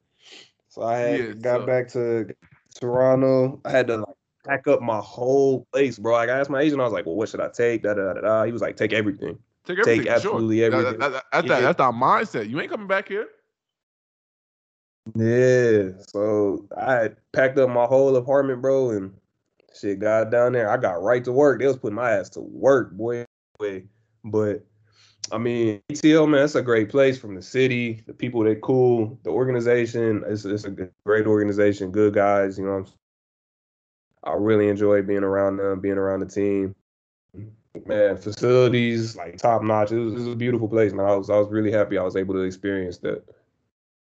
so 0.68 0.82
I 0.82 0.98
had 0.98 1.20
Yeah, 1.20 1.34
got 1.36 1.62
so- 1.62 1.66
back 1.66 1.88
to 1.90 2.36
Toronto. 2.76 3.62
I 3.64 3.70
had 3.72 3.88
to 3.88 3.98
like 3.98 4.16
pack 4.46 4.68
up 4.68 4.82
my 4.82 5.00
whole 5.00 5.66
place, 5.72 5.98
bro. 5.98 6.14
Like, 6.16 6.30
I 6.30 6.40
asked 6.40 6.50
my 6.50 6.60
agent, 6.60 6.82
I 6.82 6.84
was 6.84 6.92
like, 6.92 7.06
well, 7.06 7.16
what 7.16 7.30
should 7.30 7.40
I 7.40 7.48
take? 7.50 7.84
Da 7.84 7.94
da 7.94 8.14
da 8.14 8.20
da. 8.22 8.44
He 8.44 8.52
was 8.52 8.62
like, 8.62 8.76
take 8.76 8.92
everything. 8.92 9.38
Take 9.66 9.84
Take 9.84 10.08
absolutely 10.08 10.60
sure. 10.60 10.70
That- 10.70 10.78
everything. 10.78 11.00
that- 11.00 11.12
that- 11.12 11.26
that's, 11.32 11.48
Yeah. 11.48 11.56
that, 11.56 11.62
that's 11.62 11.80
our 11.80 11.94
mindset. 11.94 12.50
You 12.50 12.60
ain't 12.60 12.70
coming 12.72 12.88
back 12.88 13.08
here. 13.08 13.28
Yeah. 15.16 15.90
So 16.08 16.68
I 16.78 17.10
packed 17.34 17.58
up 17.58 17.70
my 17.70 17.86
whole 17.86 18.16
apartment, 18.16 18.62
bro, 18.62 18.92
and 18.92 19.14
shit 19.76 20.00
got 20.00 20.32
down 20.32 20.54
there. 20.54 20.70
I 20.70 20.78
got 20.78 21.02
right 21.04 21.24
to 21.26 21.32
work. 21.32 21.60
They 21.60 21.68
was 21.68 21.78
putting 21.78 21.96
my 21.96 22.12
ass 22.12 22.30
to 22.32 22.42
work, 22.42 22.92
boy. 22.94 23.26
But 24.24 24.66
I 25.32 25.38
mean, 25.38 25.82
ATL, 25.90 26.28
man, 26.28 26.44
it's 26.44 26.56
a 26.56 26.62
great 26.62 26.90
place 26.90 27.18
from 27.18 27.36
the 27.36 27.42
city. 27.42 28.04
The 28.08 28.14
people, 28.14 28.44
they 28.44 28.56
cool. 28.56 29.20
The 29.24 29.30
organization, 29.30 30.24
it's, 30.28 30.46
it's 30.46 30.66
a 30.66 30.90
great 31.06 31.26
organization. 31.28 31.92
Good 31.92 32.14
guys, 32.14 32.58
you 32.58 32.66
know. 32.66 32.72
what 32.72 32.78
I'm 32.78 32.86
saying? 32.86 32.98
I 34.26 34.34
really 34.34 34.70
enjoy 34.70 35.02
being 35.02 35.24
around 35.24 35.58
them, 35.58 35.82
being 35.82 35.98
around 35.98 36.22
the 36.22 36.26
team. 36.28 36.76
Man, 37.86 38.18
facilities 38.18 39.16
like 39.16 39.38
top 39.38 39.64
notch. 39.64 39.92
It 39.92 39.98
was, 39.98 40.14
it 40.14 40.18
was 40.18 40.28
a 40.28 40.36
beautiful 40.36 40.68
place, 40.68 40.94
man. 40.94 41.08
I 41.08 41.16
was 41.16 41.30
I 41.32 41.38
was 41.38 41.50
really 41.50 41.72
happy 41.72 41.98
I 41.98 42.04
was 42.04 42.16
able 42.16 42.36
to 42.36 42.42
experience 42.42 43.00
that. 43.00 43.24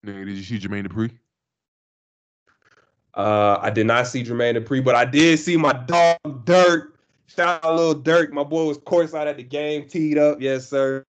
Nigga, 0.05 0.27
did 0.27 0.37
you 0.37 0.43
see 0.43 0.59
Jermaine 0.59 0.87
Dupri? 0.87 1.11
Uh, 3.15 3.59
I 3.61 3.71
did 3.71 3.87
not 3.87 4.07
see 4.07 4.25
Jermaine 4.25 4.57
Dupri, 4.59 4.85
but 4.85 4.95
I 4.95 5.07
did 5.07 5.39
see 5.39 5.57
my 5.57 5.73
dog 5.73 6.19
Durk. 6.45 6.89
Shout 7.27 7.65
out 7.65 7.77
Lil 7.77 8.03
Durk. 8.03 8.31
My 8.31 8.45
boy 8.45 8.67
was 8.67 8.79
courtside 8.79 9.27
at 9.27 9.39
the 9.39 9.43
game, 9.43 9.89
teed 9.89 10.19
up. 10.19 10.41
Yes, 10.41 10.69
sir. 10.69 11.05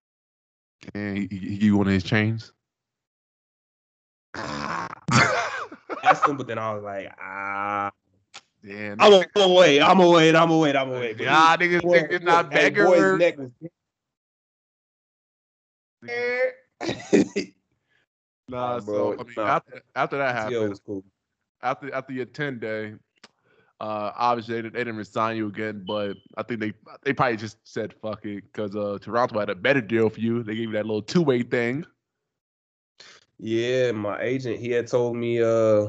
And 0.93 1.18
he, 1.18 1.28
he, 1.30 1.38
he 1.38 1.66
you 1.66 1.78
one 1.78 1.88
of 1.88 1.93
his 1.93 2.03
chains. 2.03 2.53
Asked 4.36 6.28
him, 6.28 6.38
but 6.38 6.47
then 6.47 6.59
I 6.59 6.74
was 6.74 6.84
like, 6.84 7.14
ah, 7.22 7.91
Damn. 8.66 9.01
I'm 9.01 9.24
gonna 9.36 9.53
wait. 9.53 9.82
I'm 9.82 9.97
gonna 9.97 10.09
wait. 10.09 10.36
I'm 10.36 10.47
gonna 10.47 10.59
wait. 10.59 10.76
I'm 10.76 10.88
gonna 10.88 10.99
wait. 11.01 11.18
But 11.18 11.24
Yeah, 11.26 11.57
he- 11.57 11.64
niggas 11.68 11.82
boy- 11.82 11.99
niggas 11.99 12.20
boy- 12.20 12.26
not 12.26 12.53
hey, 12.53 12.70
beggars. 12.70 12.86
boy's 12.88 13.20
neck 13.20 13.38
was- 13.38 13.51
Nah, 18.49 18.74
Nah, 18.76 18.80
so 18.82 18.86
bro, 18.86 19.14
I 19.14 19.24
mean, 19.24 19.34
nah. 19.38 19.43
after 19.47 19.82
after 19.95 20.18
that 20.18 20.36
happened, 20.36 20.70
was 20.70 20.80
cool. 20.86 21.03
after 21.61 21.93
after 21.93 22.11
your 22.14 22.26
ten 22.26 22.59
day, 22.59 22.93
uh, 23.80 24.11
obviously 24.16 24.55
they, 24.55 24.61
didn't- 24.64 24.74
they 24.74 24.80
didn't 24.82 24.97
resign 24.97 25.38
you 25.38 25.47
again, 25.47 25.84
but 25.88 26.18
I 26.38 26.43
think 26.43 26.59
they 26.59 26.74
they 27.03 27.14
probably 27.14 27.38
just 27.38 27.57
said 27.64 27.93
fuck 28.01 28.26
it 28.26 28.43
because 28.51 28.76
uh, 28.76 28.97
Toronto 29.01 29.39
had 29.39 29.49
a 29.49 29.55
better 29.55 29.80
deal 29.82 30.09
for 30.09 30.20
you. 30.20 30.43
They 30.43 30.55
gave 30.55 30.68
you 30.70 30.74
that 30.74 30.86
little 30.86 31.01
two 31.01 31.22
way 31.22 31.41
thing. 31.43 31.86
Yeah, 33.39 33.91
my 33.93 34.22
agent, 34.22 34.59
he 34.59 34.70
had 34.72 34.88
told 34.88 35.16
me 35.16 35.41
uh 35.41 35.88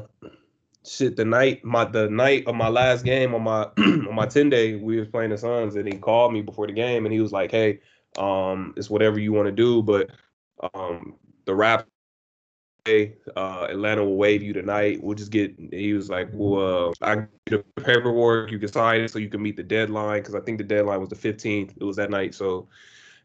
shit 0.87 1.15
the 1.15 1.25
night 1.25 1.63
my 1.63 1.85
the 1.85 2.09
night 2.09 2.45
of 2.47 2.55
my 2.55 2.67
last 2.67 3.05
game 3.05 3.33
on 3.33 3.43
my 3.43 3.63
on 3.77 4.15
my 4.15 4.25
10 4.25 4.49
day, 4.49 4.75
we 4.75 4.99
was 4.99 5.07
playing 5.07 5.31
the 5.31 5.37
Suns 5.37 5.75
and 5.75 5.91
he 5.91 5.97
called 5.97 6.33
me 6.33 6.41
before 6.41 6.67
the 6.67 6.73
game 6.73 7.05
and 7.05 7.13
he 7.13 7.19
was 7.19 7.31
like, 7.31 7.51
Hey, 7.51 7.79
um, 8.17 8.73
it's 8.77 8.89
whatever 8.89 9.19
you 9.19 9.33
want 9.33 9.47
to 9.47 9.51
do, 9.51 9.81
but 9.81 10.09
um 10.73 11.15
the 11.45 11.53
rap 11.53 11.87
uh 12.87 13.67
Atlanta 13.69 14.03
will 14.03 14.17
waive 14.17 14.43
you 14.43 14.53
tonight. 14.53 15.01
We'll 15.01 15.15
just 15.15 15.31
get 15.31 15.55
he 15.71 15.93
was 15.93 16.09
like, 16.09 16.29
Well 16.31 16.93
uh 17.01 17.05
I 17.05 17.15
get 17.47 17.65
the 17.75 17.81
paperwork, 17.81 18.51
you 18.51 18.59
can 18.59 18.69
sign 18.69 19.01
it 19.01 19.11
so 19.11 19.19
you 19.19 19.29
can 19.29 19.41
meet 19.41 19.57
the 19.57 19.63
deadline 19.63 20.21
because 20.21 20.35
I 20.35 20.41
think 20.41 20.59
the 20.59 20.63
deadline 20.63 20.99
was 20.99 21.09
the 21.09 21.15
15th. 21.15 21.73
It 21.77 21.83
was 21.83 21.95
that 21.97 22.11
night. 22.11 22.35
So 22.35 22.67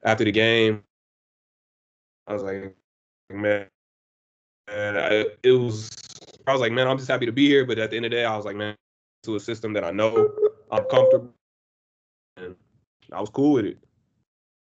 after 0.02 0.24
the 0.24 0.32
game, 0.32 0.82
I 2.26 2.32
was 2.32 2.42
like, 2.42 2.76
man, 3.30 3.66
and 4.68 4.98
I, 4.98 5.26
it 5.42 5.52
was 5.52 5.99
I 6.50 6.52
was 6.52 6.60
like, 6.60 6.72
man, 6.72 6.88
I'm 6.88 6.98
just 6.98 7.08
happy 7.08 7.26
to 7.26 7.32
be 7.32 7.46
here. 7.46 7.64
But 7.64 7.78
at 7.78 7.90
the 7.90 7.96
end 7.96 8.06
of 8.06 8.10
the 8.10 8.16
day, 8.16 8.24
I 8.24 8.36
was 8.36 8.44
like, 8.44 8.56
man, 8.56 8.76
to 9.22 9.36
a 9.36 9.40
system 9.40 9.72
that 9.74 9.84
I 9.84 9.90
know 9.90 10.30
I'm 10.70 10.84
comfortable, 10.84 11.32
and 12.36 12.56
I 13.12 13.20
was 13.20 13.30
cool 13.30 13.52
with 13.52 13.66
it. 13.66 13.78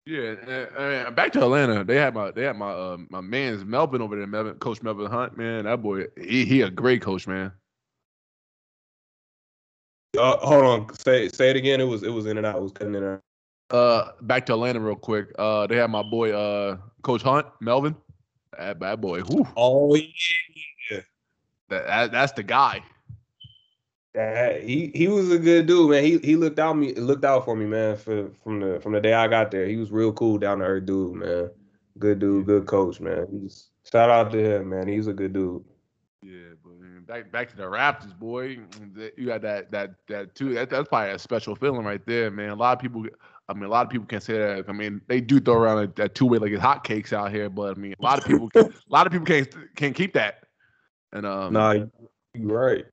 Yeah, 0.05 0.35
and, 0.41 0.77
and 0.77 1.15
back 1.15 1.33
to 1.33 1.41
Atlanta. 1.41 1.83
They 1.83 1.97
had 1.97 2.13
my 2.13 2.31
they 2.31 2.43
had 2.43 2.55
my 2.55 2.71
uh, 2.71 2.97
my 3.09 3.21
man's 3.21 3.65
Melvin 3.65 4.01
over 4.01 4.15
there, 4.15 4.25
Melvin, 4.25 4.55
Coach 4.55 4.81
Melvin 4.81 5.11
Hunt. 5.11 5.37
Man, 5.37 5.65
that 5.65 5.81
boy, 5.81 6.05
he 6.17 6.45
he 6.45 6.61
a 6.61 6.69
great 6.69 7.01
coach, 7.01 7.27
man. 7.27 7.51
Uh, 10.17 10.37
hold 10.37 10.63
on, 10.63 10.95
say 10.95 11.27
say 11.27 11.49
it 11.49 11.57
again. 11.57 11.81
It 11.81 11.83
was 11.83 12.03
it 12.03 12.09
was 12.09 12.25
in 12.25 12.37
and 12.37 12.45
out. 12.45 12.55
It 12.55 12.61
was 12.61 12.71
cutting 12.71 12.95
in 12.95 13.03
and 13.03 13.15
out. 13.15 13.21
Uh, 13.77 14.11
back 14.21 14.45
to 14.45 14.53
Atlanta 14.53 14.79
real 14.79 14.95
quick. 14.95 15.27
Uh, 15.37 15.67
they 15.67 15.75
had 15.75 15.91
my 15.91 16.01
boy, 16.03 16.31
uh, 16.31 16.77
Coach 17.01 17.21
Hunt, 17.21 17.45
Melvin. 17.59 17.93
That 18.57 18.79
bad 18.79 19.01
boy. 19.01 19.21
Whew. 19.21 19.45
Oh 19.57 19.93
yeah, 19.93 20.03
that, 21.69 21.87
that 21.87 22.11
that's 22.11 22.31
the 22.33 22.43
guy. 22.43 22.83
That 24.13 24.63
he 24.63 24.91
he 24.95 25.07
was 25.07 25.31
a 25.31 25.37
good 25.37 25.67
dude, 25.67 25.91
man. 25.91 26.03
He 26.03 26.17
he 26.19 26.35
looked 26.35 26.59
out 26.59 26.73
me 26.73 26.93
looked 26.95 27.25
out 27.25 27.45
for 27.45 27.55
me, 27.55 27.65
man. 27.65 27.95
For 27.95 28.29
from 28.43 28.59
the 28.59 28.79
from 28.79 28.93
the 28.93 29.01
day 29.01 29.13
I 29.13 29.27
got 29.27 29.51
there, 29.51 29.67
he 29.67 29.77
was 29.77 29.91
real 29.91 30.11
cool, 30.11 30.37
down 30.37 30.59
to 30.59 30.65
earth 30.65 30.85
dude, 30.85 31.15
man. 31.15 31.51
Good 31.99 32.19
dude, 32.19 32.45
good 32.45 32.65
coach, 32.65 32.99
man. 32.99 33.27
He's 33.31 33.67
shout 33.83 34.09
out 34.09 34.31
to 34.31 34.39
him, 34.39 34.69
man. 34.69 34.87
He's 34.87 35.07
a 35.07 35.13
good 35.13 35.33
dude. 35.33 35.63
Yeah, 36.23 36.55
but 36.63 36.79
man, 36.79 37.03
back 37.05 37.31
back 37.31 37.49
to 37.49 37.55
the 37.55 37.63
Raptors, 37.63 38.17
boy. 38.17 38.57
You 39.17 39.27
got 39.27 39.41
that 39.41 39.71
that 39.71 39.91
that 40.07 40.33
too. 40.33 40.53
That, 40.55 40.69
that's 40.69 40.89
probably 40.89 41.11
a 41.11 41.19
special 41.19 41.55
feeling 41.55 41.85
right 41.85 42.03
there, 42.07 42.31
man. 42.31 42.49
A 42.49 42.55
lot 42.55 42.75
of 42.75 42.81
people. 42.81 43.05
I 43.49 43.53
mean, 43.53 43.63
a 43.63 43.69
lot 43.69 43.85
of 43.85 43.91
people 43.91 44.05
can't 44.07 44.23
say 44.23 44.37
that. 44.37 44.65
I 44.67 44.73
mean, 44.73 44.99
they 45.07 45.21
do 45.21 45.39
throw 45.39 45.53
around 45.53 45.95
that 45.95 46.15
two 46.15 46.25
way 46.25 46.37
like 46.37 46.51
it's 46.51 46.61
hotcakes 46.61 47.13
out 47.13 47.31
here, 47.31 47.49
but 47.49 47.77
I 47.77 47.79
mean, 47.79 47.93
a 47.97 48.03
lot 48.03 48.17
of 48.17 48.25
people, 48.25 48.49
a 48.55 48.69
lot 48.89 49.05
of 49.05 49.13
people 49.13 49.25
can't 49.25 49.47
can't 49.75 49.95
keep 49.95 50.13
that. 50.13 50.46
And 51.13 51.25
um, 51.25 51.53
nah, 51.53 51.71
you're 51.71 52.59
right. 52.59 52.85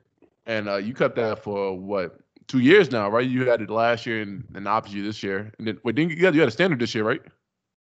And 0.47 0.69
uh, 0.69 0.77
you 0.77 0.95
kept 0.95 1.17
that 1.17 1.43
for 1.43 1.79
what 1.79 2.19
two 2.47 2.61
years 2.61 2.91
now, 2.91 3.09
right? 3.09 3.27
You 3.27 3.49
had 3.49 3.63
it 3.63 3.71
last 3.71 4.07
year 4.07 4.23
and, 4.23 4.45
and 4.55 4.69
obviously 4.69 5.03
this 5.03 5.23
year. 5.23 5.53
And 5.59 5.67
then 5.67 5.79
wait, 5.83 5.95
didn't 5.95 6.13
you, 6.13 6.17
you 6.19 6.25
had, 6.27 6.35
you 6.35 6.41
had 6.41 6.49
a 6.49 6.53
standard 6.53 6.81
this 6.81 6.95
year, 6.95 7.05
right? 7.05 7.23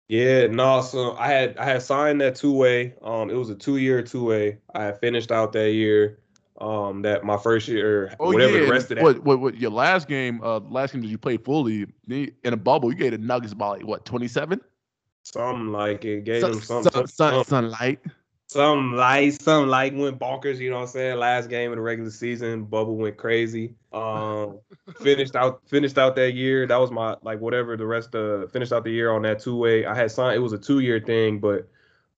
Yeah, 0.09 0.47
no. 0.47 0.81
So 0.81 1.17
I 1.17 1.29
had 1.29 1.57
I 1.59 1.65
had 1.65 1.83
signed 1.83 2.21
that 2.23 2.35
two 2.35 2.53
way. 2.53 2.95
Um, 3.03 3.31
it 3.31 3.35
was 3.35 3.51
a 3.51 3.55
two 3.55 3.77
year 3.77 4.03
two 4.03 4.25
way. 4.25 4.59
I 4.75 4.85
had 4.85 5.01
finished 5.01 5.31
out 5.31 5.53
that 5.53 5.73
year. 5.73 6.19
Um, 6.61 7.03
that 7.03 7.25
my 7.25 7.37
first 7.37 7.69
year, 7.69 8.17
oh, 8.19 8.33
whatever 8.33 8.59
yeah. 8.59 8.65
the 8.65 8.73
rest 8.73 8.91
of 8.91 8.97
that. 8.97 9.05
What, 9.05 9.23
what, 9.23 9.39
what 9.39 9.57
your 9.59 9.71
last 9.71 10.09
game? 10.09 10.43
Uh, 10.43 10.59
last 10.59 10.93
game 10.93 11.03
that 11.03 11.09
you 11.09 11.17
played 11.17 11.45
fully 11.45 11.87
in 12.09 12.33
a 12.45 12.57
bubble, 12.57 12.91
you 12.91 12.99
gave 12.99 13.13
the 13.13 13.19
Nuggets 13.19 13.53
about 13.53 13.79
like 13.79 13.87
what 13.87 14.05
twenty 14.05 14.27
seven. 14.27 14.61
Something 15.23 15.71
like 15.71 16.05
it. 16.05 16.25
Gave 16.25 16.41
sun, 16.41 16.53
them 16.53 16.61
some, 16.63 16.83
sun, 16.83 17.07
sun, 17.07 17.45
sunlight 17.45 18.01
some 18.49 18.95
light, 18.95 19.41
some 19.43 19.69
light 19.69 19.95
went 19.95 20.19
bonkers. 20.19 20.57
You 20.59 20.71
know 20.71 20.77
what 20.77 20.83
I'm 20.83 20.89
saying? 20.89 21.19
Last 21.19 21.51
game 21.51 21.71
of 21.71 21.77
the 21.77 21.83
regular 21.83 22.11
season, 22.11 22.65
bubble 22.65 22.97
went 22.97 23.19
crazy. 23.19 23.75
Um, 23.93 24.61
finished 25.03 25.37
out, 25.37 25.61
finished 25.69 25.99
out 25.99 26.17
that 26.17 26.33
year. 26.33 26.67
That 26.67 26.81
was 26.81 26.91
my 26.91 27.17
like 27.23 27.41
whatever 27.41 27.77
the 27.77 27.87
rest 27.87 28.15
of 28.15 28.51
finished 28.51 28.73
out 28.73 28.85
the 28.85 28.91
year 28.91 29.13
on 29.13 29.23
that 29.23 29.41
two 29.41 29.57
way. 29.57 29.85
I 29.85 29.95
had 29.95 30.11
signed. 30.11 30.35
It 30.35 30.41
was 30.41 30.55
a 30.55 30.59
two 30.59 30.81
year 30.81 30.99
thing, 30.99 31.41
but 31.41 31.69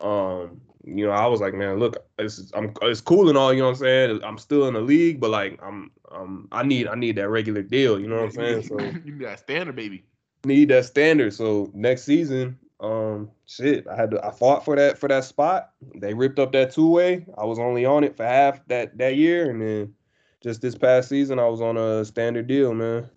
um, 0.00 0.60
you 0.84 1.04
know, 1.04 1.12
I 1.12 1.26
was 1.26 1.40
like, 1.40 1.52
man, 1.52 1.80
look, 1.80 1.96
it's 2.18 2.52
I'm 2.54 2.72
it's 2.82 3.00
cool 3.00 3.28
and 3.28 3.36
all. 3.36 3.52
You 3.52 3.60
know 3.60 3.66
what 3.66 3.72
I'm 3.72 3.78
saying? 3.78 4.20
I'm 4.22 4.38
still 4.38 4.68
in 4.68 4.74
the 4.74 4.80
league, 4.80 5.18
but 5.18 5.30
like 5.30 5.58
I'm 5.60 5.90
um 6.12 6.46
I 6.52 6.62
need 6.62 6.86
I 6.86 6.94
need 6.94 7.16
that 7.16 7.28
regular 7.28 7.62
deal. 7.62 7.98
You 7.98 8.06
know 8.06 8.16
what 8.16 8.24
I'm 8.26 8.30
saying? 8.30 8.62
So 8.62 8.78
you 9.04 9.14
need 9.14 9.26
that 9.26 9.40
standard, 9.40 9.74
baby. 9.74 10.04
Need 10.44 10.68
that 10.68 10.84
standard. 10.84 11.34
So 11.34 11.72
next 11.74 12.04
season, 12.04 12.56
um, 12.80 13.30
shit, 13.46 13.86
I 13.86 13.94
had 13.94 14.10
to. 14.12 14.24
I 14.24 14.30
fought 14.30 14.64
for 14.64 14.74
that 14.76 14.98
for 14.98 15.08
that 15.08 15.24
spot. 15.24 15.72
They 15.94 16.14
ripped 16.14 16.38
up 16.38 16.52
that 16.52 16.72
two 16.72 16.88
way. 16.88 17.26
I 17.36 17.44
was 17.44 17.58
only 17.58 17.84
on 17.84 18.04
it 18.04 18.16
for 18.16 18.24
half 18.24 18.66
that 18.68 18.96
that 18.98 19.16
year, 19.16 19.50
and 19.50 19.60
then 19.60 19.94
just 20.40 20.62
this 20.62 20.74
past 20.74 21.08
season, 21.08 21.38
I 21.38 21.46
was 21.46 21.60
on 21.60 21.76
a 21.76 22.04
standard 22.04 22.46
deal, 22.46 22.72
man. 22.72 23.08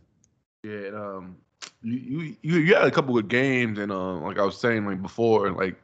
Yeah, 0.64 0.90
um, 0.94 1.38
you 1.82 2.36
you 2.42 2.58
you 2.58 2.76
had 2.76 2.84
a 2.84 2.92
couple 2.92 3.18
of 3.18 3.30
games, 3.30 3.80
and 3.80 3.92
uh, 3.92 4.16
like 4.16 4.38
I 4.38 4.44
was 4.44 4.60
saying 4.60 4.86
like 4.86 5.02
before, 5.02 5.52
like 5.52 5.76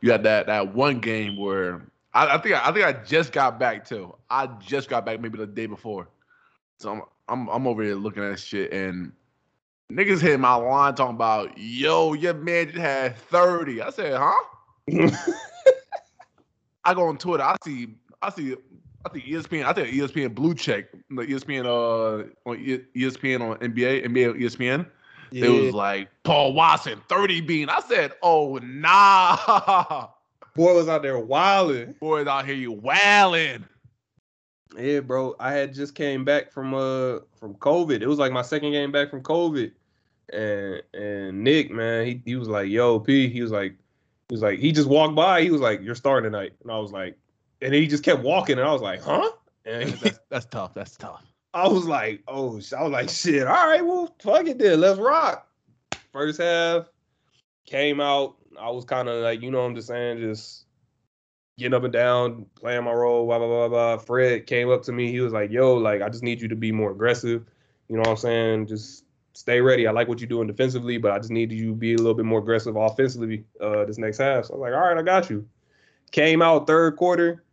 you 0.00 0.10
had 0.10 0.22
that 0.22 0.46
that 0.46 0.74
one 0.74 0.98
game 0.98 1.36
where 1.36 1.82
I, 2.14 2.36
I 2.36 2.38
think 2.38 2.54
I, 2.54 2.68
I 2.68 2.72
think 2.72 2.86
I 2.86 2.92
just 3.04 3.32
got 3.32 3.58
back 3.58 3.86
too. 3.86 4.14
I 4.30 4.46
just 4.58 4.88
got 4.88 5.04
back 5.04 5.20
maybe 5.20 5.36
the 5.36 5.46
day 5.46 5.66
before, 5.66 6.08
so 6.78 6.92
I'm 6.92 7.02
I'm 7.28 7.48
I'm 7.48 7.66
over 7.66 7.82
here 7.82 7.94
looking 7.94 8.24
at 8.24 8.38
shit 8.38 8.72
and 8.72 9.12
Niggas 9.90 10.20
hit 10.20 10.38
my 10.38 10.54
line 10.54 10.94
talking 10.94 11.14
about, 11.14 11.56
yo, 11.56 12.12
your 12.12 12.34
man 12.34 12.66
just 12.66 12.78
had 12.78 13.16
30. 13.16 13.80
I 13.80 13.90
said, 13.90 14.18
huh? 14.18 14.36
I 16.84 16.94
go 16.94 17.08
on 17.08 17.16
Twitter. 17.16 17.42
I 17.42 17.56
see, 17.64 17.94
I 18.20 18.30
see, 18.30 18.54
I 19.04 19.08
think 19.08 19.24
ESPN. 19.24 19.64
I 19.64 19.72
think 19.72 19.88
ESPN 19.88 20.34
blue 20.34 20.54
check 20.54 20.86
the 21.10 21.22
ESPN 21.22 21.64
uh 21.64 22.28
on 22.48 22.58
ESPN 22.58 23.40
on 23.40 23.56
NBA 23.58 24.06
NBA 24.06 24.40
ESPN. 24.40 24.86
Yeah. 25.30 25.46
It 25.46 25.64
was 25.64 25.74
like 25.74 26.08
Paul 26.24 26.52
Watson 26.52 27.00
30 27.08 27.42
bean. 27.42 27.68
I 27.68 27.80
said, 27.80 28.12
oh 28.22 28.58
nah. 28.62 30.08
Boy 30.54 30.74
was 30.74 30.88
out 30.88 31.02
there 31.02 31.18
wilding. 31.18 31.94
Boys 32.00 32.26
out 32.26 32.44
here 32.44 32.54
you 32.54 32.72
wilding. 32.72 33.64
Yeah, 34.76 35.00
bro. 35.00 35.34
I 35.40 35.52
had 35.52 35.74
just 35.74 35.94
came 35.94 36.24
back 36.24 36.52
from 36.52 36.74
uh 36.74 37.20
from 37.38 37.54
COVID. 37.54 38.02
It 38.02 38.06
was 38.06 38.18
like 38.18 38.32
my 38.32 38.42
second 38.42 38.72
game 38.72 38.92
back 38.92 39.10
from 39.10 39.22
COVID. 39.22 39.72
And 40.32 40.82
and 40.92 41.44
Nick, 41.44 41.70
man, 41.70 42.06
he, 42.06 42.22
he 42.24 42.36
was 42.36 42.48
like, 42.48 42.68
yo, 42.68 43.00
P, 43.00 43.28
he 43.28 43.40
was 43.40 43.50
like, 43.50 43.74
he 44.28 44.34
was 44.34 44.42
like, 44.42 44.58
he 44.58 44.72
just 44.72 44.88
walked 44.88 45.14
by, 45.14 45.42
he 45.42 45.50
was 45.50 45.60
like, 45.60 45.80
You're 45.82 45.94
starting 45.94 46.30
tonight. 46.30 46.52
And 46.62 46.70
I 46.70 46.78
was 46.78 46.92
like, 46.92 47.16
and 47.62 47.74
he 47.74 47.86
just 47.86 48.04
kept 48.04 48.22
walking, 48.22 48.58
and 48.58 48.68
I 48.68 48.72
was 48.72 48.82
like, 48.82 49.02
huh? 49.02 49.30
And 49.64 49.90
that's, 49.94 50.20
that's 50.28 50.46
tough. 50.46 50.74
That's 50.74 50.96
tough. 50.96 51.24
I 51.54 51.66
was 51.66 51.86
like, 51.86 52.22
oh, 52.28 52.52
I 52.76 52.82
was 52.82 52.92
like, 52.92 53.08
shit. 53.08 53.46
All 53.46 53.66
right, 53.66 53.84
well, 53.84 54.14
fuck 54.20 54.46
it 54.46 54.58
then. 54.58 54.80
Let's 54.80 54.98
rock. 54.98 55.48
First 56.12 56.40
half 56.40 56.86
came 57.64 58.00
out. 58.00 58.36
I 58.60 58.70
was 58.70 58.84
kind 58.84 59.08
of 59.08 59.22
like, 59.22 59.40
you 59.42 59.50
know, 59.50 59.64
I'm 59.64 59.74
just 59.74 59.88
saying, 59.88 60.18
just 60.18 60.64
getting 61.58 61.74
up 61.74 61.82
and 61.82 61.92
down, 61.92 62.46
playing 62.54 62.84
my 62.84 62.92
role, 62.92 63.26
blah, 63.26 63.38
blah, 63.38 63.46
blah, 63.46 63.68
blah. 63.68 63.96
Fred 63.98 64.46
came 64.46 64.70
up 64.70 64.82
to 64.84 64.92
me. 64.92 65.10
He 65.10 65.20
was 65.20 65.32
like, 65.32 65.50
yo, 65.50 65.74
like, 65.74 66.00
I 66.00 66.08
just 66.08 66.22
need 66.22 66.40
you 66.40 66.48
to 66.48 66.56
be 66.56 66.72
more 66.72 66.92
aggressive. 66.92 67.44
You 67.88 67.96
know 67.96 68.02
what 68.02 68.10
I'm 68.10 68.16
saying? 68.16 68.66
Just 68.68 69.04
stay 69.32 69.60
ready. 69.60 69.86
I 69.86 69.90
like 69.90 70.08
what 70.08 70.20
you're 70.20 70.28
doing 70.28 70.46
defensively, 70.46 70.98
but 70.98 71.10
I 71.10 71.18
just 71.18 71.30
need 71.30 71.50
you 71.52 71.70
to 71.70 71.74
be 71.74 71.94
a 71.94 71.96
little 71.96 72.14
bit 72.14 72.24
more 72.24 72.38
aggressive 72.38 72.76
offensively 72.76 73.44
uh, 73.60 73.84
this 73.84 73.98
next 73.98 74.18
half. 74.18 74.46
So 74.46 74.54
I 74.54 74.56
was 74.56 74.60
like, 74.60 74.72
all 74.72 74.88
right, 74.88 74.96
I 74.96 75.02
got 75.02 75.28
you. 75.28 75.46
Came 76.12 76.40
out 76.40 76.66
third 76.66 76.96
quarter, 76.96 77.44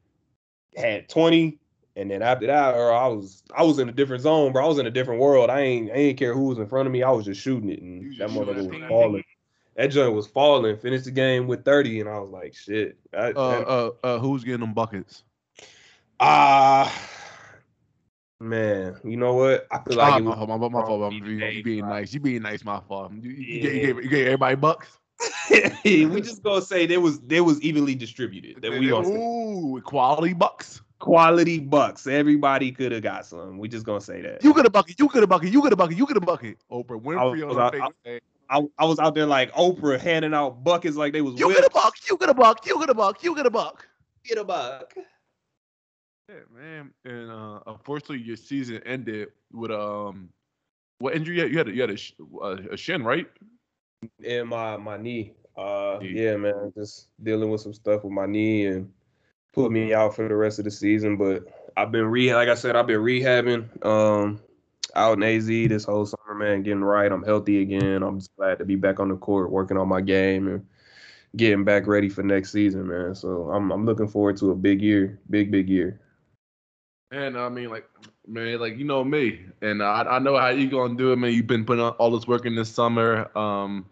had 0.78 1.10
20, 1.10 1.58
and 1.98 2.10
then 2.10 2.22
after 2.22 2.48
that, 2.48 2.76
or 2.76 2.94
I 2.94 3.08
was 3.08 3.44
I 3.56 3.64
was 3.64 3.80
in 3.80 3.90
a 3.90 3.92
different 3.92 4.24
zone, 4.24 4.54
bro. 4.54 4.64
I 4.64 4.68
was 4.68 4.80
in 4.80 4.86
a 4.86 4.92
different 4.92 5.20
world. 5.20 5.50
I 5.50 5.62
ain't 5.62 5.92
I 5.92 5.96
ain't 5.96 6.18
care 6.18 6.34
who 6.34 6.46
was 6.46 6.58
in 6.58 6.68
front 6.68 6.88
of 6.88 6.94
me. 6.94 7.04
I 7.04 7.10
was 7.10 7.26
just 7.26 7.42
shooting 7.42 7.70
it, 7.70 7.82
and 7.82 8.18
that 8.18 8.30
motherfucker 8.30 8.70
was 8.70 8.90
falling 8.90 9.24
that 9.76 9.88
joint 9.88 10.14
was 10.14 10.28
falling. 10.28 10.78
Finished 10.78 11.06
the 11.06 11.12
game 11.12 11.48
with 11.48 11.66
30, 11.66 12.02
and 12.02 12.10
I 12.10 12.20
was 12.20 12.30
like, 12.30 12.56
shit. 12.56 12.98
I, 13.14 13.32
uh, 13.32 13.92
uh, 14.04 14.06
uh, 14.06 14.20
who's 14.20 14.44
getting 14.44 14.62
them 14.62 14.74
buckets? 14.74 15.24
Ah, 16.20 16.88
uh, 16.90 18.44
man. 18.44 18.96
You 19.04 19.18
know 19.18 19.34
what? 19.34 19.68
I 19.72 19.80
feel 19.80 19.98
like 19.98 20.14
ah, 20.14 20.20
my, 20.20 20.46
my, 20.46 20.58
my, 20.58 20.70
my 20.70 20.82
fault. 20.86 21.14
You 21.14 21.64
being 21.64 21.88
nice. 21.88 22.14
You 22.14 22.20
being 22.20 22.42
nice, 22.42 22.64
my 22.64 22.80
fault. 22.88 23.12
You, 23.20 23.32
you, 23.32 23.62
yeah. 23.62 23.72
you, 23.72 23.82
gave, 23.82 24.04
you 24.04 24.10
gave 24.10 24.28
everybody 24.28 24.56
bucks. 24.56 24.88
we 25.86 26.22
just 26.22 26.44
gonna 26.44 26.62
say 26.62 26.86
there 26.86 27.00
was 27.00 27.20
there 27.22 27.44
was 27.44 27.62
evenly 27.62 27.96
distributed. 27.96 28.62
That 28.62 28.72
we 28.72 28.90
gonna 28.90 29.08
Ooh, 29.08 29.82
quality 29.82 30.34
bucks. 30.34 30.82
Quality 31.00 31.60
bucks. 31.60 32.08
Everybody 32.08 32.72
could 32.72 32.92
have 32.92 33.04
got 33.04 33.26
some. 33.26 33.58
We 33.58 33.68
just 33.68 33.86
gonna 33.86 34.02
say 34.02 34.22
that. 34.22 34.44
You 34.44 34.54
get 34.54 34.66
a 34.66 34.70
bucket. 34.70 35.00
You 35.00 35.08
get 35.08 35.24
a 35.24 35.28
bucket. 35.28 35.52
You 35.52 35.62
get 35.62 35.72
a 35.72 35.76
bucket. 35.76 35.98
You 35.98 36.06
get 36.06 36.18
a 36.18 36.22
bucket. 36.22 36.58
Oprah 36.72 37.02
Winfrey 37.02 37.50
on 37.50 37.74
her 37.74 37.90
face. 38.04 38.22
I, 38.50 38.62
I 38.78 38.86
was 38.86 39.00
out 39.00 39.16
there 39.16 39.26
like 39.26 39.52
Oprah 39.54 40.00
handing 40.00 40.34
out 40.34 40.64
buckets 40.64 40.96
like 40.96 41.14
they 41.14 41.22
was. 41.22 41.40
You 41.40 41.54
get 41.54 41.66
a 41.66 41.70
buck. 41.70 41.96
You 42.08 42.18
get 42.18 42.30
a 42.30 42.34
buck. 42.34 42.66
You 42.66 42.80
get 42.80 42.90
a 42.90 42.94
buck. 42.94 43.24
You 43.24 43.36
get 43.36 43.46
a 43.46 43.50
buck. 43.50 43.88
Get 44.24 44.38
a 44.38 44.44
buck. 44.44 44.94
Yeah, 46.30 46.36
man. 46.54 46.92
And 47.06 47.30
uh, 47.30 47.60
unfortunately, 47.68 48.20
your 48.20 48.36
season 48.36 48.82
ended 48.86 49.30
with 49.52 49.72
um, 49.72 50.30
what 51.00 51.16
injury 51.16 51.36
you 51.36 51.42
had? 51.42 51.52
You 51.52 51.58
had 51.58 51.68
a, 51.68 51.74
you 51.74 51.82
had 51.82 51.92
a, 51.92 52.44
a, 52.44 52.74
a 52.74 52.78
shin, 52.78 53.04
right? 53.04 53.28
And 54.26 54.50
my 54.50 54.78
my 54.78 54.98
knee. 54.98 55.34
Uh, 55.58 56.00
yeah, 56.02 56.36
man. 56.36 56.74
Just 56.76 57.08
dealing 57.24 57.50
with 57.50 57.62
some 57.62 57.74
stuff 57.74 58.04
with 58.04 58.14
my 58.14 58.26
knee 58.26 58.66
and 58.66 58.92
put 59.54 59.72
me 59.72 59.94
out 59.94 60.16
for 60.16 60.28
the 60.28 60.36
rest 60.36 60.60
of 60.60 60.66
the 60.66 60.72
season. 60.72 61.18
But 61.18 61.44
I've 61.78 61.92
been 61.92 62.06
re 62.06 62.34
like 62.34 62.50
I 62.50 62.56
said, 62.56 62.76
I've 62.76 62.88
been 62.88 63.02
rehabbing. 63.02 63.86
Um, 63.86 64.42
out 64.96 65.18
in 65.18 65.24
AZ 65.24 65.48
this 65.48 65.86
whole 65.86 66.06
summer, 66.06 66.36
man, 66.36 66.64
getting 66.64 66.84
right. 66.84 67.12
I'm 67.12 67.24
healthy 67.24 67.62
again. 67.62 68.04
I'm 68.04 68.20
just 68.20 68.36
glad 68.36 68.60
to 68.60 68.66
be 68.66 68.76
back 68.76 69.00
on 69.00 69.10
the 69.10 69.16
court, 69.16 69.52
working 69.52 69.78
on 69.78 69.88
my 69.88 70.02
game 70.02 70.48
and 70.48 70.66
getting 71.36 71.64
back 71.64 71.88
ready 71.88 72.10
for 72.10 72.24
next 72.24 72.52
season, 72.52 72.88
man. 72.88 73.16
So 73.16 73.50
I'm 73.52 73.72
I'm 73.72 73.86
looking 73.86 74.08
forward 74.08 74.38
to 74.38 74.52
a 74.52 74.56
big 74.56 74.82
year, 74.82 75.20
big 75.30 75.52
big 75.52 75.70
year. 75.70 76.00
And 77.12 77.38
I 77.38 77.50
mean, 77.50 77.70
like, 77.70 77.88
man, 78.28 78.60
like 78.60 78.78
you 78.78 78.86
know 78.86 79.04
me, 79.04 79.42
and 79.62 79.84
I 79.84 80.04
I 80.04 80.20
know 80.20 80.38
how 80.38 80.50
you 80.50 80.70
gonna 80.70 80.96
do 80.96 81.12
it, 81.12 81.18
man. 81.18 81.34
You've 81.34 81.48
been 81.48 81.66
putting 81.66 81.84
all 81.84 82.12
this 82.12 82.28
work 82.28 82.46
in 82.46 82.56
this 82.56 82.70
summer, 82.70 83.30
um, 83.38 83.86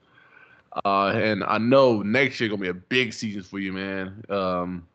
uh, 0.86 1.08
and 1.10 1.44
I 1.44 1.58
know 1.58 2.02
next 2.02 2.40
year 2.40 2.50
gonna 2.50 2.62
be 2.62 2.70
a 2.70 2.74
big 2.74 3.14
season 3.14 3.44
for 3.44 3.60
you, 3.60 3.74
man. 3.74 4.24
Um, 4.30 4.88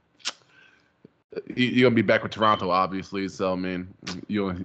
you're 1.55 1.89
gonna 1.89 1.95
be 1.95 2.03
back 2.03 2.23
with 2.23 2.33
Toronto, 2.33 2.71
obviously. 2.71 3.29
So 3.29 3.53
I 3.53 3.57
mean, 3.57 3.89
you 4.27 4.65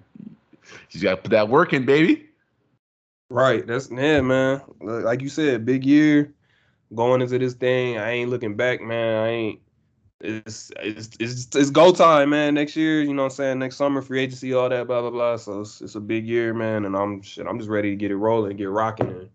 you 0.92 1.02
got 1.02 1.12
to 1.12 1.18
put 1.18 1.32
that 1.32 1.50
work 1.50 1.74
in, 1.74 1.86
baby. 1.86 2.30
Right. 3.30 3.66
That's 3.66 3.90
yeah, 3.92 4.22
man. 4.22 4.62
Like 4.82 5.22
you 5.22 5.30
said, 5.30 5.66
big 5.66 5.86
year 5.86 6.34
going 6.96 7.22
into 7.22 7.40
this 7.40 7.54
thing. 7.54 7.98
I 7.98 8.12
ain't 8.12 8.30
looking 8.30 8.56
back, 8.56 8.82
man. 8.82 9.24
I 9.24 9.28
ain't. 9.30 9.60
It's 10.22 10.72
it's 10.80 11.10
it's, 11.20 11.54
it's 11.54 11.70
go 11.70 11.92
time, 11.92 12.30
man. 12.30 12.54
Next 12.54 12.78
year, 12.78 13.02
you 13.02 13.14
know 13.14 13.24
what 13.24 13.32
I'm 13.34 13.36
saying. 13.36 13.60
Next 13.60 13.76
summer, 13.76 14.02
free 14.02 14.22
agency, 14.22 14.54
all 14.54 14.70
that, 14.70 14.88
blah 14.88 15.02
blah 15.02 15.10
blah. 15.10 15.36
So 15.36 15.62
it's, 15.62 15.82
it's 15.82 15.96
a 15.96 16.00
big 16.00 16.26
year, 16.26 16.54
man. 16.54 16.86
And 16.86 16.96
I'm 16.96 17.22
shit. 17.22 17.46
I'm 17.46 17.58
just 17.58 17.70
ready 17.70 17.90
to 17.90 17.96
get 17.96 18.12
it 18.12 18.16
rolling, 18.16 18.56
get 18.56 18.70
rocking, 18.70 19.08
and 19.08 19.30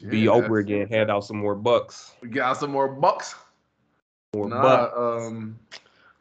yeah, 0.00 0.08
be 0.08 0.24
Oprah 0.24 0.60
again. 0.60 0.88
Hand 0.88 1.10
out 1.10 1.26
some 1.26 1.36
more 1.36 1.54
bucks. 1.54 2.14
We 2.22 2.28
got 2.28 2.56
some 2.56 2.70
more 2.70 2.88
bucks. 2.88 3.34
More 4.34 4.48
nah, 4.48 4.62
bucks. 4.62 4.94
Um, 4.96 5.58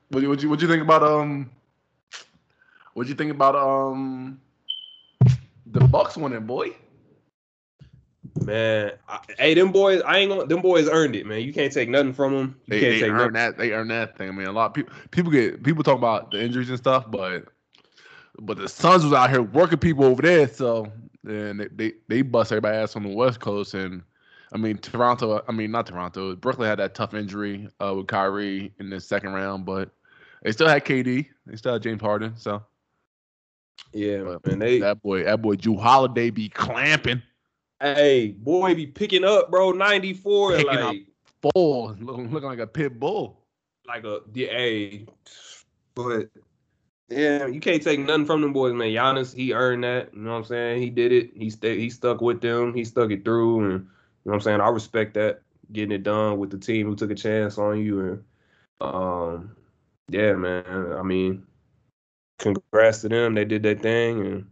what 0.09 0.27
what 0.27 0.41
you 0.41 0.49
what 0.49 0.61
you 0.61 0.67
think 0.67 0.81
about 0.81 1.03
um 1.03 1.49
What'd 2.97 3.09
you 3.11 3.15
think 3.15 3.29
about 3.29 3.55
um 3.55 4.41
the 5.67 5.81
Bucks 5.81 6.17
winning, 6.17 6.47
boy? 6.47 6.71
Man, 8.41 8.93
I, 9.07 9.19
hey, 9.37 9.53
them 9.53 9.71
boys, 9.71 10.01
I 10.01 10.17
ain't 10.17 10.31
gonna. 10.31 10.47
Them 10.47 10.63
boys 10.63 10.89
earned 10.89 11.15
it, 11.15 11.27
man. 11.27 11.41
You 11.41 11.53
can't 11.53 11.71
take 11.71 11.89
nothing 11.89 12.11
from 12.11 12.33
them. 12.33 12.59
You 12.65 12.71
They, 12.71 12.79
can't 12.79 12.93
they 12.93 12.99
take 13.01 13.09
earn 13.11 13.17
nothing. 13.17 13.33
that. 13.33 13.57
They 13.59 13.71
earn 13.73 13.89
that 13.89 14.17
thing. 14.17 14.29
I 14.29 14.31
mean, 14.31 14.47
a 14.47 14.51
lot 14.51 14.65
of 14.65 14.73
people 14.73 14.95
people 15.11 15.31
get 15.31 15.61
people 15.61 15.83
talk 15.83 15.99
about 15.99 16.31
the 16.31 16.41
injuries 16.41 16.69
and 16.69 16.77
stuff, 16.79 17.05
but 17.11 17.45
but 18.39 18.57
the 18.57 18.67
Suns 18.67 19.03
was 19.03 19.13
out 19.13 19.29
here 19.29 19.43
working 19.43 19.77
people 19.77 20.03
over 20.03 20.23
there, 20.23 20.47
so 20.47 20.91
and 21.23 21.59
they 21.59 21.67
they, 21.75 21.93
they 22.07 22.21
bust 22.23 22.51
everybody 22.51 22.77
ass 22.77 22.95
on 22.95 23.03
the 23.03 23.09
West 23.13 23.39
Coast, 23.41 23.75
and 23.75 24.01
I 24.51 24.57
mean 24.57 24.79
Toronto. 24.79 25.43
I 25.47 25.51
mean 25.51 25.69
not 25.69 25.85
Toronto. 25.85 26.35
Brooklyn 26.35 26.67
had 26.67 26.79
that 26.79 26.95
tough 26.95 27.13
injury 27.13 27.69
uh, 27.79 27.93
with 27.95 28.07
Kyrie 28.07 28.73
in 28.79 28.89
the 28.89 28.99
second 28.99 29.33
round, 29.33 29.65
but 29.67 29.91
they 30.41 30.51
still 30.51 30.67
had 30.67 30.83
KD. 30.83 31.27
They 31.45 31.55
still 31.57 31.73
had 31.73 31.83
James 31.83 32.01
Harden. 32.01 32.33
So 32.37 32.63
Yeah, 33.93 34.23
but 34.23 34.45
man. 34.45 34.59
They, 34.59 34.79
that 34.79 35.01
boy, 35.01 35.23
that 35.23 35.41
boy, 35.41 35.55
Jrue 35.55 35.79
Holiday 35.79 36.29
be 36.29 36.49
clamping. 36.49 37.21
hey, 37.79 38.29
boy, 38.31 38.75
be 38.75 38.87
picking 38.87 39.23
up, 39.23 39.49
bro. 39.49 39.71
Ninety 39.71 40.13
four, 40.13 40.51
Picking 40.55 40.69
up. 40.69 40.85
like, 40.85 41.03
Full, 41.53 41.95
looking, 41.99 42.31
looking 42.31 42.49
like 42.49 42.59
a 42.59 42.67
pit 42.67 42.99
bull. 42.99 43.45
like 43.87 44.03
a 44.03 44.21
yeah, 44.33 44.47
hey, 44.47 45.05
but 45.93 46.29
yeah, 47.09 47.45
you 47.45 47.59
can't 47.59 47.81
take 47.81 47.99
nothing 47.99 48.25
from 48.25 48.41
them 48.41 48.53
boys, 48.53 48.73
man. 48.73 48.89
Giannis, 48.89 49.33
he 49.33 49.53
earned 49.53 49.83
that. 49.83 50.13
You 50.13 50.21
know 50.21 50.31
what 50.31 50.37
I'm 50.37 50.43
saying? 50.45 50.81
He 50.81 50.89
did 50.89 51.11
it. 51.11 51.31
He 51.35 51.49
stayed. 51.49 51.79
He 51.79 51.89
stuck 51.89 52.21
with 52.21 52.41
them. 52.41 52.73
He 52.73 52.83
stuck 52.83 53.11
it 53.11 53.23
through, 53.23 53.59
and 53.65 53.71
you 53.73 53.77
know 53.77 53.85
what 54.23 54.33
I'm 54.35 54.41
saying. 54.41 54.61
I 54.61 54.69
respect 54.69 55.13
that 55.13 55.41
getting 55.71 55.91
it 55.91 56.03
done 56.03 56.37
with 56.39 56.49
the 56.49 56.57
team 56.57 56.87
who 56.87 56.95
took 56.95 57.11
a 57.11 57.15
chance 57.15 57.57
on 57.57 57.79
you, 57.79 57.99
and 58.01 58.23
um, 58.81 59.55
yeah, 60.09 60.33
man. 60.33 60.65
I 60.97 61.03
mean, 61.03 61.45
congrats 62.37 63.01
to 63.01 63.09
them. 63.09 63.33
They 63.35 63.45
did 63.45 63.63
their 63.63 63.75
thing, 63.75 64.19
and 64.25 64.45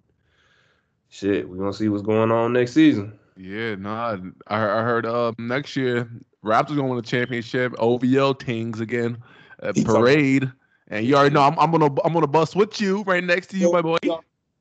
shit, 1.09 1.47
we're 1.47 1.57
gonna 1.57 1.73
see 1.73 1.89
what's 1.89 2.03
going 2.03 2.31
on 2.31 2.53
next 2.53 2.73
season. 2.73 3.17
Yeah, 3.37 3.75
nah. 3.75 4.17
I, 4.47 4.55
I 4.55 4.81
heard 4.83 5.05
uh, 5.05 5.33
next 5.37 5.75
year 5.75 6.09
Raptors 6.43 6.75
gonna 6.75 6.87
win 6.87 6.97
the 6.97 7.01
championship. 7.03 7.73
OVO 7.79 8.33
Tings 8.33 8.79
again, 8.79 9.17
uh, 9.61 9.67
talking- 9.67 9.83
parade, 9.83 10.51
and 10.89 11.05
you 11.05 11.15
already 11.15 11.33
know 11.33 11.41
I'm, 11.41 11.57
I'm 11.59 11.71
gonna 11.71 11.93
I'm 12.03 12.13
gonna 12.13 12.27
bus 12.27 12.55
with 12.55 12.79
you 12.79 13.03
right 13.03 13.23
next 13.23 13.47
to 13.47 13.57
you, 13.57 13.71
my 13.71 13.81
boy. 13.81 13.97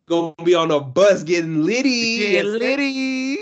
Gonna 0.06 0.34
be 0.44 0.54
on 0.54 0.68
the 0.68 0.80
bus 0.80 1.22
getting 1.22 1.62
litty. 1.62 2.18
Get 2.18 2.44
litty. 2.44 3.36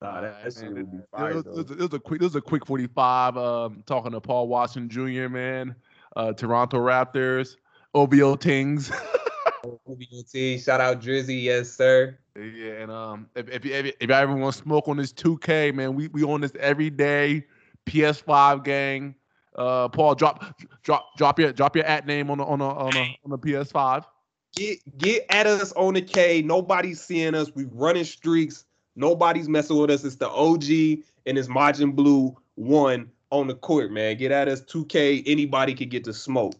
Nah, 0.00 0.20
that, 0.22 0.42
that 0.42 0.52
shit 0.54 0.72
would 0.72 0.90
be 0.90 0.96
It 0.98 1.04
fire, 1.12 1.34
was, 1.34 1.46
it 1.46 1.52
was- 1.54 1.70
it 1.70 1.78
was 1.78 1.94
a 1.94 1.98
quick. 2.00 2.20
It 2.20 2.24
was 2.24 2.34
a 2.36 2.40
quick 2.40 2.66
45. 2.66 3.36
Um, 3.36 3.84
talking 3.86 4.10
to 4.12 4.20
Paul 4.20 4.48
Watson 4.48 4.88
Jr. 4.88 5.28
Man, 5.28 5.76
uh, 6.16 6.32
Toronto 6.32 6.78
Raptors, 6.78 7.56
OVO 7.94 8.36
Tings. 8.36 8.90
OVOT, 9.64 10.62
shout 10.64 10.80
out 10.80 11.00
Drizzy, 11.00 11.42
yes 11.44 11.70
sir. 11.70 12.18
Yeah, 12.36 12.72
and 12.82 12.90
um, 12.90 13.28
if 13.36 13.48
if 13.48 13.64
you 13.64 13.72
if, 13.74 13.86
you- 13.86 13.92
if 14.00 14.08
you 14.08 14.14
ever 14.14 14.34
want 14.34 14.54
to 14.56 14.62
smoke 14.62 14.88
on 14.88 14.96
this 14.96 15.12
2K, 15.12 15.74
man, 15.74 15.94
we 15.94 16.08
we 16.08 16.22
on 16.24 16.40
this 16.40 16.52
every 16.58 16.90
day. 16.90 17.44
PS5 17.86 18.64
gang. 18.64 19.14
Uh, 19.56 19.88
Paul, 19.88 20.14
drop 20.14 20.58
drop 20.82 21.16
drop 21.16 21.38
your 21.38 21.52
drop 21.52 21.76
your 21.76 21.84
at 21.84 22.06
name 22.06 22.30
on 22.30 22.38
the 22.38 22.44
on 22.44 22.60
the 22.60 22.64
on 22.64 22.90
the, 22.90 23.00
on 23.24 23.30
the 23.30 23.38
PS5. 23.38 24.04
Get 24.56 24.98
get 24.98 25.26
at 25.30 25.46
us 25.46 25.72
on 25.72 25.94
the 25.94 26.02
K. 26.02 26.42
Nobody's 26.42 27.00
seeing 27.02 27.34
us. 27.34 27.50
We 27.54 27.64
running 27.72 28.04
streaks. 28.04 28.64
Nobody's 28.96 29.48
messing 29.48 29.76
with 29.78 29.90
us. 29.90 30.04
It's 30.04 30.16
the 30.16 30.28
OG 30.28 30.64
and 31.26 31.38
it's 31.38 31.48
Majin 31.48 31.94
Blue 31.94 32.36
one 32.54 33.10
on 33.30 33.46
the 33.46 33.54
court, 33.54 33.90
man. 33.90 34.16
Get 34.16 34.30
at 34.32 34.48
us 34.48 34.60
2K. 34.62 35.22
Anybody 35.26 35.74
could 35.74 35.90
get 35.90 36.04
to 36.04 36.12
smoke. 36.12 36.54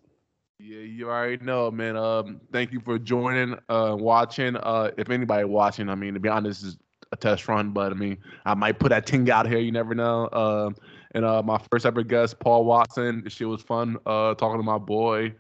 Yeah, 0.63 0.79
you 0.79 1.11
already 1.11 1.45
know, 1.45 1.73
man. 1.73 1.97
Um, 1.97 2.41
thank 2.53 2.73
you 2.73 2.81
for 2.81 2.97
joining, 2.97 3.59
uh, 3.69 3.97
watching. 3.99 4.57
Uh, 4.57 4.93
if 4.97 5.11
anybody 5.11 5.45
watching, 5.45 5.89
I 5.89 5.97
mean, 5.97 6.15
to 6.15 6.21
be 6.21 6.29
honest, 6.29 6.63
is 6.63 6.79
a 7.11 7.17
test 7.17 7.49
run, 7.49 7.73
but 7.73 7.91
I 7.91 7.97
mean, 7.97 8.19
I 8.45 8.55
might 8.55 8.79
put 8.79 8.91
that 8.91 9.05
ting 9.05 9.29
out 9.29 9.49
here. 9.49 9.59
You 9.59 9.73
never 9.73 9.93
know. 9.95 10.29
Um, 10.33 10.77
and 11.17 11.25
uh, 11.25 11.43
my 11.43 11.59
first 11.71 11.85
ever 11.85 12.05
guest, 12.05 12.39
Paul 12.39 12.65
Watson. 12.65 13.25
Shit 13.29 13.49
was 13.49 13.61
fun. 13.63 13.99
Uh, 14.07 14.35
talking 14.35 14.59
to 14.59 14.63
my 14.63 14.79
boy 14.79 15.35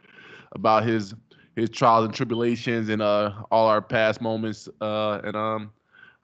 about 0.52 0.84
his 0.84 1.14
his 1.54 1.70
trials 1.70 2.06
and 2.06 2.14
tribulations 2.14 2.88
and 2.88 3.00
uh 3.02 3.30
all 3.52 3.68
our 3.68 3.80
past 3.80 4.20
moments. 4.20 4.68
Uh, 4.80 5.20
and 5.22 5.36
um, 5.36 5.70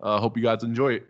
uh, 0.02 0.18
hope 0.18 0.36
you 0.36 0.42
guys 0.42 0.64
enjoy 0.64 0.94
it. 0.94 1.08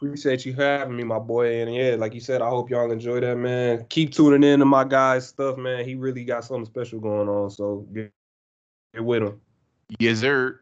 Appreciate 0.00 0.46
you 0.46 0.52
having 0.54 0.96
me, 0.96 1.02
my 1.02 1.18
boy. 1.18 1.60
And 1.60 1.74
yeah, 1.74 1.96
like 1.96 2.14
you 2.14 2.20
said, 2.20 2.40
I 2.40 2.48
hope 2.48 2.70
y'all 2.70 2.92
enjoy 2.92 3.18
that, 3.18 3.36
man. 3.36 3.84
Keep 3.88 4.12
tuning 4.12 4.48
in 4.48 4.60
to 4.60 4.64
my 4.64 4.84
guy's 4.84 5.26
stuff, 5.26 5.58
man. 5.58 5.84
He 5.84 5.96
really 5.96 6.24
got 6.24 6.44
something 6.44 6.66
special 6.66 7.00
going 7.00 7.28
on. 7.28 7.50
So 7.50 7.84
get, 7.92 8.12
get 8.94 9.04
with 9.04 9.24
him. 9.24 9.40
Yes, 9.98 10.20
sir. 10.20 10.60